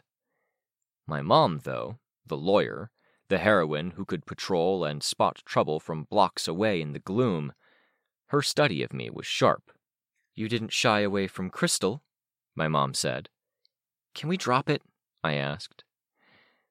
My 1.08 1.22
mom, 1.22 1.62
though, 1.64 2.00
the 2.26 2.38
lawyer, 2.38 2.92
the 3.30 3.38
heroine 3.38 3.92
who 3.92 4.06
could 4.06 4.26
patrol 4.26 4.84
and 4.84 5.04
spot 5.04 5.42
trouble 5.46 5.80
from 5.80 6.06
blocks 6.06 6.48
away 6.48 6.82
in 6.82 6.94
the 6.94 7.00
gloom, 7.00 7.54
her 8.28 8.42
study 8.42 8.84
of 8.84 8.94
me 8.94 9.10
was 9.10 9.26
sharp. 9.26 9.72
You 10.36 10.48
didn't 10.50 10.74
shy 10.74 11.02
away 11.02 11.28
from 11.28 11.50
Crystal, 11.50 12.04
my 12.56 12.68
mom 12.68 12.94
said. 12.94 13.30
Can 14.14 14.30
we 14.30 14.38
drop 14.38 14.70
it? 14.70 14.82
I 15.24 15.34
asked. 15.34 15.84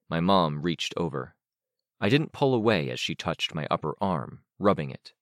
My 0.09 0.21
mom 0.21 0.63
reached 0.63 0.95
over. 0.97 1.35
I 2.01 2.09
didn't 2.09 2.33
pull 2.33 2.55
away 2.55 2.91
as 2.91 3.01
she 3.01 3.15
touched 3.15 3.55
my 3.55 3.67
upper 3.71 3.95
arm, 4.01 4.41
rubbing 4.59 4.91
it. 4.91 5.13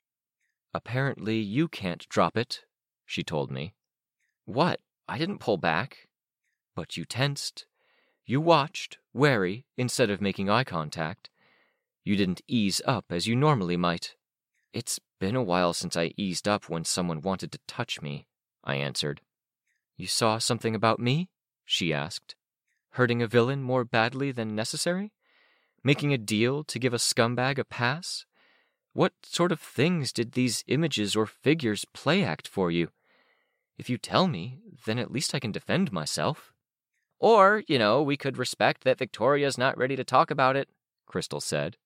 Apparently, 0.74 1.38
you 1.38 1.68
can't 1.68 2.08
drop 2.08 2.36
it, 2.36 2.64
she 3.06 3.22
told 3.22 3.50
me. 3.50 3.74
What? 4.44 4.80
I 5.08 5.18
didn't 5.18 5.38
pull 5.38 5.56
back. 5.56 6.08
But 6.74 6.96
you 6.96 7.04
tensed. 7.04 7.66
You 8.26 8.40
watched, 8.40 8.98
wary, 9.12 9.66
instead 9.76 10.08
of 10.08 10.22
making 10.22 10.48
eye 10.48 10.64
contact. 10.64 11.28
You 12.04 12.16
didn't 12.16 12.40
ease 12.48 12.80
up 12.86 13.06
as 13.10 13.26
you 13.26 13.36
normally 13.36 13.76
might. 13.76 14.14
It's 14.72 14.98
been 15.20 15.36
a 15.36 15.42
while 15.42 15.72
since 15.74 15.96
I 15.96 16.14
eased 16.16 16.48
up 16.48 16.68
when 16.68 16.84
someone 16.84 17.20
wanted 17.20 17.52
to 17.52 17.60
touch 17.68 18.00
me, 18.00 18.26
I 18.62 18.76
answered. 18.76 19.20
You 19.96 20.06
saw 20.06 20.38
something 20.38 20.74
about 20.74 20.98
me? 20.98 21.28
she 21.66 21.92
asked. 21.92 22.34
Hurting 22.90 23.20
a 23.20 23.26
villain 23.26 23.62
more 23.62 23.84
badly 23.84 24.32
than 24.32 24.54
necessary? 24.54 25.12
Making 25.82 26.14
a 26.14 26.18
deal 26.18 26.64
to 26.64 26.78
give 26.78 26.94
a 26.94 26.98
scumbag 26.98 27.58
a 27.58 27.64
pass? 27.64 28.24
What 28.94 29.12
sort 29.22 29.52
of 29.52 29.60
things 29.60 30.12
did 30.12 30.32
these 30.32 30.64
images 30.66 31.14
or 31.14 31.26
figures 31.26 31.84
play 31.92 32.24
act 32.24 32.48
for 32.48 32.70
you? 32.70 32.88
If 33.76 33.90
you 33.90 33.98
tell 33.98 34.28
me, 34.28 34.60
then 34.86 34.98
at 34.98 35.10
least 35.10 35.34
I 35.34 35.40
can 35.40 35.52
defend 35.52 35.92
myself. 35.92 36.53
Or, 37.18 37.62
you 37.68 37.78
know, 37.78 38.02
we 38.02 38.16
could 38.16 38.38
respect 38.38 38.84
that 38.84 38.98
Victoria's 38.98 39.56
not 39.56 39.78
ready 39.78 39.96
to 39.96 40.04
talk 40.04 40.30
about 40.30 40.56
it, 40.56 40.68
Crystal 41.06 41.40
said. 41.40 41.76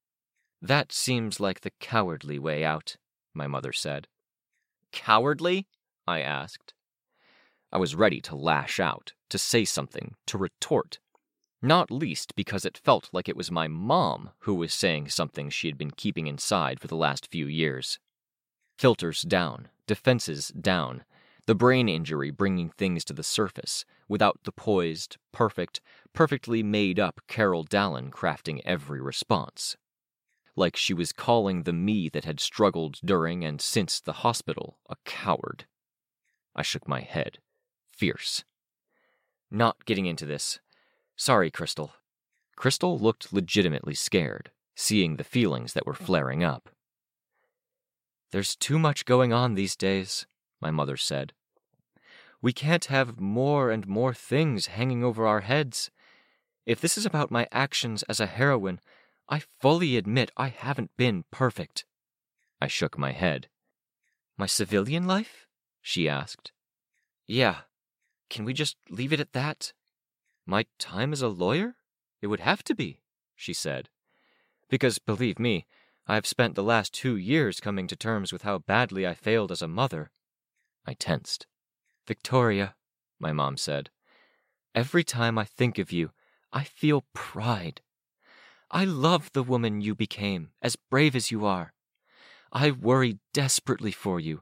That 0.60 0.92
seems 0.92 1.38
like 1.38 1.60
the 1.60 1.72
cowardly 1.80 2.38
way 2.38 2.64
out, 2.64 2.96
my 3.34 3.46
mother 3.46 3.72
said. 3.72 4.08
Cowardly? 4.92 5.66
I 6.06 6.20
asked. 6.20 6.74
I 7.70 7.78
was 7.78 7.94
ready 7.94 8.20
to 8.22 8.34
lash 8.34 8.80
out, 8.80 9.12
to 9.28 9.38
say 9.38 9.64
something, 9.64 10.14
to 10.26 10.38
retort. 10.38 10.98
Not 11.60 11.90
least 11.90 12.34
because 12.34 12.64
it 12.64 12.80
felt 12.82 13.10
like 13.12 13.28
it 13.28 13.36
was 13.36 13.50
my 13.50 13.68
mom 13.68 14.30
who 14.40 14.54
was 14.54 14.72
saying 14.72 15.10
something 15.10 15.50
she 15.50 15.66
had 15.66 15.76
been 15.76 15.90
keeping 15.90 16.26
inside 16.26 16.80
for 16.80 16.86
the 16.86 16.96
last 16.96 17.30
few 17.30 17.46
years. 17.46 17.98
Filters 18.78 19.22
down, 19.22 19.68
defenses 19.86 20.48
down, 20.48 21.04
the 21.48 21.54
brain 21.54 21.88
injury 21.88 22.30
bringing 22.30 22.68
things 22.68 23.02
to 23.06 23.14
the 23.14 23.22
surface, 23.22 23.86
without 24.06 24.38
the 24.44 24.52
poised, 24.52 25.16
perfect, 25.32 25.80
perfectly 26.12 26.62
made 26.62 27.00
up 27.00 27.22
Carol 27.26 27.64
Dallon 27.64 28.10
crafting 28.10 28.60
every 28.66 29.00
response. 29.00 29.74
Like 30.56 30.76
she 30.76 30.92
was 30.92 31.10
calling 31.10 31.62
the 31.62 31.72
me 31.72 32.10
that 32.10 32.26
had 32.26 32.38
struggled 32.38 32.98
during 33.02 33.46
and 33.46 33.62
since 33.62 33.98
the 33.98 34.12
hospital 34.12 34.78
a 34.90 34.96
coward. 35.06 35.64
I 36.54 36.60
shook 36.60 36.86
my 36.86 37.00
head, 37.00 37.38
fierce. 37.90 38.44
Not 39.50 39.86
getting 39.86 40.04
into 40.04 40.26
this. 40.26 40.60
Sorry, 41.16 41.50
Crystal. 41.50 41.94
Crystal 42.56 42.98
looked 42.98 43.32
legitimately 43.32 43.94
scared, 43.94 44.50
seeing 44.76 45.16
the 45.16 45.24
feelings 45.24 45.72
that 45.72 45.86
were 45.86 45.94
flaring 45.94 46.44
up. 46.44 46.68
There's 48.32 48.54
too 48.54 48.78
much 48.78 49.06
going 49.06 49.32
on 49.32 49.54
these 49.54 49.76
days, 49.76 50.26
my 50.60 50.70
mother 50.70 50.98
said. 50.98 51.32
We 52.40 52.52
can't 52.52 52.84
have 52.86 53.20
more 53.20 53.70
and 53.70 53.86
more 53.86 54.14
things 54.14 54.66
hanging 54.66 55.02
over 55.02 55.26
our 55.26 55.40
heads. 55.40 55.90
If 56.66 56.80
this 56.80 56.96
is 56.96 57.04
about 57.04 57.30
my 57.30 57.48
actions 57.50 58.02
as 58.04 58.20
a 58.20 58.26
heroine, 58.26 58.80
I 59.28 59.42
fully 59.60 59.96
admit 59.96 60.30
I 60.36 60.48
haven't 60.48 60.96
been 60.96 61.24
perfect. 61.30 61.84
I 62.60 62.66
shook 62.68 62.96
my 62.96 63.12
head. 63.12 63.48
My 64.36 64.46
civilian 64.46 65.06
life? 65.06 65.46
she 65.82 66.08
asked. 66.08 66.52
Yeah, 67.26 67.62
can 68.30 68.44
we 68.44 68.52
just 68.52 68.76
leave 68.88 69.12
it 69.12 69.20
at 69.20 69.32
that? 69.32 69.72
My 70.46 70.66
time 70.78 71.12
as 71.12 71.22
a 71.22 71.28
lawyer? 71.28 71.76
It 72.22 72.28
would 72.28 72.40
have 72.40 72.62
to 72.64 72.74
be, 72.74 73.00
she 73.34 73.52
said. 73.52 73.88
Because, 74.70 74.98
believe 74.98 75.38
me, 75.38 75.66
I 76.06 76.14
have 76.14 76.26
spent 76.26 76.54
the 76.54 76.62
last 76.62 76.94
two 76.94 77.16
years 77.16 77.60
coming 77.60 77.86
to 77.88 77.96
terms 77.96 78.32
with 78.32 78.42
how 78.42 78.58
badly 78.58 79.06
I 79.06 79.14
failed 79.14 79.52
as 79.52 79.60
a 79.60 79.68
mother. 79.68 80.10
I 80.86 80.94
tensed. 80.94 81.46
Victoria, 82.08 82.74
my 83.20 83.32
mom 83.32 83.58
said, 83.58 83.90
every 84.74 85.04
time 85.04 85.36
I 85.36 85.44
think 85.44 85.78
of 85.78 85.92
you, 85.92 86.10
I 86.50 86.64
feel 86.64 87.04
pride. 87.12 87.82
I 88.70 88.86
love 88.86 89.30
the 89.34 89.42
woman 89.42 89.82
you 89.82 89.94
became, 89.94 90.48
as 90.62 90.74
brave 90.74 91.14
as 91.14 91.30
you 91.30 91.44
are. 91.44 91.74
I 92.50 92.70
worry 92.70 93.18
desperately 93.34 93.92
for 93.92 94.18
you, 94.18 94.40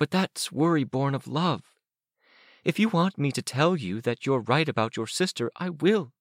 but 0.00 0.10
that's 0.10 0.50
worry 0.50 0.82
born 0.82 1.14
of 1.14 1.28
love. 1.28 1.62
If 2.64 2.80
you 2.80 2.88
want 2.88 3.18
me 3.18 3.30
to 3.30 3.42
tell 3.42 3.76
you 3.76 4.00
that 4.00 4.26
you're 4.26 4.40
right 4.40 4.68
about 4.68 4.96
your 4.96 5.06
sister, 5.06 5.52
I 5.54 5.68
will. 5.70 6.12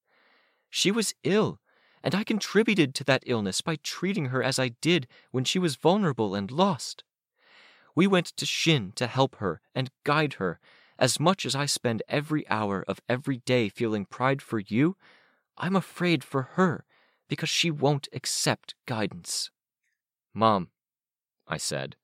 She 0.69 0.91
was 0.91 1.15
ill, 1.23 1.59
and 2.03 2.13
I 2.13 2.23
contributed 2.23 2.93
to 2.93 3.03
that 3.05 3.23
illness 3.25 3.61
by 3.61 3.77
treating 3.77 4.25
her 4.25 4.43
as 4.43 4.59
I 4.59 4.69
did 4.81 5.07
when 5.31 5.45
she 5.45 5.57
was 5.57 5.77
vulnerable 5.77 6.35
and 6.35 6.51
lost. 6.51 7.03
We 7.95 8.07
went 8.07 8.27
to 8.37 8.45
Shin 8.45 8.91
to 8.97 9.07
help 9.07 9.37
her 9.37 9.61
and 9.73 9.89
guide 10.03 10.33
her. 10.33 10.59
As 10.97 11.19
much 11.19 11.45
as 11.45 11.55
I 11.55 11.65
spend 11.65 12.03
every 12.07 12.47
hour 12.49 12.83
of 12.87 13.01
every 13.09 13.37
day 13.37 13.69
feeling 13.69 14.05
pride 14.05 14.41
for 14.41 14.59
you, 14.59 14.95
I'm 15.57 15.75
afraid 15.75 16.23
for 16.23 16.43
her 16.53 16.85
because 17.27 17.49
she 17.49 17.69
won't 17.69 18.07
accept 18.13 18.75
guidance. 18.85 19.51
Mom, 20.33 20.69
I 21.47 21.57
said. 21.57 21.95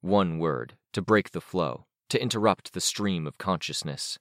One 0.00 0.38
word, 0.38 0.76
to 0.92 1.02
break 1.02 1.30
the 1.30 1.40
flow, 1.40 1.86
to 2.08 2.20
interrupt 2.20 2.72
the 2.72 2.80
stream 2.80 3.26
of 3.26 3.38
consciousness. 3.38 4.18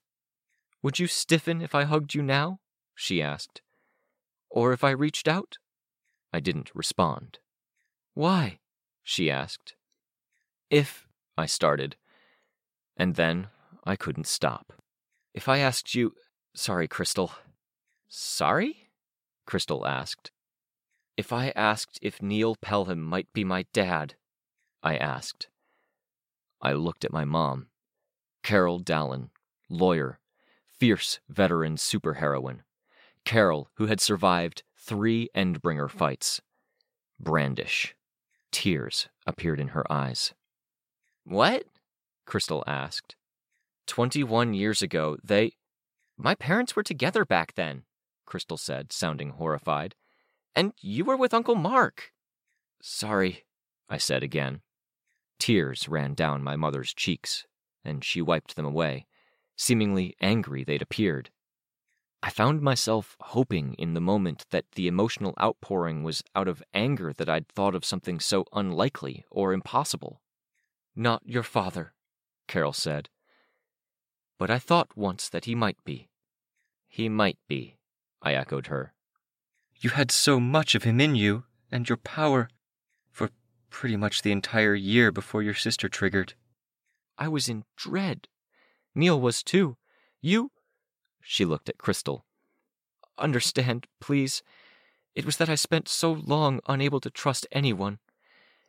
Would 0.84 1.00
you 1.00 1.08
stiffen 1.08 1.62
if 1.62 1.76
I 1.76 1.84
hugged 1.84 2.16
you 2.16 2.22
now? 2.22 2.60
she 2.96 3.22
asked. 3.22 3.62
Or 4.50 4.74
if 4.74 4.84
I 4.84 4.92
reached 4.92 5.28
out? 5.28 5.58
I 6.34 6.40
didn't 6.40 6.72
respond. 6.74 7.40
Why? 8.14 8.60
she 9.04 9.30
asked. 9.30 9.76
If, 10.70 11.08
I 11.38 11.46
started. 11.46 11.96
And 12.96 13.16
then 13.16 13.48
I 13.84 13.96
couldn't 13.96 14.28
stop. 14.28 14.74
If 15.34 15.48
I 15.48 15.60
asked 15.60 15.96
you. 15.96 16.14
Sorry, 16.54 16.88
Crystal. 16.88 17.32
Sorry? 18.08 18.90
Crystal 19.46 19.88
asked. 19.88 20.32
If 21.18 21.32
I 21.32 21.50
asked 21.56 22.00
if 22.02 22.22
Neil 22.22 22.56
Pelham 22.56 23.02
might 23.02 23.32
be 23.34 23.44
my 23.44 23.66
dad, 23.74 24.16
I 24.84 24.98
asked. 24.98 25.48
I 26.62 26.74
looked 26.74 27.06
at 27.06 27.14
my 27.14 27.26
mom. 27.26 27.68
Carol 28.44 28.80
Dallon, 28.80 29.30
lawyer, 29.70 30.20
fierce 30.68 31.20
veteran 31.30 31.76
superheroine. 31.76 32.62
Carol, 33.24 33.70
who 33.76 33.88
had 33.88 34.02
survived 34.02 34.64
three 34.76 35.30
Endbringer 35.36 35.90
fights. 35.90 36.42
Brandish. 37.20 37.96
Tears 38.52 39.08
appeared 39.28 39.60
in 39.60 39.70
her 39.70 39.90
eyes. 39.92 40.34
What? 41.24 41.66
Crystal 42.26 42.64
asked. 42.66 43.16
Twenty 43.88 44.24
one 44.24 44.54
years 44.54 44.82
ago, 44.82 45.18
they. 45.24 45.54
My 46.18 46.36
parents 46.36 46.76
were 46.76 46.84
together 46.84 47.26
back 47.26 47.56
then, 47.56 47.84
Crystal 48.26 48.58
said, 48.58 48.94
sounding 48.94 49.32
horrified. 49.32 49.96
And 50.56 50.74
you 50.80 51.06
were 51.06 51.18
with 51.18 51.34
Uncle 51.34 51.56
Mark. 51.56 52.12
Sorry, 52.82 53.46
I 53.90 53.98
said 53.98 54.24
again. 54.24 54.62
Tears 55.40 55.90
ran 55.90 56.14
down 56.14 56.44
my 56.44 56.56
mother's 56.56 56.94
cheeks, 56.94 57.46
and 57.84 58.04
she 58.04 58.22
wiped 58.22 58.56
them 58.56 58.66
away, 58.66 59.08
seemingly 59.56 60.16
angry 60.22 60.64
they'd 60.64 60.82
appeared. 60.82 61.32
I 62.24 62.30
found 62.30 62.62
myself 62.62 63.18
hoping 63.20 63.74
in 63.80 63.96
the 63.96 64.02
moment 64.02 64.46
that 64.52 64.66
the 64.74 64.88
emotional 64.88 65.34
outpouring 65.42 66.04
was 66.04 66.24
out 66.36 66.48
of 66.48 66.62
anger 66.74 67.14
that 67.14 67.30
I'd 67.30 67.48
thought 67.48 67.74
of 67.74 67.84
something 67.84 68.20
so 68.20 68.46
unlikely 68.54 69.26
or 69.32 69.54
impossible. 69.54 70.22
Not 70.96 71.24
your 71.26 71.44
father, 71.44 71.94
Carol 72.48 72.74
said. 72.74 73.10
But 74.42 74.50
I 74.50 74.58
thought 74.58 74.98
once 74.98 75.30
that 75.30 75.46
he 75.46 75.54
might 75.54 75.78
be. 75.86 76.10
He 76.88 77.10
might 77.10 77.38
be, 77.48 77.78
I 78.24 78.34
echoed 78.34 78.66
her. 78.74 78.96
You 79.80 79.92
had 79.92 80.10
so 80.10 80.40
much 80.40 80.74
of 80.74 80.82
him 80.82 81.00
in 81.00 81.14
you, 81.14 81.44
and 81.72 81.88
your 81.88 82.00
power, 82.00 82.50
for 83.12 83.30
pretty 83.70 83.96
much 83.98 84.24
the 84.24 84.32
entire 84.32 84.74
year 84.74 85.12
before 85.12 85.44
your 85.44 85.54
sister 85.54 85.88
triggered. 85.88 86.34
I 87.20 87.28
was 87.28 87.50
in 87.50 87.66
dread. 87.78 88.30
Neil 88.96 89.22
was 89.22 89.44
too. 89.44 89.78
You. 90.22 90.50
She 91.22 91.46
looked 91.46 91.70
at 91.70 91.78
Crystal. 91.78 92.26
Understand, 93.20 93.86
please. 94.00 94.42
It 95.14 95.24
was 95.24 95.38
that 95.38 95.50
I 95.50 95.56
spent 95.56 95.88
so 95.88 96.14
long 96.14 96.62
unable 96.68 97.02
to 97.02 97.12
trust 97.12 97.46
anyone. 97.52 98.00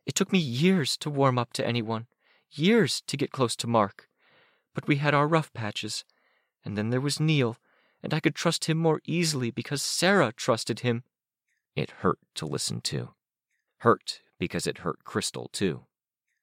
It 0.05 0.15
took 0.15 0.35
me 0.35 0.39
years 0.39 0.99
to 0.99 1.09
warm 1.09 1.39
up 1.39 1.55
to 1.55 1.67
anyone, 1.67 2.09
years 2.51 3.03
to 3.07 3.17
get 3.17 3.33
close 3.33 3.57
to 3.57 3.67
Mark. 3.67 4.11
But 4.75 4.87
we 4.87 4.97
had 4.97 5.15
our 5.15 5.29
rough 5.29 5.53
patches. 5.53 6.05
And 6.65 6.77
then 6.77 6.91
there 6.91 7.01
was 7.01 7.21
Neil, 7.21 7.57
and 8.03 8.15
I 8.15 8.21
could 8.21 8.35
trust 8.35 8.67
him 8.67 8.79
more 8.79 9.01
easily 9.05 9.51
because 9.51 9.83
Sarah 9.83 10.33
trusted 10.33 10.81
him. 10.81 11.05
It 11.75 11.91
hurt 12.03 12.19
to 12.37 12.47
listen 12.47 12.81
to. 12.83 13.15
Hurt 13.79 14.21
because 14.39 14.67
it 14.67 14.79
hurt 14.79 15.05
Crystal, 15.05 15.49
too. 15.53 15.85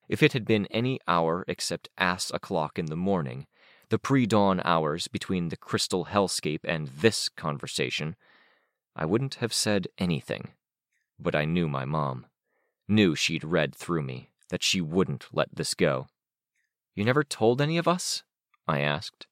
If 0.07 0.23
it 0.23 0.33
had 0.33 0.45
been 0.45 0.65
any 0.67 0.99
hour 1.07 1.45
except 1.47 1.89
ass 1.97 2.31
o'clock 2.31 2.79
in 2.79 2.87
the 2.87 2.95
morning, 2.95 3.45
the 3.89 3.99
pre 3.99 4.25
dawn 4.25 4.61
hours 4.63 5.07
between 5.07 5.49
the 5.49 5.57
crystal 5.57 6.05
hellscape 6.05 6.61
and 6.63 6.87
this 6.87 7.29
conversation, 7.29 8.15
I 8.95 9.05
wouldn't 9.05 9.35
have 9.35 9.53
said 9.53 9.87
anything. 9.97 10.49
But 11.19 11.35
I 11.35 11.45
knew 11.45 11.67
my 11.67 11.85
mom. 11.85 12.25
Knew 12.87 13.15
she'd 13.15 13.43
read 13.43 13.75
through 13.75 14.01
me, 14.03 14.31
that 14.49 14.63
she 14.63 14.81
wouldn't 14.81 15.27
let 15.31 15.55
this 15.55 15.73
go. 15.73 16.07
You 16.99 17.05
never 17.05 17.23
told 17.23 17.61
any 17.61 17.77
of 17.77 17.87
us? 17.87 18.23
I 18.67 18.81
asked. 18.81 19.25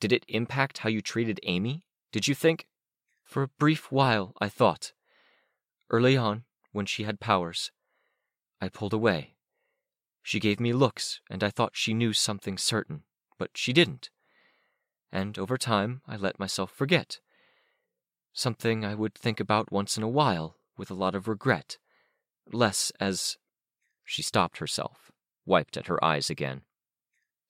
Did 0.00 0.12
it 0.14 0.24
impact 0.28 0.78
how 0.78 0.88
you 0.88 1.02
treated 1.02 1.40
Amy? 1.42 1.84
Did 2.10 2.26
you 2.26 2.34
think? 2.34 2.66
For 3.22 3.42
a 3.42 3.48
brief 3.48 3.92
while, 3.92 4.32
I 4.40 4.48
thought. 4.48 4.94
Early 5.90 6.16
on, 6.16 6.44
when 6.72 6.86
she 6.86 7.02
had 7.02 7.20
powers, 7.20 7.70
I 8.62 8.70
pulled 8.70 8.94
away. 8.94 9.34
She 10.22 10.40
gave 10.40 10.58
me 10.58 10.72
looks, 10.72 11.20
and 11.28 11.44
I 11.44 11.50
thought 11.50 11.76
she 11.76 11.92
knew 11.92 12.14
something 12.14 12.56
certain, 12.56 13.02
but 13.36 13.50
she 13.58 13.74
didn't. 13.74 14.08
And 15.12 15.38
over 15.38 15.58
time, 15.58 16.00
I 16.08 16.16
let 16.16 16.38
myself 16.40 16.72
forget. 16.72 17.20
Something 18.32 18.86
I 18.86 18.94
would 18.94 19.14
think 19.14 19.38
about 19.38 19.70
once 19.70 19.98
in 19.98 20.02
a 20.02 20.08
while, 20.08 20.56
with 20.78 20.90
a 20.90 20.94
lot 20.94 21.14
of 21.14 21.28
regret. 21.28 21.76
Less 22.50 22.90
as. 22.98 23.36
She 24.02 24.22
stopped 24.22 24.56
herself, 24.56 25.12
wiped 25.44 25.76
at 25.76 25.88
her 25.88 26.02
eyes 26.02 26.30
again. 26.30 26.62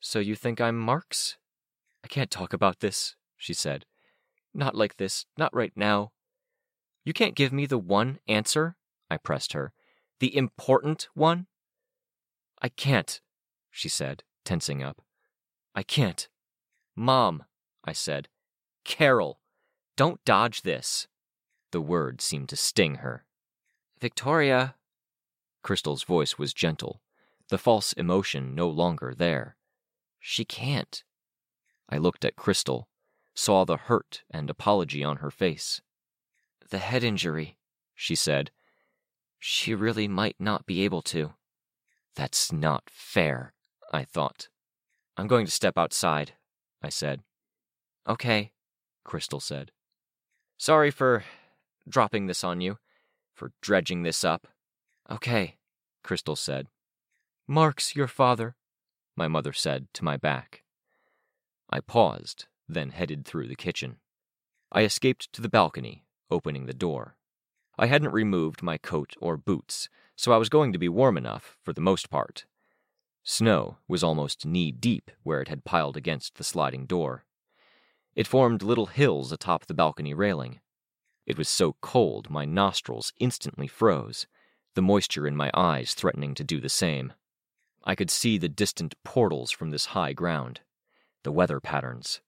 So 0.04 0.18
you 0.18 0.34
think 0.34 0.60
I'm 0.60 0.76
Mark's? 0.78 1.38
I 2.04 2.08
can't 2.08 2.30
talk 2.30 2.52
about 2.52 2.80
this, 2.80 3.14
she 3.36 3.54
said. 3.54 3.86
Not 4.52 4.74
like 4.74 4.96
this, 4.96 5.26
not 5.38 5.54
right 5.54 5.72
now. 5.76 6.10
You 7.04 7.12
can't 7.12 7.36
give 7.36 7.52
me 7.52 7.66
the 7.66 7.78
one 7.78 8.18
answer, 8.26 8.74
I 9.08 9.16
pressed 9.16 9.52
her. 9.52 9.72
The 10.18 10.36
important 10.36 11.08
one? 11.14 11.46
I 12.60 12.68
can't, 12.68 13.20
she 13.70 13.88
said, 13.88 14.24
tensing 14.44 14.82
up. 14.82 15.02
I 15.72 15.84
can't. 15.84 16.28
Mom, 16.96 17.44
I 17.84 17.92
said. 17.92 18.28
Carol, 18.84 19.38
don't 19.96 20.24
dodge 20.24 20.62
this. 20.62 21.06
The 21.70 21.80
word 21.80 22.20
seemed 22.20 22.48
to 22.48 22.56
sting 22.56 22.96
her. 22.96 23.24
Victoria. 24.00 24.74
Crystal's 25.62 26.02
voice 26.02 26.38
was 26.38 26.52
gentle, 26.52 27.00
the 27.50 27.56
false 27.56 27.92
emotion 27.92 28.56
no 28.56 28.68
longer 28.68 29.14
there. 29.16 29.56
She 30.24 30.44
can't. 30.44 31.02
I 31.88 31.98
looked 31.98 32.24
at 32.24 32.36
Crystal, 32.36 32.88
saw 33.34 33.64
the 33.64 33.76
hurt 33.76 34.22
and 34.30 34.48
apology 34.48 35.02
on 35.02 35.16
her 35.16 35.32
face. 35.32 35.82
The 36.70 36.78
head 36.78 37.02
injury, 37.02 37.58
she 37.94 38.14
said. 38.14 38.52
She 39.40 39.74
really 39.74 40.06
might 40.06 40.36
not 40.38 40.64
be 40.64 40.84
able 40.84 41.02
to. 41.02 41.34
That's 42.14 42.52
not 42.52 42.84
fair, 42.88 43.52
I 43.92 44.04
thought. 44.04 44.48
I'm 45.16 45.26
going 45.26 45.44
to 45.44 45.52
step 45.52 45.76
outside, 45.76 46.34
I 46.80 46.88
said. 46.88 47.22
Okay, 48.08 48.52
Crystal 49.04 49.40
said. 49.40 49.72
Sorry 50.56 50.92
for 50.92 51.24
dropping 51.88 52.26
this 52.26 52.44
on 52.44 52.60
you, 52.60 52.78
for 53.34 53.52
dredging 53.60 54.04
this 54.04 54.22
up. 54.22 54.46
Okay, 55.10 55.56
Crystal 56.04 56.36
said. 56.36 56.68
Mark's 57.48 57.96
your 57.96 58.06
father, 58.06 58.54
my 59.16 59.28
mother 59.28 59.52
said 59.52 59.88
to 59.94 60.04
my 60.04 60.16
back. 60.16 60.62
I 61.70 61.80
paused, 61.80 62.46
then 62.68 62.90
headed 62.90 63.24
through 63.24 63.48
the 63.48 63.56
kitchen. 63.56 63.96
I 64.70 64.82
escaped 64.82 65.32
to 65.32 65.42
the 65.42 65.48
balcony 65.48 66.04
opening 66.30 66.66
the 66.66 66.74
door. 66.74 67.16
I 67.78 67.86
hadn't 67.86 68.12
removed 68.12 68.62
my 68.62 68.78
coat 68.78 69.14
or 69.20 69.36
boots, 69.36 69.88
so 70.16 70.32
I 70.32 70.38
was 70.38 70.48
going 70.48 70.72
to 70.72 70.78
be 70.78 70.88
warm 70.88 71.16
enough, 71.16 71.56
for 71.62 71.72
the 71.72 71.80
most 71.80 72.10
part. 72.10 72.46
Snow 73.22 73.78
was 73.86 74.02
almost 74.02 74.46
knee 74.46 74.72
deep 74.72 75.10
where 75.22 75.40
it 75.40 75.48
had 75.48 75.64
piled 75.64 75.96
against 75.96 76.34
the 76.34 76.44
sliding 76.44 76.86
door. 76.86 77.24
It 78.14 78.26
formed 78.26 78.62
little 78.62 78.86
hills 78.86 79.30
atop 79.30 79.66
the 79.66 79.74
balcony 79.74 80.12
railing. 80.12 80.60
It 81.24 81.38
was 81.38 81.48
so 81.48 81.76
cold 81.80 82.30
my 82.30 82.44
nostrils 82.44 83.12
instantly 83.18 83.68
froze, 83.68 84.26
the 84.74 84.82
moisture 84.82 85.26
in 85.26 85.36
my 85.36 85.50
eyes 85.54 85.94
threatening 85.94 86.34
to 86.34 86.44
do 86.44 86.60
the 86.60 86.68
same. 86.68 87.12
I 87.84 87.94
could 87.94 88.10
see 88.10 88.38
the 88.38 88.48
distant 88.48 88.94
portals 89.04 89.50
from 89.50 89.70
this 89.70 89.86
high 89.86 90.12
ground, 90.12 90.60
the 91.22 91.32
weather 91.32 91.60
patterns, 91.60 92.20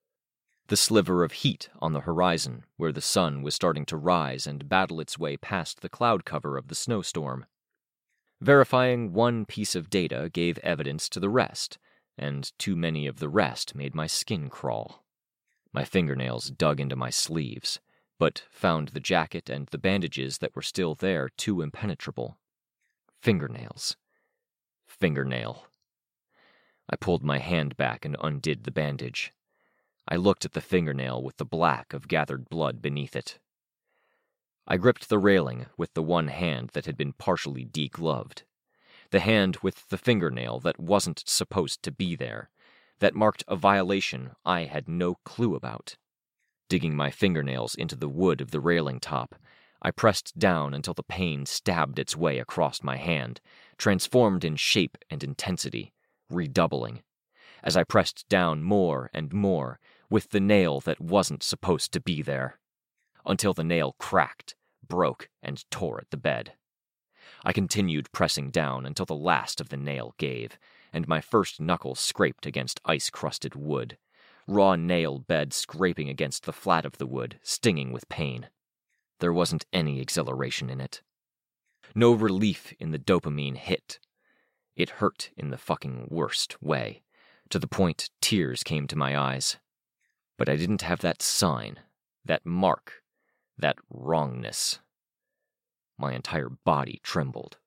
the 0.69 0.77
sliver 0.77 1.23
of 1.23 1.33
heat 1.33 1.69
on 1.81 1.93
the 1.93 2.01
horizon 2.01 2.65
where 2.77 2.93
the 2.93 3.01
sun 3.01 3.43
was 3.43 3.55
starting 3.55 3.85
to 3.87 3.97
rise 3.97 4.47
and 4.47 4.69
battle 4.69 5.01
its 5.01 5.19
way 5.19 5.37
past 5.37 5.81
the 5.81 5.89
cloud 5.89 6.25
cover 6.25 6.57
of 6.57 6.69
the 6.69 6.75
snowstorm. 6.75 7.47
Verifying 8.41 9.13
one 9.13 9.45
piece 9.45 9.75
of 9.75 9.91
data 9.91 10.31
gave 10.33 10.59
evidence 10.59 11.09
to 11.11 11.21
the 11.21 11.31
rest, 11.31 11.79
and 12.17 12.53
too 12.59 12.77
many 12.77 13.07
of 13.07 13.19
the 13.19 13.29
rest 13.29 13.75
made 13.75 13.95
my 13.95 14.07
skin 14.07 14.49
crawl. 14.49 15.05
My 15.73 15.85
fingernails 15.85 16.51
dug 16.51 16.81
into 16.81 16.97
my 16.97 17.11
sleeves, 17.11 17.81
but 18.19 18.45
found 18.51 18.89
the 18.89 19.01
jacket 19.01 19.51
and 19.51 19.67
the 19.69 19.79
bandages 19.79 20.39
that 20.39 20.55
were 20.55 20.63
still 20.63 20.95
there 20.95 21.29
too 21.29 21.63
impenetrable. 21.63 22.39
Fingernails. 23.21 23.97
Fingernail. 25.01 25.67
I 26.89 26.97
pulled 26.97 27.25
my 27.25 27.39
hand 27.39 27.77
back 27.77 28.05
and 28.05 28.17
undid 28.21 28.65
the 28.65 28.71
bandage. 28.71 29.33
I 30.07 30.17
looked 30.17 30.45
at 30.45 30.53
the 30.53 30.61
fingernail 30.61 31.23
with 31.23 31.39
the 31.39 31.45
black 31.45 31.93
of 31.93 32.09
gathered 32.09 32.49
blood 32.49 32.81
beneath 32.81 33.17
it. 33.17 33.39
I 34.67 34.77
gripped 34.77 35.09
the 35.09 35.19
railing 35.19 35.67
with 35.77 35.95
the 35.95 36.03
one 36.03 36.29
hand 36.29 36.71
that 36.71 36.87
had 36.87 36.97
been 36.97 37.13
partially 37.13 37.65
degloved. 37.65 38.43
The 39.11 39.21
hand 39.21 39.59
with 39.63 39.89
the 39.89 39.99
fingernail 39.99 40.61
that 40.61 40.79
wasn't 40.79 41.23
supposed 41.27 41.83
to 41.83 41.93
be 41.93 42.17
there, 42.17 42.51
that 43.01 43.15
marked 43.15 43.45
a 43.49 43.57
violation 43.57 44.31
I 44.45 44.65
had 44.65 44.89
no 44.89 45.17
clue 45.25 45.55
about. 45.55 45.97
Digging 46.69 46.97
my 46.97 47.11
fingernails 47.11 47.75
into 47.75 47.97
the 47.97 48.09
wood 48.09 48.41
of 48.41 48.53
the 48.53 48.61
railing 48.61 49.01
top, 49.01 49.35
I 49.87 49.91
pressed 49.91 50.39
down 50.39 50.73
until 50.73 50.95
the 50.95 51.03
pain 51.03 51.45
stabbed 51.45 51.99
its 51.99 52.17
way 52.17 52.39
across 52.39 52.83
my 52.83 52.97
hand, 52.97 53.43
transformed 53.79 54.45
in 54.45 54.57
shape 54.57 54.99
and 55.11 55.23
intensity, 55.23 55.93
redoubling. 56.31 57.03
As 57.63 57.77
I 57.77 57.85
pressed 57.85 58.29
down 58.29 58.63
more 58.63 59.11
and 59.15 59.33
more, 59.33 59.79
with 60.11 60.31
the 60.31 60.41
nail 60.41 60.81
that 60.81 61.01
wasn't 61.01 61.43
supposed 61.43 61.93
to 61.93 62.01
be 62.01 62.23
there 62.23 62.59
until 63.27 63.55
the 63.55 63.65
nail 63.65 63.97
cracked, 63.99 64.55
broke, 64.87 65.29
and 65.43 65.69
tore 65.71 65.99
at 65.99 66.11
the 66.11 66.17
bed. 66.17 66.53
I 67.43 67.53
continued 67.53 68.13
pressing 68.13 68.51
down 68.51 68.87
until 68.87 69.07
the 69.07 69.15
last 69.15 69.61
of 69.61 69.71
the 69.71 69.77
nail 69.77 70.15
gave, 70.19 70.59
and 70.93 71.09
my 71.09 71.21
first 71.21 71.61
knuckle 71.61 71.95
scraped 71.95 72.47
against 72.47 72.81
ice 72.85 73.11
crusted 73.11 73.55
wood, 73.55 73.99
raw 74.47 74.77
nail 74.77 75.19
bed 75.19 75.53
scraping 75.53 76.09
against 76.09 76.45
the 76.45 76.53
flat 76.53 76.85
of 76.85 76.99
the 76.99 77.07
wood, 77.07 77.39
stinging 77.43 77.93
with 77.93 78.09
pain. 78.09 78.49
There 79.21 79.33
wasn't 79.33 79.67
any 79.73 80.01
exhilaration 80.01 80.71
in 80.71 80.81
it. 80.81 81.03
No 81.95 82.13
relief 82.13 82.73
in 82.79 82.91
the 82.91 82.99
dopamine 82.99 83.57
hit. 83.57 83.99
It 84.77 84.91
hurt 84.91 85.31
in 85.37 85.51
the 85.51 85.59
fucking 85.59 86.09
worst 86.11 86.63
way, 86.63 87.03
to 87.51 87.59
the 87.59 87.69
point 87.69 88.11
tears 88.21 88.63
came 88.63 88.87
to 88.89 88.97
my 88.97 89.17
eyes. 89.17 89.59
But 90.37 90.49
I 90.49 90.57
didn't 90.57 90.83
have 90.83 91.01
that 91.01 91.23
sign, 91.23 91.81
that 92.25 92.45
mark 92.45 93.05
that 93.59 93.77
wrongness. 93.91 94.81
My 95.99 96.13
entire 96.13 96.49
body 96.49 97.01
trembled. 97.03 97.59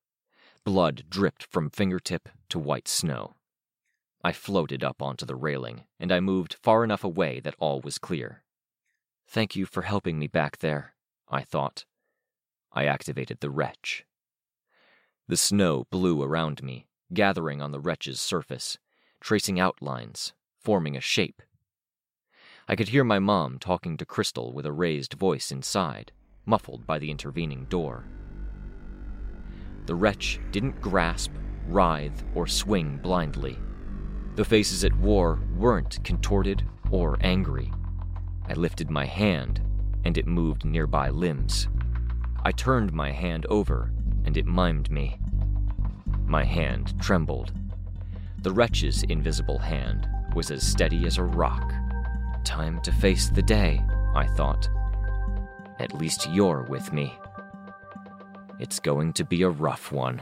Blood 0.63 1.05
dripped 1.09 1.43
from 1.43 1.69
fingertip 1.69 2.29
to 2.49 2.59
white 2.59 2.87
snow. 2.87 3.35
I 4.23 4.33
floated 4.33 4.83
up 4.83 5.01
onto 5.01 5.25
the 5.25 5.35
railing, 5.35 5.83
and 5.99 6.11
I 6.11 6.19
moved 6.19 6.55
far 6.55 6.83
enough 6.83 7.03
away 7.03 7.39
that 7.41 7.55
all 7.59 7.79
was 7.79 7.97
clear. 7.97 8.43
Thank 9.27 9.55
you 9.55 9.65
for 9.65 9.83
helping 9.83 10.19
me 10.19 10.27
back 10.27 10.57
there, 10.57 10.95
I 11.29 11.43
thought. 11.43 11.85
I 12.77 12.85
activated 12.85 13.39
the 13.39 13.49
wretch. 13.49 14.05
The 15.27 15.37
snow 15.37 15.85
blew 15.89 16.23
around 16.23 16.63
me, 16.63 16.87
gathering 17.13 17.61
on 17.61 17.71
the 17.71 17.79
wretch's 17.81 18.21
surface, 18.21 18.77
tracing 19.19 19.59
outlines, 19.59 20.33
forming 20.63 20.95
a 20.95 21.01
shape 21.01 21.41
I 22.69 22.75
could 22.75 22.89
hear 22.89 23.05
my 23.05 23.19
mom 23.19 23.59
talking 23.59 23.95
to 23.95 24.05
Crystal 24.05 24.51
with 24.51 24.65
a 24.65 24.73
raised 24.73 25.13
voice 25.13 25.51
inside, 25.53 26.11
muffled 26.45 26.85
by 26.85 26.99
the 26.99 27.09
intervening 27.09 27.63
door. 27.69 28.03
The 29.85 29.95
wretch 29.95 30.41
didn't 30.51 30.81
grasp, 30.81 31.31
writhe, 31.69 32.25
or 32.35 32.45
swing 32.45 32.97
blindly. 32.97 33.57
The 34.35 34.43
faces 34.43 34.83
it 34.83 34.93
wore 34.97 35.39
weren't 35.55 36.03
contorted 36.03 36.67
or 36.91 37.17
angry. 37.21 37.71
I 38.49 38.53
lifted 38.53 38.91
my 38.91 39.05
hand, 39.05 39.61
and 40.03 40.17
it 40.17 40.27
moved 40.27 40.65
nearby 40.65 41.09
limbs. 41.09 41.69
I 42.47 42.53
turned 42.53 42.93
my 42.93 43.11
hand 43.11 43.45
over, 43.49 43.91
and 44.23 44.37
it 44.37 44.45
mimed 44.45 44.89
me. 44.89 45.19
My 46.25 46.45
hand 46.45 46.93
trembled. 46.97 47.51
The 48.41 48.53
wretch's 48.53 49.03
invisible 49.03 49.57
hand 49.57 50.07
was 50.33 50.49
as 50.49 50.65
steady 50.65 51.05
as 51.05 51.17
a 51.17 51.23
rock. 51.23 51.73
Time 52.45 52.79
to 52.83 52.91
face 52.93 53.27
the 53.27 53.41
day, 53.41 53.83
I 54.15 54.27
thought. 54.37 54.69
At 55.79 55.95
least 55.95 56.29
you're 56.31 56.61
with 56.69 56.93
me. 56.93 57.13
It's 58.61 58.79
going 58.79 59.11
to 59.11 59.25
be 59.25 59.41
a 59.41 59.49
rough 59.49 59.91
one. 59.91 60.21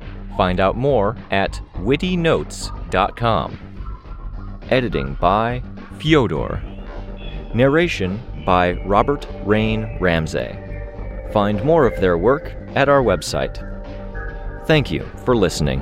Find 0.41 0.59
out 0.59 0.75
more 0.75 1.15
at 1.29 1.61
wittynotes.com. 1.75 3.59
Editing 4.71 5.13
by 5.21 5.61
Fyodor. 5.99 6.63
Narration 7.53 8.19
by 8.43 8.71
Robert 8.87 9.27
Rain 9.43 9.99
Ramsey. 10.01 10.57
Find 11.31 11.63
more 11.63 11.85
of 11.85 12.01
their 12.01 12.17
work 12.17 12.55
at 12.73 12.89
our 12.89 13.03
website. 13.03 13.55
Thank 14.65 14.89
you 14.89 15.05
for 15.25 15.35
listening. 15.35 15.79